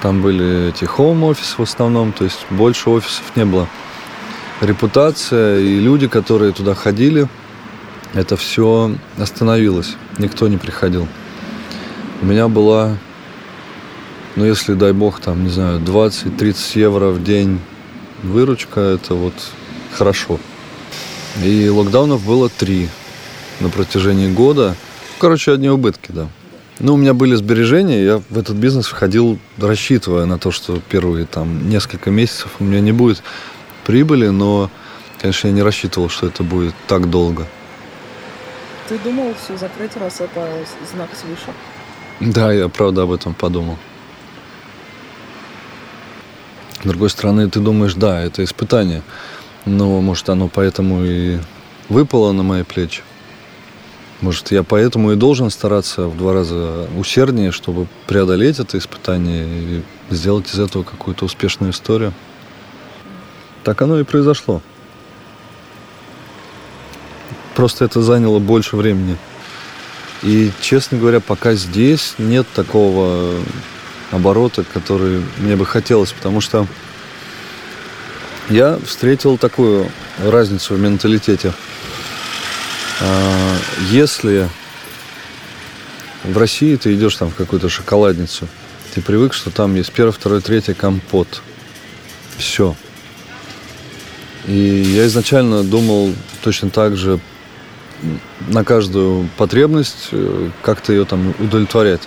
там 0.01 0.21
были 0.21 0.69
эти 0.69 0.85
хоум-офисы 0.85 1.55
в 1.57 1.61
основном, 1.61 2.11
то 2.11 2.23
есть 2.23 2.45
больше 2.49 2.89
офисов 2.89 3.23
не 3.35 3.45
было. 3.45 3.67
Репутация 4.61 5.59
и 5.59 5.79
люди, 5.79 6.07
которые 6.07 6.53
туда 6.53 6.75
ходили, 6.75 7.27
это 8.13 8.37
все 8.37 8.95
остановилось. 9.17 9.95
Никто 10.17 10.47
не 10.47 10.57
приходил. 10.57 11.07
У 12.21 12.25
меня 12.25 12.47
была, 12.47 12.97
ну 14.35 14.45
если, 14.45 14.73
дай 14.73 14.93
бог, 14.93 15.19
там, 15.19 15.43
не 15.43 15.49
знаю, 15.49 15.79
20-30 15.79 16.79
евро 16.79 17.07
в 17.07 17.23
день 17.23 17.59
выручка, 18.21 18.79
это 18.79 19.15
вот 19.15 19.33
хорошо. 19.93 20.39
И 21.43 21.67
локдаунов 21.67 22.23
было 22.25 22.49
три 22.49 22.89
на 23.59 23.69
протяжении 23.69 24.31
года. 24.31 24.75
Короче, 25.23 25.53
одни 25.53 25.69
убытки, 25.69 26.11
да. 26.11 26.27
Ну, 26.79 26.95
у 26.95 26.97
меня 26.97 27.13
были 27.13 27.33
сбережения, 27.35 28.03
я 28.03 28.21
в 28.29 28.37
этот 28.37 28.57
бизнес 28.57 28.87
входил, 28.87 29.39
рассчитывая 29.57 30.25
на 30.25 30.37
то, 30.37 30.51
что 30.51 30.81
первые 30.89 31.25
там 31.25 31.69
несколько 31.69 32.11
месяцев 32.11 32.51
у 32.59 32.65
меня 32.65 32.81
не 32.81 32.91
будет 32.91 33.23
прибыли, 33.85 34.27
но, 34.27 34.69
конечно, 35.21 35.47
я 35.47 35.53
не 35.53 35.61
рассчитывал, 35.61 36.09
что 36.09 36.27
это 36.27 36.43
будет 36.43 36.75
так 36.89 37.09
долго. 37.09 37.47
Ты 38.89 38.99
думал 38.99 39.33
все 39.41 39.57
закрыть, 39.57 39.95
раз 39.95 40.19
это 40.19 40.45
знак 40.91 41.07
свыше? 41.15 41.53
Да, 42.19 42.51
я 42.51 42.67
правда 42.67 43.03
об 43.03 43.13
этом 43.13 43.33
подумал. 43.33 43.77
С 46.81 46.85
другой 46.85 47.09
стороны, 47.09 47.49
ты 47.49 47.61
думаешь, 47.61 47.93
да, 47.93 48.21
это 48.21 48.43
испытание. 48.43 49.03
Но, 49.65 50.01
может, 50.01 50.27
оно 50.27 50.49
поэтому 50.49 51.05
и 51.05 51.39
выпало 51.87 52.33
на 52.33 52.43
мои 52.43 52.63
плечи. 52.63 53.03
Может, 54.23 54.51
я 54.51 54.63
поэтому 54.63 55.11
и 55.11 55.17
должен 55.17 55.49
стараться 55.49 56.07
в 56.07 56.15
два 56.15 56.31
раза 56.31 56.87
усерднее, 56.97 57.51
чтобы 57.51 57.87
преодолеть 58.07 58.57
это 58.57 58.77
испытание 58.77 59.45
и 59.45 59.83
сделать 60.11 60.49
из 60.49 60.59
этого 60.59 60.83
какую-то 60.83 61.25
успешную 61.25 61.73
историю. 61.73 62.13
Так 63.65 63.81
оно 63.81 63.99
и 63.99 64.05
произошло. 64.05 64.61
Просто 67.53 67.83
это 67.83 68.01
заняло 68.01 68.39
больше 68.39 68.77
времени. 68.77 69.17
И, 70.21 70.53
честно 70.61 70.97
говоря, 70.97 71.19
пока 71.19 71.53
здесь 71.55 72.13
нет 72.17 72.47
такого 72.55 73.29
оборота, 74.09 74.63
который 74.63 75.21
мне 75.37 75.57
бы 75.57 75.65
хотелось, 75.65 76.13
потому 76.13 76.39
что 76.39 76.65
я 78.47 78.79
встретил 78.85 79.37
такую 79.37 79.91
разницу 80.23 80.75
в 80.75 80.79
менталитете– 80.79 81.51
если 83.89 84.49
в 86.23 86.37
России 86.37 86.75
ты 86.75 86.93
идешь 86.93 87.15
там 87.15 87.29
в 87.29 87.35
какую-то 87.35 87.69
шоколадницу, 87.69 88.47
ты 88.93 89.01
привык, 89.01 89.33
что 89.33 89.49
там 89.51 89.75
есть 89.75 89.91
первый, 89.91 90.11
второй, 90.11 90.41
третий 90.41 90.73
компот. 90.73 91.41
Все. 92.37 92.75
И 94.45 94.53
я 94.53 95.05
изначально 95.07 95.63
думал 95.63 96.13
точно 96.43 96.69
так 96.69 96.95
же 96.97 97.19
на 98.47 98.63
каждую 98.63 99.29
потребность 99.37 100.09
э, 100.11 100.49
как-то 100.61 100.91
ее 100.91 101.05
там 101.05 101.33
удовлетворять. 101.39 102.01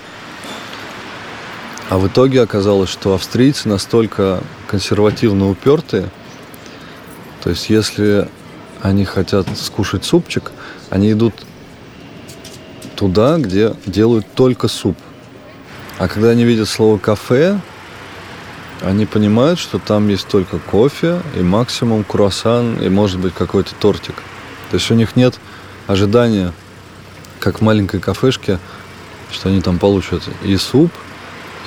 А 1.88 1.98
в 1.98 2.06
итоге 2.08 2.42
оказалось, 2.42 2.90
что 2.90 3.14
австрийцы 3.14 3.68
настолько 3.68 4.42
консервативно 4.66 5.48
упертые, 5.48 6.10
то 7.42 7.50
есть 7.50 7.70
если 7.70 8.28
они 8.82 9.04
хотят 9.04 9.46
скушать 9.56 10.04
супчик, 10.04 10.52
они 10.90 11.12
идут 11.12 11.34
туда, 12.96 13.38
где 13.38 13.74
делают 13.86 14.26
только 14.34 14.68
суп. 14.68 14.96
А 15.98 16.08
когда 16.08 16.30
они 16.30 16.44
видят 16.44 16.68
слово 16.68 16.98
кафе, 16.98 17.60
они 18.82 19.06
понимают, 19.06 19.58
что 19.58 19.78
там 19.78 20.08
есть 20.08 20.28
только 20.28 20.58
кофе 20.58 21.22
и 21.34 21.40
максимум 21.40 22.04
круассан 22.04 22.76
и 22.76 22.88
может 22.88 23.18
быть 23.18 23.34
какой-то 23.34 23.74
тортик. 23.74 24.16
То 24.70 24.76
есть 24.76 24.90
у 24.90 24.94
них 24.94 25.16
нет 25.16 25.38
ожидания, 25.86 26.52
как 27.40 27.60
в 27.60 27.62
маленькой 27.62 28.00
кафешке, 28.00 28.58
что 29.30 29.48
они 29.48 29.62
там 29.62 29.78
получат 29.78 30.22
и 30.42 30.56
суп, 30.56 30.92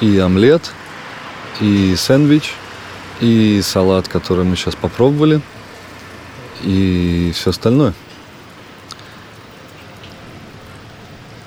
и 0.02 0.18
омлет, 0.18 0.72
и 1.60 1.96
сэндвич, 1.96 2.54
и 3.22 3.62
салат, 3.64 4.08
который 4.08 4.46
мы 4.46 4.56
сейчас 4.56 4.76
попробовали, 4.76 5.42
и 6.64 7.32
все 7.34 7.50
остальное. 7.52 7.94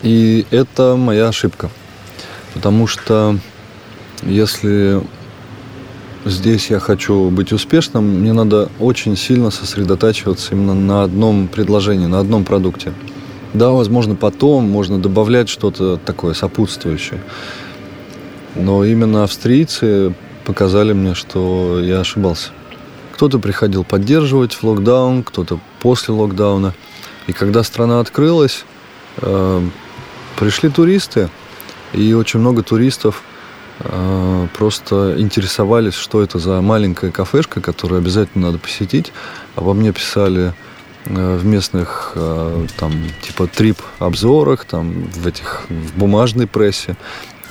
И 0.02 0.46
это 0.50 0.96
моя 0.96 1.28
ошибка. 1.28 1.70
Потому 2.54 2.86
что 2.86 3.38
если 4.22 5.00
здесь 6.24 6.70
я 6.70 6.78
хочу 6.78 7.30
быть 7.30 7.52
успешным, 7.52 8.20
мне 8.20 8.32
надо 8.32 8.68
очень 8.78 9.16
сильно 9.16 9.50
сосредотачиваться 9.50 10.54
именно 10.54 10.74
на 10.74 11.02
одном 11.02 11.48
предложении, 11.48 12.06
на 12.06 12.18
одном 12.18 12.44
продукте. 12.44 12.92
Да, 13.54 13.70
возможно, 13.70 14.14
потом 14.14 14.68
можно 14.68 14.98
добавлять 14.98 15.48
что-то 15.48 15.98
такое 15.98 16.34
сопутствующее. 16.34 17.20
Но 18.54 18.84
именно 18.84 19.24
австрийцы 19.24 20.14
показали 20.44 20.92
мне, 20.92 21.14
что 21.14 21.80
я 21.80 22.00
ошибался. 22.00 22.50
Кто-то 23.12 23.38
приходил 23.38 23.84
поддерживать 23.84 24.54
в 24.54 24.64
локдаун, 24.64 25.22
кто-то 25.22 25.60
после 25.80 26.14
локдауна. 26.14 26.74
И 27.26 27.32
когда 27.32 27.62
страна 27.62 28.00
открылась, 28.00 28.64
э, 29.18 29.68
Пришли 30.36 30.70
туристы, 30.70 31.28
и 31.92 32.14
очень 32.14 32.40
много 32.40 32.62
туристов 32.62 33.22
э, 33.78 34.48
просто 34.56 35.14
интересовались, 35.18 35.94
что 35.94 36.22
это 36.22 36.38
за 36.38 36.60
маленькая 36.60 37.10
кафешка, 37.10 37.60
которую 37.60 37.98
обязательно 37.98 38.46
надо 38.46 38.58
посетить. 38.58 39.12
Обо 39.54 39.74
мне 39.74 39.92
писали 39.92 40.52
э, 41.04 41.36
в 41.36 41.44
местных 41.44 42.12
э, 42.14 42.66
там 42.78 42.92
типа 43.22 43.46
трип-обзорах, 43.46 44.64
там 44.64 45.04
в 45.10 45.26
этих 45.26 45.62
в 45.68 45.98
бумажной 45.98 46.46
прессе. 46.46 46.96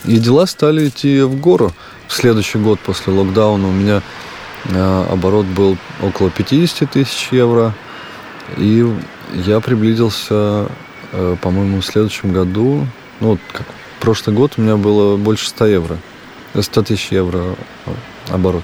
И 0.03 0.17
дела 0.17 0.47
стали 0.47 0.89
идти 0.89 1.21
в 1.21 1.39
гору. 1.39 1.71
В 2.07 2.13
следующий 2.13 2.57
год 2.57 2.79
после 2.79 3.13
локдауна 3.13 3.69
у 3.69 3.71
меня 3.71 4.01
оборот 4.69 5.45
был 5.45 5.77
около 6.01 6.29
50 6.29 6.89
тысяч 6.91 7.29
евро. 7.31 7.73
И 8.57 8.85
я 9.33 9.59
приблизился 9.59 10.67
Э, 11.11 11.35
по-моему, 11.41 11.81
в 11.81 11.85
следующем 11.85 12.31
году, 12.31 12.87
ну, 13.19 13.37
как 13.51 13.65
прошлый 13.99 14.35
год 14.35 14.53
у 14.57 14.61
меня 14.61 14.77
было 14.77 15.17
больше 15.17 15.49
100 15.49 15.65
евро. 15.67 15.97
100 16.59 16.83
тысяч 16.83 17.11
евро 17.11 17.55
оборот. 18.29 18.63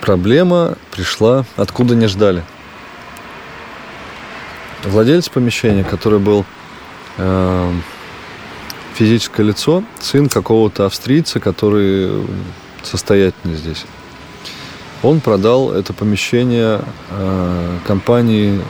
Проблема 0.00 0.76
пришла, 0.92 1.44
откуда 1.56 1.94
не 1.94 2.06
ждали. 2.06 2.42
Владелец 4.84 5.28
помещения, 5.28 5.84
который 5.84 6.18
был 6.18 6.44
э, 7.18 7.72
физическое 8.94 9.42
лицо, 9.42 9.84
сын 10.00 10.28
какого-то 10.28 10.86
австрийца, 10.86 11.40
который 11.40 12.26
состоятельный 12.82 13.56
здесь. 13.56 13.84
Он 15.06 15.20
продал 15.20 15.70
это 15.70 15.92
помещение 15.92 16.80
э, 17.10 17.78
компании 17.86 18.60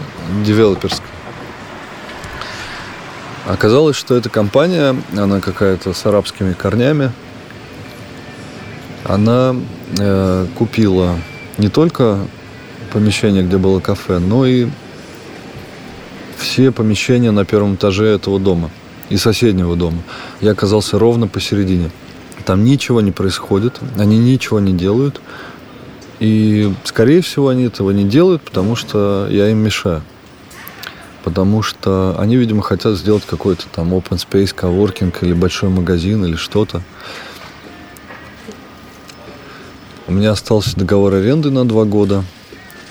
девелоперской. 0.44 1.08
Оказалось, 3.46 3.96
что 3.96 4.14
эта 4.14 4.28
компания, 4.28 4.94
она 5.16 5.40
какая-то 5.40 5.94
с 5.94 6.04
арабскими 6.04 6.52
корнями, 6.52 7.10
она 9.02 9.56
э, 9.98 10.46
купила 10.58 11.14
не 11.56 11.70
только 11.70 12.18
помещение, 12.92 13.42
где 13.42 13.56
было 13.56 13.80
кафе, 13.80 14.18
но 14.18 14.44
и 14.44 14.68
все 16.36 16.70
помещения 16.70 17.30
на 17.30 17.46
первом 17.46 17.76
этаже 17.76 18.08
этого 18.08 18.38
дома 18.38 18.68
и 19.08 19.16
соседнего 19.16 19.74
дома. 19.74 20.02
Я 20.42 20.50
оказался 20.50 20.98
ровно 20.98 21.28
посередине. 21.28 21.90
Там 22.44 22.62
ничего 22.62 23.00
не 23.00 23.10
происходит, 23.10 23.80
они 23.96 24.18
ничего 24.18 24.60
не 24.60 24.74
делают. 24.74 25.22
И, 26.18 26.72
скорее 26.84 27.20
всего, 27.20 27.48
они 27.48 27.64
этого 27.64 27.90
не 27.90 28.04
делают, 28.04 28.42
потому 28.42 28.76
что 28.76 29.26
я 29.30 29.50
им 29.50 29.58
мешаю. 29.58 30.02
Потому 31.24 31.62
что 31.62 32.16
они, 32.18 32.36
видимо, 32.36 32.62
хотят 32.62 32.96
сделать 32.96 33.24
какой-то 33.26 33.64
там 33.68 33.92
open 33.92 34.16
space, 34.16 34.54
коворкинг 34.54 35.22
или 35.22 35.34
большой 35.34 35.68
магазин 35.70 36.24
или 36.24 36.36
что-то. 36.36 36.82
У 40.06 40.12
меня 40.12 40.30
остался 40.30 40.76
договор 40.76 41.14
аренды 41.14 41.50
на 41.50 41.66
два 41.66 41.84
года, 41.84 42.22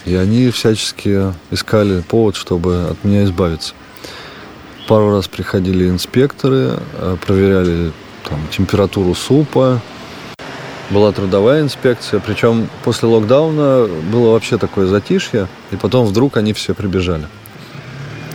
и 0.04 0.14
они 0.16 0.50
всячески 0.50 1.34
искали 1.50 2.02
повод, 2.02 2.36
чтобы 2.36 2.88
от 2.90 3.04
меня 3.06 3.24
избавиться. 3.24 3.74
Пару 4.88 5.12
раз 5.12 5.28
приходили 5.28 5.88
инспекторы, 5.88 6.78
э, 6.94 7.18
проверяли 7.26 7.92
там, 8.30 8.40
температуру 8.52 9.16
супа, 9.16 9.82
была 10.90 11.12
трудовая 11.12 11.62
инспекция, 11.62 12.20
причем 12.20 12.70
после 12.84 13.08
локдауна 13.08 13.88
было 14.12 14.32
вообще 14.32 14.58
такое 14.58 14.88
затишье, 14.88 15.48
и 15.72 15.76
потом 15.76 16.06
вдруг 16.06 16.38
они 16.38 16.54
все 16.54 16.74
прибежали. 16.74 17.28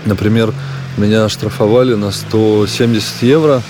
Например, 0.05 0.53
меня 0.97 1.29
штрафовали 1.29 1.95
на 1.95 2.11
170 2.11 3.23
евро, 3.23 3.63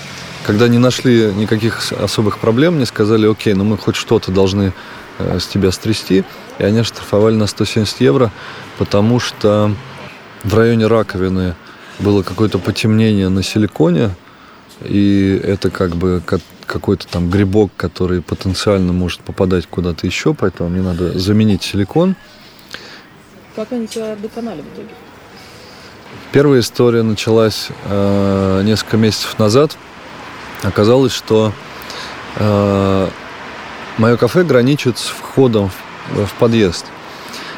когда 0.47 0.69
не 0.69 0.79
нашли 0.79 1.33
никаких 1.35 1.93
особых 1.93 2.39
проблем, 2.39 2.77
мне 2.77 2.87
сказали, 2.87 3.31
окей, 3.31 3.53
ну 3.55 3.65
мы 3.65 3.77
хоть 3.77 3.97
что-то 3.97 4.33
должны 4.33 4.73
э, 5.19 5.39
с 5.39 5.47
тебя 5.47 5.71
стрясти, 5.71 6.25
и 6.59 6.63
они 6.63 6.83
штрафовали 6.83 7.35
на 7.35 7.47
170 7.47 8.01
евро, 8.01 8.33
потому 8.79 9.21
что 9.21 9.75
в 10.43 10.57
районе 10.57 10.87
раковины 10.87 11.55
было 11.99 12.23
какое-то 12.23 12.59
потемнение 12.59 13.29
на 13.29 13.43
силиконе, 13.43 14.15
и 14.83 15.39
это 15.45 15.71
как 15.71 15.97
бы 15.97 16.23
какой-то 16.71 17.09
там 17.09 17.29
грибок, 17.29 17.73
который 17.77 18.23
потенциально 18.23 18.93
может 18.93 19.21
попадать 19.21 19.67
куда-то 19.67 20.07
еще, 20.07 20.35
поэтому 20.35 20.71
мне 20.71 20.83
надо 20.83 21.19
заменить 21.19 21.63
силикон. 21.63 22.15
Как 23.57 23.73
они 23.73 23.89
тебя 23.89 24.17
доконали 24.17 24.63
в 24.63 24.75
итоге? 24.75 24.89
Первая 26.33 26.61
история 26.61 27.03
началась 27.03 27.69
э, 27.87 28.63
несколько 28.65 28.97
месяцев 28.97 29.39
назад. 29.39 29.77
Оказалось, 30.63 31.13
что 31.13 31.53
э, 32.37 33.09
мое 33.99 34.17
кафе 34.17 34.45
граничит 34.45 34.97
с 34.99 35.07
входом 35.07 35.71
в, 36.15 36.27
в 36.27 36.33
подъезд. 36.35 36.87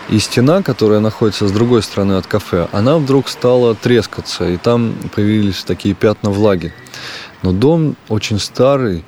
И 0.08 0.18
стена, 0.18 0.62
которая 0.62 1.00
находится 1.00 1.46
с 1.46 1.52
другой 1.52 1.82
стороны 1.82 2.14
от 2.14 2.26
кафе, 2.26 2.68
она 2.72 2.96
вдруг 2.96 3.28
стала 3.28 3.74
трескаться, 3.74 4.48
и 4.48 4.56
там 4.56 4.94
появились 5.14 5.64
такие 5.64 5.94
пятна 5.94 6.30
влаги. 6.30 6.72
Но 7.42 7.52
дом 7.52 7.96
очень 8.08 8.38
старый, 8.38 9.04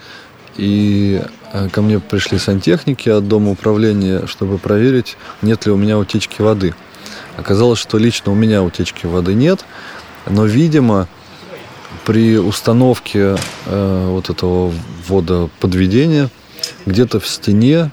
и 0.56 1.22
э, 1.52 1.68
ко 1.70 1.82
мне 1.82 2.00
пришли 2.00 2.38
сантехники 2.38 3.08
от 3.08 3.26
дома 3.28 3.50
управления, 3.52 4.26
чтобы 4.26 4.58
проверить, 4.58 5.16
нет 5.42 5.66
ли 5.66 5.72
у 5.72 5.76
меня 5.76 5.98
утечки 5.98 6.42
воды. 6.42 6.74
Оказалось, 7.36 7.78
что 7.78 7.98
лично 7.98 8.32
у 8.32 8.34
меня 8.34 8.62
утечки 8.62 9.06
воды 9.06 9.34
нет, 9.34 9.64
но, 10.26 10.44
видимо, 10.44 11.08
при 12.04 12.38
установке 12.38 13.36
э, 13.66 14.06
вот 14.10 14.30
этого 14.30 14.72
водоподведения 15.08 16.30
где-то 16.86 17.20
в 17.20 17.26
стене 17.26 17.90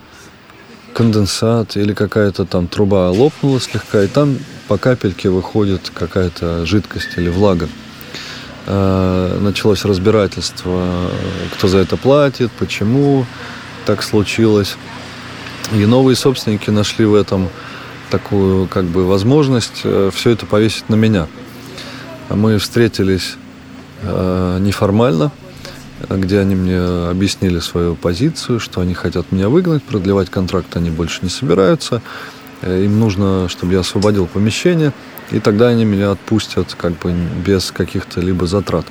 конденсат 0.94 1.78
или 1.78 1.94
какая-то 1.94 2.46
там 2.46 2.68
труба 2.68 3.10
лопнула 3.10 3.60
слегка, 3.60 4.04
и 4.04 4.08
там 4.08 4.38
по 4.68 4.78
капельке 4.78 5.30
выходит 5.30 5.92
какая-то 5.94 6.66
жидкость 6.66 7.10
или 7.18 7.30
влага. 7.30 7.70
Э, 8.68 9.38
началось 9.42 9.86
разбирательство, 9.86 11.10
кто 11.54 11.68
за 11.68 11.80
это 11.80 11.98
платит, 11.98 12.52
почему 12.52 13.26
так 13.86 14.04
случилось. 14.04 14.76
И 15.74 15.86
новые 15.86 16.16
собственники 16.16 16.70
нашли 16.70 17.06
в 17.06 17.16
этом 17.16 17.50
такую 18.10 18.68
как 18.68 18.86
бы 18.86 19.08
возможность 19.08 19.82
э, 19.84 20.12
все 20.14 20.32
это 20.32 20.46
повесить 20.46 20.90
на 20.90 20.96
меня. 20.96 21.28
Мы 22.30 22.60
встретились 22.60 23.36
э, 24.04 24.58
неформально, 24.62 25.32
где 26.08 26.40
они 26.40 26.56
мне 26.56 26.80
объяснили 27.10 27.60
свою 27.60 27.96
позицию, 27.96 28.60
что 28.60 28.82
они 28.82 28.94
хотят 28.94 29.32
меня 29.32 29.50
выгнать, 29.50 29.84
продлевать 29.84 30.30
контракт 30.30 30.76
они 30.76 30.90
больше 30.90 31.20
не 31.22 31.30
собираются. 31.30 32.02
Им 32.62 33.00
нужно, 33.00 33.50
чтобы 33.50 33.74
я 33.74 33.80
освободил 33.80 34.28
помещение– 34.28 34.94
и 35.32 35.40
тогда 35.40 35.68
они 35.68 35.86
меня 35.86 36.12
отпустят 36.12 36.76
как 36.76 36.98
бы 37.00 37.14
без 37.46 37.72
каких-то 37.72 38.20
либо 38.22 38.46
затрат. 38.46 38.86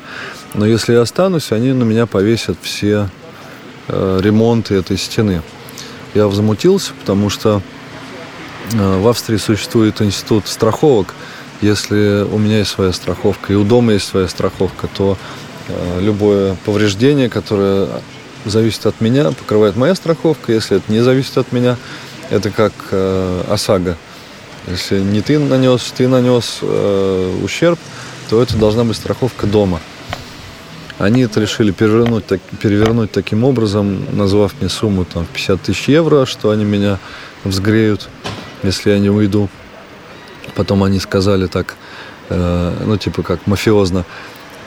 Но 0.55 0.67
если 0.67 0.95
я 0.95 1.03
останусь, 1.03 1.53
они 1.53 1.73
на 1.73 1.85
меня 1.85 2.07
повесят 2.07 2.57
все 2.63 3.09
э, 3.89 4.21
ремонты 4.23 4.75
этой 4.75 4.97
стены. 4.97 5.43
Я 6.15 6.27
возмутился, 6.27 6.93
потому 6.99 7.31
что 7.31 7.63
э, 8.73 8.99
в 9.01 9.07
Австрии 9.07 9.37
существует 9.37 10.01
институт 10.03 10.49
страховок. 10.49 11.15
Если 11.61 12.23
у 12.23 12.39
меня 12.39 12.59
есть 12.59 12.71
своя 12.71 12.93
страховка 12.93 13.53
и 13.53 13.57
у 13.57 13.65
дома 13.65 13.93
есть 13.93 14.09
своя 14.09 14.27
страховка, 14.27 14.89
то 14.89 15.19
э, 15.69 16.01
любое 16.01 16.57
повреждение, 16.65 17.29
которое 17.29 17.89
зависит 18.47 18.87
от 18.87 19.01
меня, 19.03 19.31
покрывает 19.33 19.77
моя 19.77 19.95
страховка. 19.95 20.53
Если 20.53 20.79
это 20.79 20.91
не 20.91 21.01
зависит 21.01 21.37
от 21.37 21.53
меня, 21.53 21.77
это 22.31 22.51
как 22.51 22.73
э, 22.91 23.45
ОСАГО– 23.51 23.99
если 24.71 25.01
не 25.01 25.21
ты 25.21 25.39
нанес, 25.39 25.93
ты 25.97 26.09
нанес 26.09 26.59
э, 26.63 27.41
ущерб, 27.43 27.79
то 28.29 28.43
это 28.43 28.57
должна 28.57 28.85
быть 28.85 28.97
страховка 28.97 29.47
дома. 29.47 29.81
Они 30.99 31.23
это 31.23 31.41
решили 31.41 31.71
перевернуть, 31.71 32.27
так, 32.27 32.41
перевернуть 32.61 33.11
таким 33.11 33.45
образом, 33.45 34.05
назвав 34.13 34.53
мне 34.61 34.69
сумму 34.69 35.05
там, 35.05 35.27
50 35.33 35.63
тысяч 35.63 35.89
евро, 35.89 36.27
что 36.27 36.51
они 36.51 36.65
меня 36.65 36.99
взгреют, 37.45 38.09
если 38.63 38.91
я 38.91 38.99
не 38.99 39.11
уйду. 39.11 39.49
Потом 40.55 40.85
они 40.85 41.01
сказали 41.01 41.47
так, 41.47 41.77
э, 42.29 42.83
ну 42.85 42.97
типа 42.97 43.23
как 43.23 43.47
мафиозно, 43.47 44.05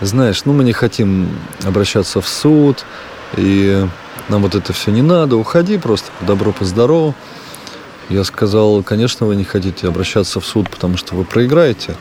знаешь, 0.01 0.43
ну 0.45 0.53
мы 0.53 0.63
не 0.63 0.73
хотим 0.73 1.29
обращаться 1.63 2.19
в 2.19 2.27
суд, 2.27 2.83
и 3.37 3.85
нам 4.27 4.41
вот 4.41 4.55
это 4.55 4.73
все 4.73 4.91
не 4.91 5.01
надо, 5.01 5.37
уходи 5.37 5.77
просто 5.77 6.11
по 6.19 6.25
добру, 6.25 6.51
по. 6.51 7.13
Я 8.09 8.23
сказал, 8.23 8.83
конечно, 8.83 9.25
вы 9.25 9.35
не 9.35 9.43
хотите 9.43 9.87
обращаться 9.87 10.39
в 10.39 10.45
суд, 10.45 10.69
потому 10.69 10.97
что 10.97 11.15
вы 11.15 11.23
проиграете. 11.23 11.95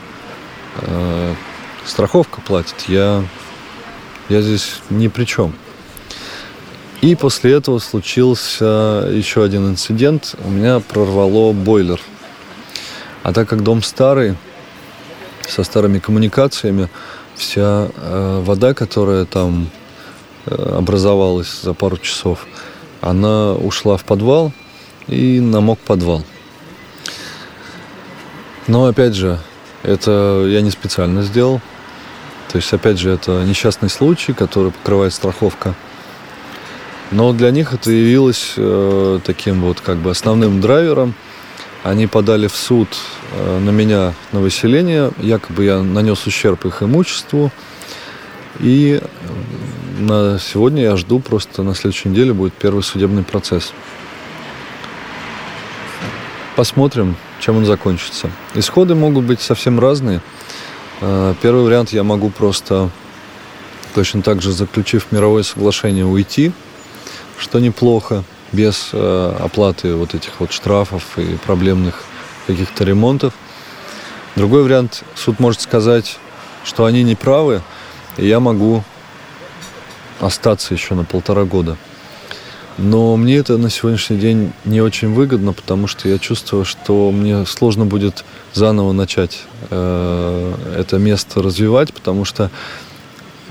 Э, 0.81 1.33
страховка 1.85 2.41
платит. 2.41 2.75
Я, 2.87 3.23
я 4.29 4.41
здесь 4.41 4.81
ни 4.89 5.07
при 5.07 5.25
чем. 5.25 5.53
И 7.01 7.15
после 7.15 7.53
этого 7.53 7.79
случился 7.79 9.09
еще 9.11 9.43
один 9.43 9.67
инцидент. 9.67 10.35
У 10.43 10.49
меня 10.49 10.79
прорвало 10.79 11.51
бойлер. 11.51 11.99
А 13.23 13.33
так 13.33 13.49
как 13.49 13.63
дом 13.63 13.83
старый, 13.83 14.35
со 15.47 15.63
старыми 15.63 15.99
коммуникациями, 15.99 16.89
вся 17.35 17.89
э, 17.95 18.41
вода, 18.43 18.73
которая 18.73 19.25
там 19.25 19.69
э, 20.45 20.75
образовалась 20.77 21.61
за 21.61 21.73
пару 21.73 21.97
часов, 21.97 22.45
она 23.01 23.53
ушла 23.53 23.97
в 23.97 24.03
подвал, 24.03 24.53
и 25.07 25.39
намок 25.39 25.79
подвал. 25.79 26.23
Но 28.67 28.85
опять 28.85 29.13
же, 29.13 29.39
это 29.83 30.45
я 30.47 30.61
не 30.61 30.71
специально 30.71 31.21
сделал. 31.21 31.59
То 32.51 32.57
есть, 32.57 32.71
опять 32.71 32.99
же, 32.99 33.09
это 33.09 33.43
несчастный 33.43 33.89
случай, 33.89 34.33
который 34.33 34.71
покрывает 34.71 35.13
страховка. 35.13 35.73
Но 37.11 37.33
для 37.33 37.51
них 37.51 37.73
это 37.73 37.91
явилось 37.91 38.53
э, 38.57 39.19
таким 39.23 39.61
вот 39.61 39.81
как 39.81 39.97
бы 39.97 40.11
основным 40.11 40.61
драйвером. 40.61 41.13
Они 41.83 42.07
подали 42.07 42.47
в 42.47 42.55
суд 42.55 42.87
э, 43.33 43.59
на 43.59 43.71
меня 43.71 44.13
на 44.31 44.39
выселение. 44.39 45.11
Якобы 45.19 45.65
я 45.65 45.81
нанес 45.81 46.25
ущерб 46.25 46.65
их 46.65 46.81
имуществу. 46.81 47.51
И 48.59 49.01
на 49.99 50.39
сегодня 50.39 50.83
я 50.83 50.95
жду 50.95 51.19
просто 51.19 51.63
на 51.63 51.75
следующей 51.75 52.09
неделе 52.09 52.33
будет 52.33 52.53
первый 52.53 52.83
судебный 52.83 53.23
процесс. 53.23 53.73
Посмотрим, 56.55 57.15
чем 57.39 57.57
он 57.57 57.65
закончится. 57.65 58.29
Исходы 58.53 58.93
могут 58.93 59.25
быть 59.25 59.41
совсем 59.41 59.79
разные. 59.79 60.21
Э, 61.01 61.33
первый 61.41 61.63
вариант 61.63 61.91
я 61.91 62.03
могу 62.03 62.29
просто 62.29 62.91
точно 63.95 64.21
так 64.21 64.41
же, 64.41 64.51
заключив 64.51 65.11
мировое 65.11 65.41
соглашение, 65.41 66.05
уйти, 66.05 66.51
что 67.39 67.59
неплохо, 67.59 68.23
без 68.51 68.91
э, 68.93 69.37
оплаты 69.39 69.95
вот 69.95 70.13
этих 70.13 70.39
вот 70.39 70.51
штрафов 70.51 71.17
и 71.17 71.37
проблемных 71.37 72.03
каких-то 72.45 72.83
ремонтов. 72.83 73.33
Другой 74.35 74.63
вариант, 74.63 75.03
суд 75.15 75.39
может 75.39 75.61
сказать, 75.61 76.19
что 76.63 76.85
они 76.85 77.01
не 77.01 77.15
правы, 77.15 77.63
и 78.17 78.27
я 78.27 78.39
могу 78.39 78.83
остаться 80.19 80.75
еще 80.75 80.93
на 80.93 81.03
полтора 81.03 81.45
года. 81.45 81.77
Но 82.77 83.15
мне 83.17 83.37
это 83.37 83.57
на 83.57 83.69
сегодняшний 83.69 84.17
день 84.17 84.51
не 84.65 84.81
очень 84.81 85.13
выгодно, 85.13 85.53
потому 85.53 85.87
что 85.87 86.09
я 86.09 86.17
чувствую, 86.17 86.65
что 86.65 87.11
мне 87.11 87.45
сложно 87.45 87.85
будет 87.85 88.25
заново 88.53 88.93
начать 88.93 89.43
э, 89.69 90.53
это 90.77 90.97
место 90.97 91.43
развивать, 91.43 91.93
потому 91.93 92.25
что 92.25 92.49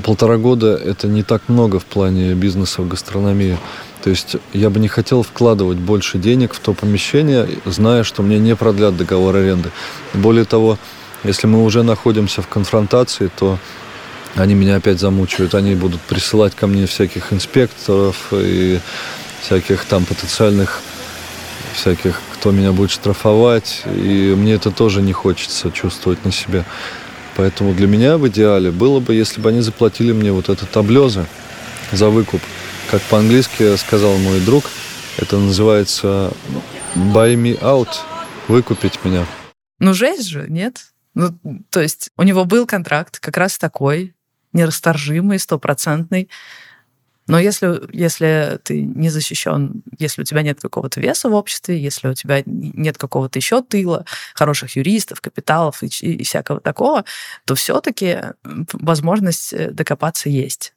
полтора 0.02 0.38
года 0.38 0.74
это 0.74 1.06
не 1.06 1.22
так 1.22 1.42
много 1.48 1.78
в 1.78 1.84
плане 1.84 2.34
бизнеса 2.34 2.82
в 2.82 2.88
гастрономии. 2.88 3.58
То 4.02 4.10
есть 4.10 4.36
я 4.52 4.68
бы 4.70 4.80
не 4.80 4.88
хотел 4.88 5.22
вкладывать 5.22 5.78
больше 5.78 6.18
денег 6.18 6.54
в 6.54 6.58
то 6.58 6.74
помещение, 6.74 7.48
зная, 7.64 8.02
что 8.02 8.22
мне 8.22 8.40
не 8.40 8.56
продлят 8.56 8.96
договор 8.96 9.36
аренды. 9.36 9.70
Более 10.14 10.44
того, 10.44 10.78
если 11.22 11.46
мы 11.46 11.62
уже 11.62 11.84
находимся 11.84 12.42
в 12.42 12.48
конфронтации, 12.48 13.30
то 13.36 13.58
они 14.34 14.54
меня 14.54 14.76
опять 14.76 15.00
замучают, 15.00 15.54
они 15.54 15.74
будут 15.74 16.00
присылать 16.02 16.54
ко 16.54 16.66
мне 16.66 16.86
всяких 16.86 17.32
инспекторов 17.32 18.32
и 18.32 18.80
всяких 19.42 19.84
там 19.84 20.04
потенциальных 20.04 20.82
всяких, 21.72 22.20
кто 22.34 22.50
меня 22.50 22.72
будет 22.72 22.90
штрафовать, 22.90 23.82
и 23.86 24.34
мне 24.36 24.54
это 24.54 24.70
тоже 24.70 25.02
не 25.02 25.12
хочется 25.12 25.70
чувствовать 25.70 26.24
на 26.24 26.32
себе. 26.32 26.64
Поэтому 27.36 27.72
для 27.72 27.86
меня 27.86 28.18
в 28.18 28.28
идеале 28.28 28.70
было 28.70 29.00
бы, 29.00 29.14
если 29.14 29.40
бы 29.40 29.48
они 29.48 29.60
заплатили 29.60 30.12
мне 30.12 30.32
вот 30.32 30.48
это 30.48 30.66
таблезы 30.66 31.26
за 31.90 32.10
выкуп. 32.10 32.42
Как 32.90 33.00
по-английски 33.02 33.76
сказал 33.76 34.18
мой 34.18 34.40
друг, 34.40 34.64
это 35.16 35.38
называется 35.38 36.32
buy 36.94 37.34
me 37.34 37.58
out, 37.60 37.88
выкупить 38.48 39.02
меня. 39.04 39.26
Ну, 39.78 39.94
жесть 39.94 40.28
же, 40.28 40.46
нет? 40.48 40.92
Ну, 41.14 41.36
то 41.70 41.80
есть 41.80 42.10
у 42.16 42.22
него 42.22 42.44
был 42.44 42.66
контракт 42.66 43.18
как 43.18 43.36
раз 43.36 43.58
такой, 43.58 44.14
нерасторжимый, 44.52 45.38
стопроцентный. 45.38 46.28
Но 47.28 47.38
если, 47.38 47.80
если 47.92 48.58
ты 48.64 48.82
не 48.82 49.08
защищен, 49.08 49.82
если 49.98 50.22
у 50.22 50.24
тебя 50.24 50.42
нет 50.42 50.60
какого-то 50.60 51.00
веса 51.00 51.28
в 51.28 51.34
обществе, 51.34 51.80
если 51.80 52.08
у 52.08 52.14
тебя 52.14 52.42
нет 52.44 52.98
какого-то 52.98 53.38
еще 53.38 53.62
тыла, 53.62 54.04
хороших 54.34 54.76
юристов, 54.76 55.20
капиталов 55.20 55.82
и, 55.82 55.86
и 55.86 56.24
всякого 56.24 56.60
такого, 56.60 57.04
то 57.44 57.54
все-таки 57.54 58.18
возможность 58.44 59.52
э, 59.52 59.70
докопаться 59.70 60.28
есть 60.28 60.74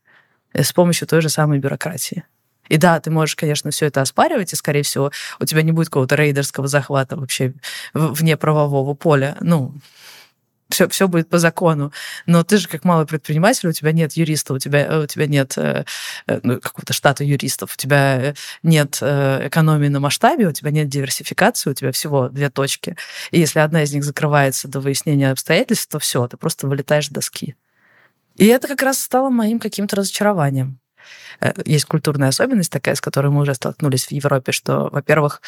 э, 0.53 0.63
с 0.63 0.71
помощью 0.71 1.07
той 1.07 1.21
же 1.21 1.30
самой 1.30 1.57
бюрократии. 1.57 2.23
И 2.69 2.78
да, 2.78 2.99
ты 2.99 3.11
можешь, 3.11 3.36
конечно, 3.36 3.71
все 3.71 3.88
это 3.88 4.01
оспаривать, 4.01 4.53
и, 4.53 4.55
скорее 4.55 4.84
всего, 4.84 5.11
у 5.39 5.45
тебя 5.45 5.61
не 5.61 5.71
будет 5.71 5.89
какого-то 5.89 6.15
рейдерского 6.15 6.67
захвата 6.67 7.15
вообще 7.15 7.53
вне 7.93 8.38
правового 8.38 8.93
поля. 8.93 9.38
Ну, 9.41 9.73
все, 10.70 10.88
все 10.88 11.07
будет 11.07 11.30
по 11.30 11.38
закону. 11.38 11.91
Но 12.26 12.43
ты 12.43 12.57
же 12.57 12.68
как 12.68 12.84
малый 12.84 13.05
предприниматель, 13.05 13.70
у 13.70 13.72
тебя 13.72 13.91
нет 13.91 14.13
юриста, 14.13 14.53
у 14.53 14.59
тебя, 14.59 15.01
у 15.01 15.05
тебя 15.05 15.28
нет 15.28 15.57
э, 15.57 15.86
э 16.28 16.39
ну, 16.43 16.59
какого-то 16.59 16.93
штата 16.93 17.24
юристов, 17.24 17.74
у 17.74 17.78
тебя 17.78 18.22
э, 18.22 18.34
нет 18.63 18.95
экономии 19.01 19.88
на 19.88 19.99
масштабе, 19.99 20.47
у 20.47 20.51
тебя 20.51 20.72
нет 20.72 20.89
диверсификации, 20.89 21.70
у 21.70 21.74
тебя 21.74 21.91
всего 21.91 22.30
две 22.30 22.49
точки. 22.49 22.97
И 23.32 23.39
если 23.39 23.59
одна 23.59 23.84
из 23.84 23.93
них 23.93 24.03
закрывается 24.03 24.68
до 24.68 24.80
выяснения 24.80 25.32
обстоятельств, 25.32 25.88
то 25.91 25.99
все, 25.99 26.28
ты 26.28 26.38
просто 26.38 26.68
вылетаешь 26.68 27.07
с 27.07 27.09
доски. 27.09 27.55
И 28.36 28.45
это 28.47 28.68
как 28.68 28.82
раз 28.82 28.99
стало 28.99 29.30
моим 29.30 29.59
каким-то 29.59 29.95
разочарованием. 29.95 30.80
Э, 31.39 31.53
есть 31.66 31.86
культурная 31.86 32.30
особенность 32.30 32.72
такая, 32.72 32.95
с 32.95 33.01
которой 33.01 33.28
мы 33.28 33.41
уже 33.41 33.53
столкнулись 33.53 34.06
в 34.06 34.12
Европе, 34.12 34.51
что, 34.51 34.89
во-первых, 34.91 35.41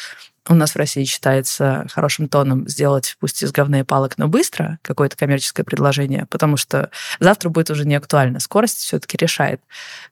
у 0.48 0.54
нас 0.54 0.72
в 0.72 0.76
России 0.76 1.04
считается 1.04 1.86
хорошим 1.90 2.28
тоном 2.28 2.68
сделать, 2.68 3.16
пусть 3.20 3.42
из 3.42 3.52
говна 3.52 3.80
и 3.80 3.82
палок, 3.82 4.16
но 4.18 4.28
быстро 4.28 4.78
какое-то 4.82 5.16
коммерческое 5.16 5.64
предложение, 5.64 6.26
потому 6.30 6.56
что 6.56 6.90
завтра 7.20 7.50
будет 7.50 7.70
уже 7.70 7.86
не 7.86 7.94
актуально. 7.94 8.40
Скорость 8.40 8.78
все-таки 8.78 9.16
решает. 9.16 9.60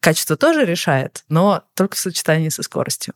Качество 0.00 0.36
тоже 0.36 0.64
решает, 0.64 1.24
но 1.28 1.64
только 1.74 1.96
в 1.96 1.98
сочетании 1.98 2.50
со 2.50 2.62
скоростью. 2.62 3.14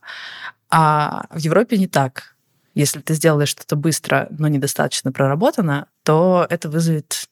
А 0.71 1.27
в 1.31 1.39
Европе 1.39 1.77
не 1.77 1.89
так. 1.89 2.35
Если 2.75 3.01
ты 3.01 3.15
сделаешь 3.15 3.49
что-то 3.49 3.77
быстро, 3.77 4.29
но 4.31 4.49
недостаточно 4.49 5.13
проработано, 5.13 5.89
то 6.05 6.47
это 6.49 6.69
вызовет 6.71 7.29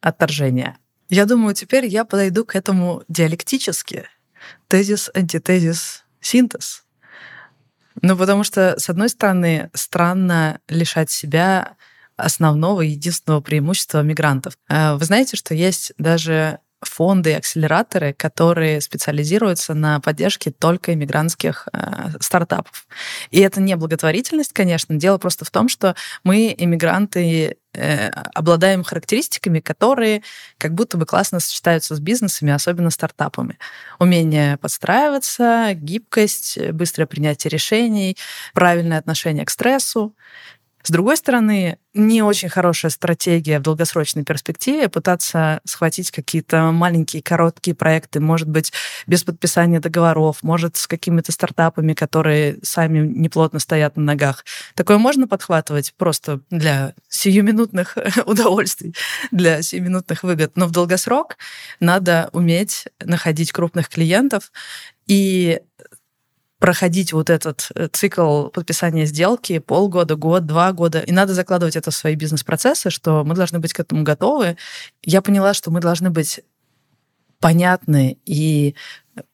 отторжение. 0.00 0.76
Я 1.08 1.26
думаю, 1.26 1.54
теперь 1.54 1.86
я 1.86 2.04
подойду 2.04 2.44
к 2.44 2.54
этому 2.54 3.02
диалектически 3.08 4.06
тезис, 4.68 5.10
антитезис, 5.14 6.04
синтез. 6.20 6.84
Ну, 8.00 8.16
потому 8.16 8.42
что, 8.44 8.78
с 8.78 8.88
одной 8.88 9.08
стороны, 9.08 9.70
странно 9.74 10.60
лишать 10.68 11.10
себя 11.10 11.76
основного, 12.16 12.82
единственного 12.82 13.40
преимущества 13.40 14.02
мигрантов. 14.02 14.56
Э, 14.68 14.94
вы 14.94 15.04
знаете, 15.04 15.36
что 15.36 15.54
есть 15.54 15.92
даже 15.98 16.58
фонды, 16.82 17.34
акселераторы, 17.34 18.12
которые 18.12 18.80
специализируются 18.80 19.74
на 19.74 20.00
поддержке 20.00 20.50
только 20.50 20.94
иммигрантских 20.94 21.68
э, 21.72 22.10
стартапов. 22.20 22.86
И 23.30 23.40
это 23.40 23.60
не 23.60 23.76
благотворительность, 23.76 24.52
конечно. 24.52 24.96
Дело 24.96 25.18
просто 25.18 25.44
в 25.44 25.50
том, 25.50 25.68
что 25.68 25.94
мы, 26.24 26.54
иммигранты, 26.56 27.56
э, 27.74 28.08
обладаем 28.34 28.84
характеристиками, 28.84 29.60
которые 29.60 30.22
как 30.58 30.74
будто 30.74 30.96
бы 30.96 31.06
классно 31.06 31.40
сочетаются 31.40 31.94
с 31.94 32.00
бизнесами, 32.00 32.52
особенно 32.52 32.90
стартапами. 32.90 33.58
Умение 33.98 34.56
подстраиваться, 34.56 35.70
гибкость, 35.74 36.58
быстрое 36.72 37.06
принятие 37.06 37.50
решений, 37.50 38.16
правильное 38.54 38.98
отношение 38.98 39.44
к 39.44 39.50
стрессу. 39.50 40.14
С 40.82 40.90
другой 40.90 41.16
стороны, 41.16 41.78
не 41.94 42.22
очень 42.22 42.48
хорошая 42.48 42.90
стратегия 42.90 43.58
в 43.58 43.62
долгосрочной 43.62 44.24
перспективе 44.24 44.88
пытаться 44.88 45.60
схватить 45.64 46.10
какие-то 46.10 46.72
маленькие, 46.72 47.22
короткие 47.22 47.74
проекты, 47.74 48.20
может 48.20 48.48
быть, 48.48 48.72
без 49.06 49.22
подписания 49.24 49.80
договоров, 49.80 50.38
может, 50.42 50.76
с 50.76 50.86
какими-то 50.86 51.32
стартапами, 51.32 51.92
которые 51.92 52.58
сами 52.62 53.06
неплотно 53.06 53.58
стоят 53.58 53.96
на 53.96 54.02
ногах. 54.02 54.44
Такое 54.74 54.98
можно 54.98 55.28
подхватывать 55.28 55.94
просто 55.96 56.40
для 56.50 56.94
сиюминутных 57.08 57.98
удовольствий, 58.26 58.94
для 59.30 59.62
сиюминутных 59.62 60.22
выгод. 60.22 60.52
Но 60.56 60.66
в 60.66 60.70
долгосрок 60.70 61.36
надо 61.78 62.30
уметь 62.32 62.86
находить 63.04 63.52
крупных 63.52 63.88
клиентов 63.88 64.50
и 65.06 65.60
проходить 66.62 67.12
вот 67.12 67.28
этот 67.28 67.68
э, 67.74 67.88
цикл 67.92 68.46
подписания 68.46 69.04
сделки 69.04 69.58
полгода, 69.58 70.14
год, 70.14 70.46
два 70.46 70.72
года. 70.72 71.00
И 71.00 71.10
надо 71.10 71.34
закладывать 71.34 71.74
это 71.74 71.90
в 71.90 71.94
свои 71.94 72.14
бизнес-процессы, 72.14 72.88
что 72.88 73.24
мы 73.24 73.34
должны 73.34 73.58
быть 73.58 73.72
к 73.72 73.80
этому 73.80 74.04
готовы. 74.04 74.56
Я 75.02 75.22
поняла, 75.22 75.54
что 75.54 75.72
мы 75.72 75.80
должны 75.80 76.10
быть 76.10 76.40
понятны 77.40 78.16
и 78.24 78.76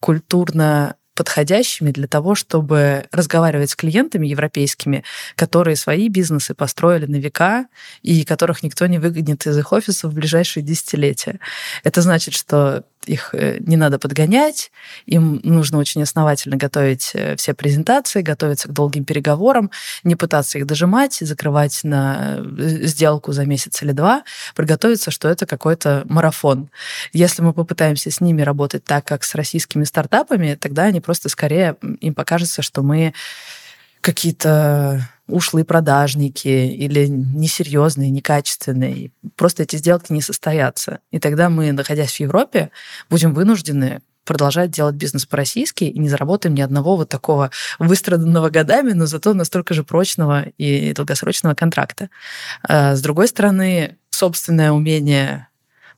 культурно 0.01 0.97
подходящими 1.14 1.91
для 1.91 2.07
того, 2.07 2.35
чтобы 2.35 3.05
разговаривать 3.12 3.70
с 3.70 3.76
клиентами 3.76 4.26
европейскими, 4.26 5.05
которые 5.35 5.76
свои 5.76 6.09
бизнесы 6.09 6.55
построили 6.55 7.05
на 7.05 7.16
века 7.16 7.66
и 8.01 8.24
которых 8.24 8.62
никто 8.62 8.87
не 8.87 8.99
выгонит 8.99 9.47
из 9.47 9.59
их 9.59 9.72
офисов 9.72 10.12
в 10.12 10.14
ближайшие 10.14 10.62
десятилетия. 10.62 11.41
Это 11.85 12.01
значит, 12.01 12.33
что 12.33 12.85
их 13.09 13.35
э, 13.35 13.59
не 13.61 13.77
надо 13.77 13.99
подгонять, 13.99 14.71
им 15.07 15.41
нужно 15.43 15.79
очень 15.79 16.03
основательно 16.03 16.57
готовить 16.57 17.11
э, 17.15 17.37
все 17.37 17.55
презентации, 17.55 18.23
готовиться 18.23 18.69
к 18.69 18.73
долгим 18.73 19.05
переговорам, 19.05 19.71
не 20.05 20.17
пытаться 20.17 20.59
их 20.59 20.67
дожимать, 20.67 21.15
закрывать 21.15 21.81
на 21.85 22.39
э, 22.39 22.87
сделку 22.87 23.33
за 23.33 23.45
месяц 23.47 23.83
или 23.83 23.93
два, 23.93 24.25
приготовиться, 24.55 25.11
что 25.11 25.29
это 25.29 25.47
какой-то 25.47 26.05
марафон. 26.09 26.71
Если 27.13 27.43
мы 27.43 27.53
попытаемся 27.53 28.11
с 28.11 28.21
ними 28.21 28.43
работать 28.43 28.85
так, 28.85 29.05
как 29.05 29.25
с 29.25 29.35
российскими 29.35 29.85
стартапами, 29.85 30.55
тогда 30.55 30.85
они 30.85 31.01
просто 31.01 31.29
скорее, 31.29 31.77
им 32.01 32.15
покажется, 32.15 32.63
что 32.63 32.83
мы 32.83 33.15
какие-то 34.01 35.09
ушлые 35.29 35.64
продажники 35.64 36.49
или 36.49 37.07
несерьезные, 37.07 38.11
некачественные. 38.11 39.12
Просто 39.37 39.62
эти 39.62 39.76
сделки 39.76 40.12
не 40.12 40.22
состоятся. 40.22 41.01
И 41.11 41.18
тогда 41.18 41.51
мы, 41.51 41.72
находясь 41.72 42.12
в 42.12 42.20
Европе, 42.20 42.70
будем 43.09 43.35
вынуждены 43.35 44.01
продолжать 44.24 44.70
делать 44.70 44.95
бизнес 44.95 45.24
по-российски 45.24 45.85
и 45.85 45.99
не 45.99 46.09
заработаем 46.09 46.55
ни 46.55 46.61
одного 46.61 46.97
вот 46.97 47.09
такого 47.09 47.51
выстраданного 47.79 48.51
годами, 48.51 48.93
но 48.93 49.07
зато 49.07 49.33
настолько 49.33 49.72
же 49.72 49.85
прочного 49.85 50.45
и 50.59 50.93
долгосрочного 50.93 51.55
контракта. 51.55 52.11
А 52.62 52.95
с 52.95 53.01
другой 53.01 53.29
стороны, 53.29 53.97
собственное 54.11 54.72
умение 54.72 55.48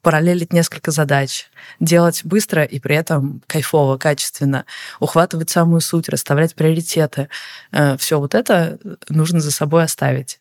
параллелить 0.03 0.53
несколько 0.53 0.91
задач, 0.91 1.51
делать 1.79 2.23
быстро 2.25 2.65
и 2.65 2.79
при 2.79 2.97
этом 2.97 3.43
кайфово, 3.47 3.97
качественно, 3.97 4.65
ухватывать 4.99 5.51
самую 5.51 5.81
суть, 5.81 6.09
расставлять 6.09 6.55
приоритеты. 6.55 7.29
Э, 7.73 7.97
Все 7.97 8.19
вот 8.19 8.35
это 8.35 8.79
нужно 9.09 9.41
за 9.41 9.51
собой 9.51 9.85
оставить. 9.85 10.41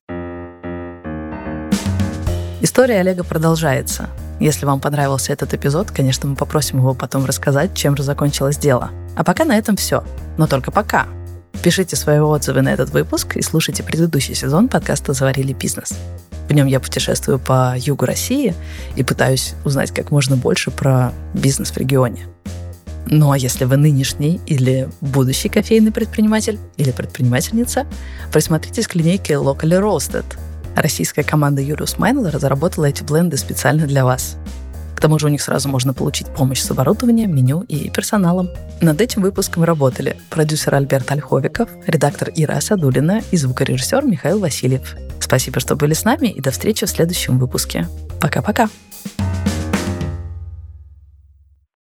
История 2.62 3.00
Олега 3.00 3.24
продолжается. 3.24 4.10
Если 4.40 4.66
вам 4.66 4.80
понравился 4.80 5.34
этот 5.34 5.54
эпизод, 5.54 5.92
конечно, 5.92 6.30
мы 6.30 6.36
попросим 6.36 6.80
его 6.80 6.94
потом 6.94 7.26
рассказать, 7.26 7.76
чем 7.76 7.96
же 7.96 8.04
закончилось 8.04 8.58
дело. 8.58 8.92
А 9.16 9.24
пока 9.24 9.46
на 9.46 9.58
этом 9.58 9.76
все. 9.76 10.04
Но 10.38 10.48
только 10.48 10.72
пока. 10.72 11.08
Пишите 11.64 11.96
свои 11.96 12.20
отзывы 12.20 12.62
на 12.62 12.70
этот 12.70 12.90
выпуск 12.92 13.36
и 13.36 13.42
слушайте 13.42 13.84
предыдущий 13.84 14.34
сезон 14.34 14.70
подкаста 14.70 15.12
«Заварили 15.12 15.52
бизнес». 15.52 15.94
В 16.50 16.54
нем 16.54 16.66
я 16.66 16.80
путешествую 16.80 17.38
по 17.38 17.76
югу 17.78 18.06
России 18.06 18.56
и 18.96 19.04
пытаюсь 19.04 19.54
узнать 19.64 19.92
как 19.92 20.10
можно 20.10 20.36
больше 20.36 20.72
про 20.72 21.14
бизнес 21.36 21.70
в 21.70 21.78
регионе. 21.78 22.26
Ну 23.06 23.32
а 23.32 23.38
если 23.38 23.66
вы 23.66 23.78
нынешний 23.78 24.42
или 24.48 24.90
будущий 25.00 25.48
кофейный 25.48 25.92
предприниматель 25.92 26.60
или 26.78 26.92
предпринимательница, 26.92 27.86
присмотритесь 28.32 28.88
к 28.88 28.96
линейке 28.96 29.34
Locally 29.34 29.80
Roasted. 29.80 30.26
Российская 30.76 31.24
команда 31.24 31.62
Юлиус 31.62 31.98
Майнл 32.00 32.30
разработала 32.30 32.86
эти 32.86 33.04
бленды 33.04 33.38
специально 33.38 33.86
для 33.86 34.04
вас. 34.04 34.38
К 35.00 35.02
тому 35.02 35.18
же 35.18 35.28
у 35.28 35.30
них 35.30 35.42
сразу 35.42 35.70
можно 35.70 35.94
получить 35.94 36.28
помощь 36.36 36.60
с 36.60 36.70
оборудованием, 36.72 37.34
меню 37.34 37.62
и 37.70 37.90
персоналом. 37.90 38.50
Над 38.82 39.00
этим 39.00 39.22
выпуском 39.22 39.64
работали 39.64 40.20
продюсер 40.30 40.76
Альберт 40.76 41.10
Ольховиков, 41.10 41.70
редактор 41.88 42.32
Ира 42.36 42.58
Асадулина 42.58 43.22
и 43.32 43.38
звукорежиссер 43.38 44.04
Михаил 44.04 44.40
Васильев. 44.40 44.96
Спасибо, 45.22 45.62
что 45.62 45.78
были 45.78 45.94
с 45.94 46.04
нами, 46.04 46.28
и 46.28 46.42
до 46.42 46.52
встречи 46.52 46.86
в 46.86 46.90
следующем 46.90 47.40
выпуске. 47.40 47.86
Пока-пока. 48.20 48.68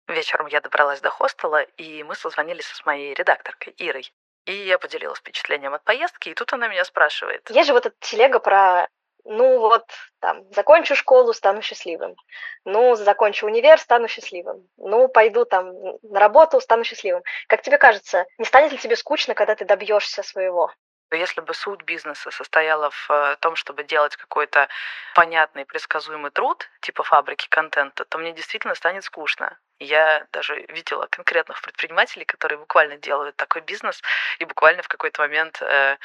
Вечером 0.10 0.48
я 0.48 0.60
добралась 0.60 1.00
до 1.00 1.10
хостела, 1.10 1.62
и 1.62 2.04
мы 2.04 2.16
созвонились 2.16 2.66
с 2.66 2.86
моей 2.86 3.14
редакторкой 3.14 3.74
Ирой. 3.78 4.12
И 4.46 4.52
я 4.52 4.78
поделилась 4.78 5.20
впечатлением 5.20 5.74
от 5.74 5.86
поездки, 5.86 6.28
и 6.28 6.34
тут 6.34 6.52
она 6.52 6.68
меня 6.68 6.84
спрашивает. 6.84 7.50
Есть 7.50 7.68
же 7.68 7.74
вот 7.74 7.86
эта 7.86 7.96
телега 8.02 8.40
про 8.40 8.90
ну 9.26 9.60
вот, 9.60 9.86
там, 10.20 10.44
закончу 10.54 10.96
школу, 10.96 11.34
стану 11.34 11.62
счастливым. 11.62 12.16
Ну, 12.64 12.96
закончу 12.96 13.48
универ, 13.48 13.80
стану 13.80 14.08
счастливым. 14.08 14.68
Ну, 14.78 15.08
пойду 15.08 15.46
там 15.46 15.74
на 16.04 16.20
работу, 16.20 16.62
стану 16.62 16.84
счастливым. 16.84 17.24
Как 17.48 17.64
тебе 17.64 17.78
кажется, 17.78 18.26
не 18.38 18.46
станет 18.46 18.72
ли 18.72 18.78
тебе 18.78 18.96
скучно, 18.96 19.34
когда 19.34 19.56
ты 19.56 19.66
добьешься 19.66 20.22
своего? 20.22 20.72
Если 21.12 21.42
бы 21.42 21.54
суть 21.54 21.84
бизнеса 21.84 22.32
состояла 22.32 22.90
в 22.90 23.10
э, 23.10 23.36
том, 23.40 23.56
чтобы 23.56 23.84
делать 23.84 24.16
какой-то 24.16 24.68
понятный, 25.14 25.66
предсказуемый 25.66 26.32
труд, 26.32 26.68
типа 26.82 27.04
фабрики 27.04 27.48
контента, 27.48 28.06
то 28.06 28.18
мне 28.18 28.32
действительно 28.32 28.76
станет 28.76 29.04
скучно. 29.04 29.58
Я 29.80 30.26
даже 30.32 30.56
видела 30.70 31.08
конкретных 31.08 31.62
предпринимателей, 31.62 32.24
которые 32.24 32.58
буквально 32.58 32.98
делают 32.98 33.36
такой 33.36 33.62
бизнес 33.62 34.02
и 34.40 34.46
буквально 34.46 34.82
в 34.82 34.88
какой-то 34.88 35.22
момент 35.22 35.62
э, 35.62 35.98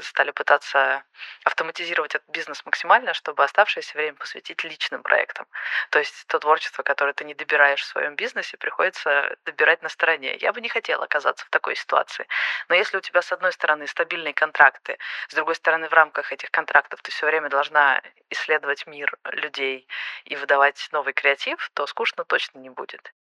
стали 0.00 0.30
пытаться 0.30 1.04
автоматизировать 1.44 2.14
этот 2.14 2.28
бизнес 2.30 2.64
максимально, 2.64 3.12
чтобы 3.12 3.44
оставшееся 3.44 3.96
время 3.96 4.16
посвятить 4.16 4.64
личным 4.64 5.02
проектам. 5.02 5.46
То 5.90 5.98
есть 5.98 6.26
то 6.28 6.38
творчество, 6.38 6.82
которое 6.82 7.12
ты 7.12 7.24
не 7.24 7.34
добираешь 7.34 7.82
в 7.82 7.86
своем 7.86 8.16
бизнесе, 8.16 8.56
приходится 8.56 9.36
добирать 9.44 9.82
на 9.82 9.90
стороне. 9.90 10.36
Я 10.36 10.52
бы 10.52 10.60
не 10.62 10.68
хотела 10.68 11.04
оказаться 11.04 11.44
в 11.44 11.50
такой 11.50 11.76
ситуации. 11.76 12.26
Но 12.68 12.74
если 12.74 12.96
у 12.96 13.00
тебя, 13.00 13.20
с 13.20 13.32
одной 13.32 13.52
стороны, 13.52 13.86
стабильные 13.86 14.32
контракты, 14.32 14.98
с 15.28 15.34
другой 15.34 15.56
стороны, 15.56 15.88
в 15.88 15.92
рамках 15.92 16.32
этих 16.32 16.50
контрактов 16.50 17.02
ты 17.02 17.10
все 17.10 17.26
время 17.26 17.48
должна 17.50 18.00
исследовать 18.30 18.86
мир 18.86 19.16
людей 19.24 19.86
и 20.24 20.36
выдавать 20.36 20.88
новый 20.92 21.12
креатив, 21.12 21.70
то 21.74 21.86
скучно 21.86 22.24
точно 22.24 22.58
не 22.58 22.70
будет. 22.70 22.93
it 22.94 23.14